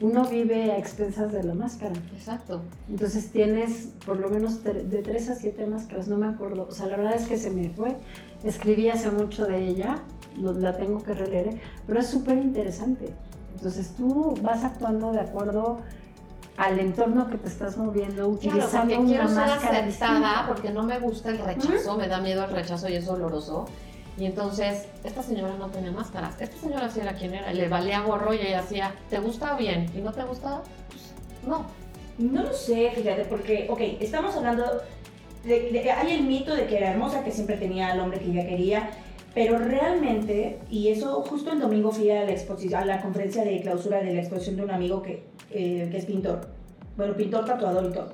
uno 0.00 0.24
vive 0.24 0.72
a 0.72 0.78
expensas 0.78 1.32
de 1.32 1.42
la 1.42 1.54
máscara. 1.54 1.94
Exacto. 2.14 2.62
Entonces 2.88 3.30
tienes 3.30 3.90
por 4.06 4.18
lo 4.18 4.28
menos 4.30 4.64
de 4.64 5.02
tres 5.02 5.28
a 5.28 5.34
siete 5.34 5.66
máscaras, 5.66 6.08
no 6.08 6.16
me 6.16 6.26
acuerdo. 6.26 6.66
O 6.68 6.72
sea, 6.72 6.86
la 6.86 6.96
verdad 6.96 7.14
es 7.14 7.26
que 7.26 7.36
se 7.36 7.50
me 7.50 7.70
fue. 7.70 7.96
Escribí 8.42 8.88
hace 8.88 9.10
mucho 9.10 9.46
de 9.46 9.68
ella, 9.68 9.98
la 10.38 10.76
tengo 10.76 11.02
que 11.02 11.12
releer, 11.12 11.60
pero 11.86 12.00
es 12.00 12.06
súper 12.06 12.38
interesante. 12.38 13.12
Entonces 13.54 13.94
tú 13.96 14.34
vas 14.42 14.64
actuando 14.64 15.12
de 15.12 15.20
acuerdo 15.20 15.78
al 16.56 16.78
entorno 16.78 17.28
que 17.28 17.38
te 17.38 17.48
estás 17.48 17.76
moviendo, 17.76 18.28
utilizando 18.28 18.86
claro, 18.86 19.02
una 19.02 19.10
quiero 19.10 19.28
ser 19.28 19.36
máscara 19.36 19.78
aceptada, 19.78 20.46
porque 20.46 20.70
no 20.70 20.82
me 20.82 20.98
gusta 20.98 21.30
el 21.30 21.38
rechazo, 21.38 21.96
me 21.96 22.08
da 22.08 22.20
miedo 22.20 22.44
el 22.44 22.50
rechazo 22.50 22.88
y 22.88 22.94
es 22.94 23.06
doloroso. 23.06 23.66
Y 24.20 24.26
entonces, 24.26 24.86
esta 25.02 25.22
señora 25.22 25.54
no 25.58 25.68
tenía 25.68 25.90
máscaras. 25.90 26.38
Esta 26.38 26.56
señora 26.58 26.90
sí 26.90 27.00
era 27.00 27.14
quien 27.14 27.32
era. 27.32 27.50
Le 27.54 27.68
valía 27.68 28.00
gorro 28.00 28.34
y 28.34 28.36
ella 28.36 28.60
hacía, 28.60 28.94
¿te 29.08 29.18
gusta 29.18 29.56
bien? 29.56 29.86
¿Y 29.96 30.02
no 30.02 30.12
te 30.12 30.22
gusta? 30.24 30.62
Pues 30.90 31.14
no. 31.46 31.64
No 32.18 32.42
lo 32.42 32.52
sé, 32.52 32.90
fíjate, 32.94 33.24
porque, 33.24 33.66
ok, 33.70 33.80
estamos 33.98 34.36
hablando. 34.36 34.82
De, 35.42 35.90
hay 35.90 36.12
el 36.12 36.24
mito 36.24 36.54
de 36.54 36.66
que 36.66 36.76
era 36.76 36.90
hermosa, 36.90 37.24
que 37.24 37.30
siempre 37.30 37.56
tenía 37.56 37.92
al 37.92 38.00
hombre 38.00 38.18
que 38.18 38.30
ella 38.30 38.46
quería. 38.46 38.90
Pero 39.32 39.56
realmente, 39.56 40.58
y 40.68 40.88
eso 40.88 41.22
justo 41.22 41.52
el 41.52 41.60
domingo 41.60 41.90
fui 41.90 42.10
a 42.10 42.24
la, 42.24 42.32
exposición, 42.32 42.82
a 42.82 42.84
la 42.84 43.00
conferencia 43.00 43.42
de 43.42 43.62
clausura 43.62 44.02
de 44.02 44.12
la 44.12 44.20
exposición 44.20 44.56
de 44.56 44.64
un 44.64 44.70
amigo 44.70 45.00
que, 45.00 45.24
eh, 45.50 45.88
que 45.90 45.96
es 45.96 46.04
pintor. 46.04 46.46
Bueno, 46.94 47.16
pintor, 47.16 47.46
tatuador 47.46 47.86
y 47.86 47.94
todo. 47.94 48.12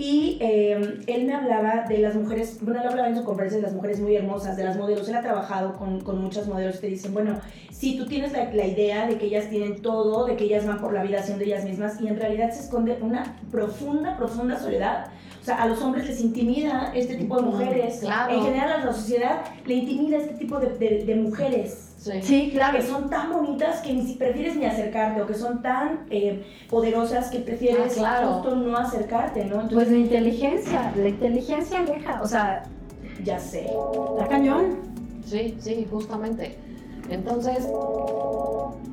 Y 0.00 0.38
em, 0.40 1.02
él 1.06 1.26
me 1.26 1.34
hablaba 1.34 1.84
de 1.86 1.98
las 1.98 2.14
mujeres, 2.14 2.56
bueno, 2.62 2.80
él 2.80 2.88
hablaba 2.88 3.08
en 3.10 3.16
su 3.16 3.22
conferencia 3.22 3.58
de 3.58 3.64
las 3.64 3.74
mujeres 3.74 4.00
muy 4.00 4.16
hermosas, 4.16 4.56
de 4.56 4.64
las 4.64 4.78
modelos. 4.78 5.06
Él 5.10 5.14
ha 5.14 5.20
trabajado 5.20 5.74
con, 5.74 6.00
con 6.00 6.22
muchas 6.22 6.46
modelos 6.46 6.78
que 6.78 6.86
dicen, 6.86 7.12
bueno, 7.12 7.38
si 7.70 7.98
tú 7.98 8.06
tienes 8.06 8.32
la, 8.32 8.50
la, 8.50 8.66
idea 8.66 9.06
de 9.06 9.18
que 9.18 9.26
ellas 9.26 9.50
tienen 9.50 9.82
todo, 9.82 10.24
de 10.24 10.36
que 10.36 10.44
ellas 10.44 10.66
van 10.66 10.80
por 10.80 10.94
la 10.94 11.02
vida 11.02 11.22
siendo 11.22 11.44
ellas 11.44 11.66
mismas, 11.66 12.00
y 12.00 12.08
en 12.08 12.16
realidad 12.16 12.50
se 12.50 12.60
esconde 12.60 12.96
una 13.02 13.36
profunda, 13.50 14.16
profunda 14.16 14.58
soledad. 14.58 15.08
O 15.40 15.44
sea, 15.44 15.62
a 15.62 15.66
los 15.66 15.80
hombres 15.80 16.06
les 16.06 16.20
intimida 16.20 16.92
este 16.94 17.16
tipo 17.16 17.36
de 17.36 17.42
mujeres. 17.42 18.00
Claro. 18.00 18.34
En 18.34 18.42
general 18.42 18.72
a 18.72 18.84
la 18.84 18.92
sociedad 18.92 19.40
le 19.64 19.74
intimida 19.74 20.18
este 20.18 20.34
tipo 20.34 20.58
de, 20.58 20.76
de, 20.78 21.04
de 21.04 21.14
mujeres. 21.14 21.90
Sí. 22.00 22.50
claro. 22.52 22.78
Que 22.78 22.84
son 22.84 23.10
tan 23.10 23.30
bonitas 23.30 23.80
que 23.80 23.92
ni 23.92 24.06
si 24.06 24.14
prefieres 24.14 24.56
ni 24.56 24.64
acercarte 24.64 25.20
o 25.20 25.26
que 25.26 25.34
son 25.34 25.60
tan 25.60 26.06
eh, 26.10 26.42
poderosas 26.68 27.30
que 27.30 27.40
prefieres 27.40 27.98
ah, 27.98 28.26
justo 28.26 28.56
no 28.56 28.76
acercarte, 28.76 29.44
¿no? 29.44 29.68
pues 29.68 29.90
la 29.90 29.98
inteligencia, 29.98 30.92
la 30.96 31.08
inteligencia 31.08 31.80
aleja, 31.80 32.22
o 32.22 32.26
sea, 32.26 32.62
ya 33.22 33.38
sé. 33.38 33.70
La 34.18 34.26
cañón. 34.28 34.78
Sí, 35.26 35.54
sí, 35.60 35.86
justamente. 35.90 36.56
Entonces, 37.10 37.68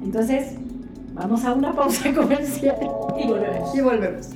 entonces 0.04 0.56
vamos 1.14 1.46
a 1.46 1.54
una 1.54 1.74
pausa 1.74 2.14
comercial 2.16 2.78
y 3.18 3.28
volvemos. 3.28 3.76
Y 3.76 3.82
volvemos. 3.82 4.30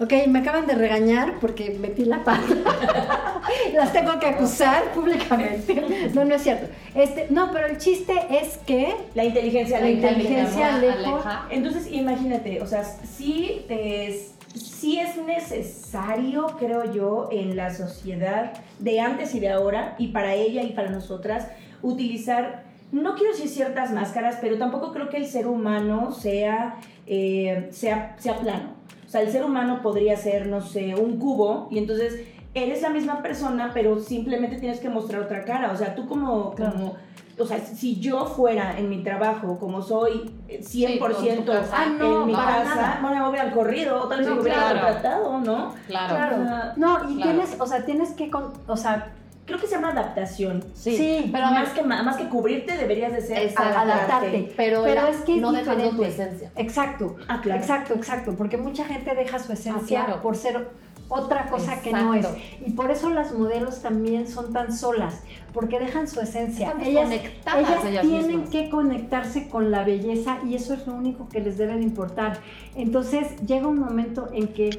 Ok, 0.00 0.12
me 0.28 0.38
acaban 0.38 0.66
de 0.66 0.74
regañar 0.74 1.40
porque 1.40 1.76
metí 1.80 2.04
la 2.04 2.22
pata. 2.22 2.42
Las 3.74 3.92
tengo 3.92 4.18
que 4.20 4.26
acusar 4.26 4.92
públicamente. 4.92 6.10
No, 6.14 6.24
no 6.24 6.36
es 6.36 6.42
cierto. 6.42 6.68
Este, 6.94 7.26
no, 7.30 7.50
pero 7.52 7.66
el 7.66 7.78
chiste 7.78 8.14
es 8.30 8.58
que 8.58 8.94
la 9.14 9.24
inteligencia, 9.24 9.80
la 9.80 9.90
inteligencia 9.90 10.76
aleja. 10.76 11.46
Entonces, 11.50 11.90
imagínate, 11.90 12.62
o 12.62 12.66
sea, 12.66 12.84
sí 12.84 13.66
es, 13.68 14.34
sí 14.54 15.00
es 15.00 15.16
necesario, 15.16 16.46
creo 16.60 16.92
yo, 16.92 17.28
en 17.32 17.56
la 17.56 17.74
sociedad 17.74 18.52
de 18.78 19.00
antes 19.00 19.34
y 19.34 19.40
de 19.40 19.50
ahora, 19.50 19.96
y 19.98 20.08
para 20.08 20.34
ella 20.34 20.62
y 20.62 20.74
para 20.74 20.90
nosotras, 20.90 21.48
utilizar 21.82 22.68
no 22.90 23.14
quiero 23.16 23.32
decir 23.32 23.48
ciertas 23.48 23.92
máscaras, 23.92 24.38
pero 24.40 24.56
tampoco 24.56 24.92
creo 24.92 25.10
que 25.10 25.18
el 25.18 25.26
ser 25.26 25.46
humano 25.46 26.12
sea, 26.12 26.76
eh, 27.06 27.68
sea, 27.70 28.16
sea 28.18 28.38
plano. 28.38 28.77
O 29.08 29.10
sea, 29.10 29.22
el 29.22 29.32
ser 29.32 29.42
humano 29.42 29.80
podría 29.80 30.18
ser, 30.18 30.48
no 30.48 30.60
sé, 30.60 30.94
un 30.94 31.18
cubo 31.18 31.66
y 31.70 31.78
entonces 31.78 32.26
eres 32.52 32.82
la 32.82 32.90
misma 32.90 33.22
persona, 33.22 33.70
pero 33.72 33.98
simplemente 34.00 34.58
tienes 34.58 34.80
que 34.80 34.90
mostrar 34.90 35.22
otra 35.22 35.46
cara. 35.46 35.72
O 35.72 35.76
sea, 35.78 35.94
tú 35.94 36.06
como, 36.06 36.54
como 36.54 36.96
o 37.38 37.46
sea, 37.46 37.58
si 37.58 37.98
yo 38.00 38.26
fuera 38.26 38.78
en 38.78 38.90
mi 38.90 39.02
trabajo 39.02 39.58
como 39.58 39.80
soy 39.80 40.30
100% 40.48 41.68
ah, 41.72 41.86
no, 41.98 42.20
en 42.20 42.26
mi 42.26 42.34
casa, 42.34 42.98
bueno, 43.00 43.22
me 43.22 43.30
hubieran 43.30 43.50
corrido, 43.52 44.02
o 44.02 44.08
tal 44.08 44.18
vez 44.18 44.28
me 44.28 44.40
hubieran 44.40 44.78
tratado, 44.78 45.40
¿no? 45.40 45.72
Claro. 45.86 46.14
claro. 46.14 46.72
no, 46.76 47.10
y 47.10 47.22
tienes, 47.22 47.58
o 47.58 47.66
sea, 47.66 47.86
tienes 47.86 48.10
que, 48.10 48.30
o 48.66 48.76
sea, 48.76 49.14
creo 49.48 49.58
que 49.58 49.66
se 49.66 49.76
llama 49.76 49.90
adaptación. 49.90 50.62
Sí, 50.74 51.30
pero 51.32 51.46
más 51.46 51.70
que, 51.70 51.82
más 51.82 52.16
que 52.16 52.28
cubrirte 52.28 52.76
deberías 52.76 53.12
de 53.12 53.22
ser 53.22 53.52
adaptarte. 53.56 54.52
Pero, 54.56 54.86
es 54.86 55.22
que 55.22 55.36
no 55.38 55.52
dejando 55.52 55.90
tu 55.90 56.04
esencia. 56.04 56.52
Exacto, 56.54 57.16
ah, 57.26 57.40
claro. 57.42 57.60
exacto, 57.60 57.94
exacto, 57.94 58.34
porque 58.36 58.58
mucha 58.58 58.84
gente 58.84 59.14
deja 59.14 59.38
su 59.38 59.52
esencia 59.52 60.06
ah, 60.06 60.20
por 60.22 60.36
ser 60.36 60.68
otra 61.08 61.48
cosa 61.48 61.80
que 61.80 61.92
no 61.92 62.12
es. 62.12 62.28
Y 62.64 62.72
por 62.72 62.90
eso 62.90 63.08
las 63.08 63.32
modelos 63.32 63.80
también 63.80 64.28
son 64.28 64.52
tan 64.52 64.76
solas, 64.76 65.22
porque 65.54 65.80
dejan 65.80 66.08
su 66.08 66.20
esencia. 66.20 66.74
ellas, 66.82 67.10
ellas, 67.10 68.02
tienen 68.02 68.48
que 68.48 68.68
conectarse 68.68 69.48
con 69.48 69.70
la 69.70 69.82
belleza 69.82 70.38
y 70.46 70.56
eso 70.56 70.74
es 70.74 70.86
lo 70.86 70.92
único 70.92 71.26
que 71.30 71.40
les 71.40 71.56
debe 71.56 71.76
de 71.76 71.82
importar. 71.82 72.38
Entonces 72.76 73.40
llega 73.46 73.66
un 73.66 73.80
momento 73.80 74.28
en 74.34 74.48
que 74.48 74.78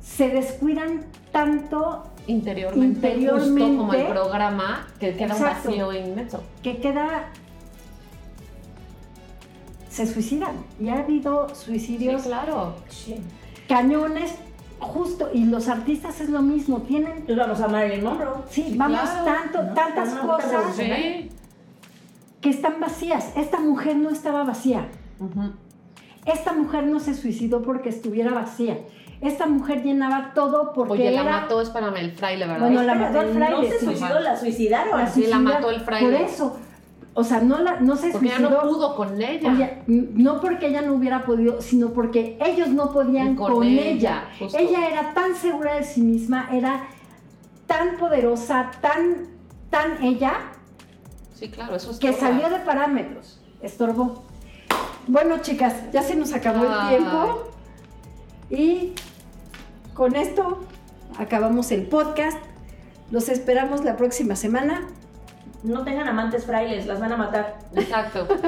se 0.00 0.28
descuidan 0.28 1.06
tanto 1.32 2.13
interiormente, 2.26 3.08
interiormente 3.08 3.76
como 3.76 3.94
el 3.94 4.06
programa, 4.06 4.86
que 4.98 5.14
queda 5.14 5.34
un 5.34 5.42
vacío 5.42 5.92
inmenso. 5.92 6.42
Que 6.62 6.78
queda... 6.78 7.30
Se 9.88 10.06
suicidan. 10.06 10.56
Y 10.80 10.88
ha 10.88 11.00
habido 11.00 11.54
suicidios. 11.54 12.22
claro. 12.22 12.74
Cañones, 13.68 14.34
justo. 14.80 15.30
Y 15.32 15.44
los 15.44 15.68
artistas 15.68 16.20
es 16.20 16.30
lo 16.30 16.42
mismo. 16.42 16.82
Tienen... 16.82 17.22
Pues 17.22 17.38
vamos 17.38 17.60
a 17.60 17.68
Marilyn 17.68 18.04
Monroe. 18.04 18.42
Sí, 18.50 18.74
vamos 18.76 19.08
tanto, 19.24 19.60
tantas 19.74 20.10
cosas 20.14 20.76
que 22.40 22.50
están 22.50 22.80
vacías. 22.80 23.32
Esta 23.36 23.60
mujer 23.60 23.96
no 23.96 24.10
estaba 24.10 24.44
vacía. 24.44 24.88
Esta 26.26 26.52
mujer 26.52 26.84
no 26.86 27.00
se 27.00 27.14
suicidó 27.14 27.62
porque 27.62 27.90
estuviera 27.90 28.32
vacía 28.32 28.78
esta 29.20 29.46
mujer 29.46 29.82
llenaba 29.82 30.32
todo 30.34 30.72
porque 30.72 30.92
Oye, 30.94 31.10
la 31.10 31.22
era... 31.22 31.30
mató, 31.40 31.60
espérame, 31.60 31.96
el 31.96 32.12
fraile, 32.12 32.46
¿verdad? 32.46 32.60
Bueno, 32.66 32.82
la 32.82 32.94
mató 32.94 33.20
el 33.22 33.34
fraile. 33.34 33.56
No 33.56 33.62
se 33.78 33.84
suicidó, 33.84 34.20
la 34.20 34.36
suicidaron. 34.36 34.98
La 34.98 35.06
Sí, 35.06 35.26
la 35.26 35.38
mató 35.38 35.70
el 35.70 35.80
fraile. 35.80 36.10
Por 36.10 36.20
eso. 36.20 36.56
O 37.16 37.22
sea, 37.22 37.40
no, 37.40 37.58
la, 37.60 37.78
no 37.80 37.94
se 37.96 38.10
Porque 38.10 38.28
ya 38.28 38.36
suicidó. 38.38 38.50
no 38.62 38.68
pudo 38.68 38.96
con 38.96 39.22
ella. 39.22 39.52
Oye, 39.52 39.82
no 39.86 40.40
porque 40.40 40.66
ella 40.66 40.82
no 40.82 40.94
hubiera 40.94 41.24
podido, 41.24 41.60
sino 41.62 41.90
porque 41.90 42.36
ellos 42.44 42.68
no 42.68 42.90
podían 42.90 43.36
con, 43.36 43.52
con 43.52 43.64
ella. 43.64 44.24
ella, 44.40 44.88
era 44.88 45.14
tan 45.14 45.36
segura 45.36 45.74
de 45.74 45.84
sí 45.84 46.00
misma, 46.02 46.48
era 46.52 46.88
tan 47.66 47.96
poderosa, 47.98 48.70
tan, 48.80 49.28
tan 49.70 50.02
ella, 50.02 50.34
Sí, 51.34 51.48
claro, 51.48 51.74
eso 51.74 51.90
es 51.90 51.98
que 51.98 52.12
salió 52.12 52.48
de 52.48 52.58
parámetros. 52.60 53.40
Estorbó. 53.60 54.22
Bueno, 55.06 55.38
chicas, 55.38 55.74
ya 55.92 56.02
se 56.02 56.14
nos 56.16 56.32
acabó 56.32 56.64
el 56.64 56.88
tiempo. 56.88 57.50
Y 58.50 58.92
con 59.94 60.16
esto 60.16 60.60
acabamos 61.18 61.70
el 61.72 61.86
podcast. 61.86 62.38
Los 63.10 63.28
esperamos 63.28 63.84
la 63.84 63.96
próxima 63.96 64.36
semana. 64.36 64.82
No 65.62 65.82
tengan 65.82 66.06
amantes 66.08 66.44
frailes, 66.44 66.86
las 66.86 67.00
van 67.00 67.12
a 67.12 67.16
matar. 67.16 67.58
Exacto. 67.74 68.28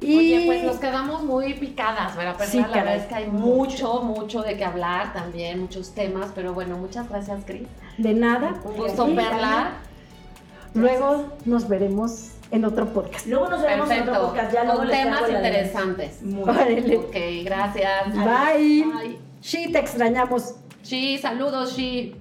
Y 0.00 0.16
Oye, 0.16 0.42
pues 0.46 0.64
nos 0.64 0.76
quedamos 0.76 1.22
muy 1.22 1.52
picadas, 1.52 2.16
¿verdad? 2.16 2.34
Pero 2.38 2.50
Sí, 2.50 2.58
la 2.60 2.68
verdad 2.68 2.96
es 2.96 3.04
que 3.04 3.14
hay 3.14 3.26
mucho, 3.26 4.00
mucho 4.00 4.40
de 4.40 4.56
qué 4.56 4.64
hablar 4.64 5.12
también, 5.12 5.60
muchos 5.60 5.90
temas, 5.94 6.30
pero 6.34 6.54
bueno, 6.54 6.78
muchas 6.78 7.10
gracias, 7.10 7.44
Cris. 7.44 7.68
de 7.98 8.14
nada. 8.14 8.54
Un 8.64 8.74
gusto 8.74 9.06
verla. 9.14 9.72
Luego 10.72 11.26
nos 11.44 11.68
veremos 11.68 12.30
en 12.54 12.64
otro 12.64 12.86
podcast. 12.92 13.26
Luego 13.26 13.48
nos 13.48 13.62
veremos 13.62 13.90
en 13.90 14.02
otro 14.02 14.12
Perfecto. 14.12 14.28
podcast. 14.28 14.52
Ya 14.54 14.64
luego 14.64 14.78
Con 14.78 14.90
temas 14.90 15.28
interesantes. 15.28 16.22
Muy 16.22 16.48
Órale. 16.48 16.96
Ok, 16.96 17.16
gracias. 17.44 18.14
Bye. 18.14 18.84
Bye. 18.84 19.18
Sí, 19.40 19.72
te 19.72 19.80
extrañamos. 19.80 20.54
Sí, 20.82 21.18
saludos, 21.18 21.72
sí. 21.72 22.14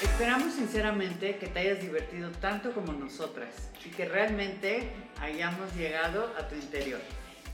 Esperamos 0.00 0.54
sinceramente 0.54 1.36
que 1.36 1.46
te 1.48 1.58
hayas 1.58 1.80
divertido 1.80 2.30
tanto 2.40 2.72
como 2.72 2.92
nosotras 2.92 3.48
y 3.84 3.90
que 3.90 4.04
realmente 4.04 4.88
hayamos 5.20 5.74
llegado 5.74 6.32
a 6.38 6.46
tu 6.46 6.54
interior. 6.54 7.00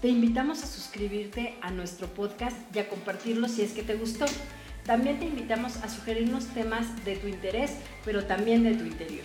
Te 0.03 0.09
invitamos 0.09 0.62
a 0.62 0.67
suscribirte 0.67 1.57
a 1.62 1.71
nuestro 1.71 2.09
podcast 2.09 2.57
y 2.77 2.79
a 2.79 2.89
compartirlo 2.89 3.49
si 3.49 3.62
es 3.62 3.73
que 3.73 3.83
te 3.83 3.95
gustó. 3.95 4.27
También 4.85 5.19
te 5.19 5.25
invitamos 5.25 5.79
a 5.79 5.89
sugerirnos 5.89 6.47
temas 6.49 7.05
de 7.05 7.17
tu 7.17 7.27
interés, 7.27 7.77
pero 8.05 8.25
también 8.27 8.62
de 8.62 8.75
tu 8.75 8.85
interior. 8.85 9.25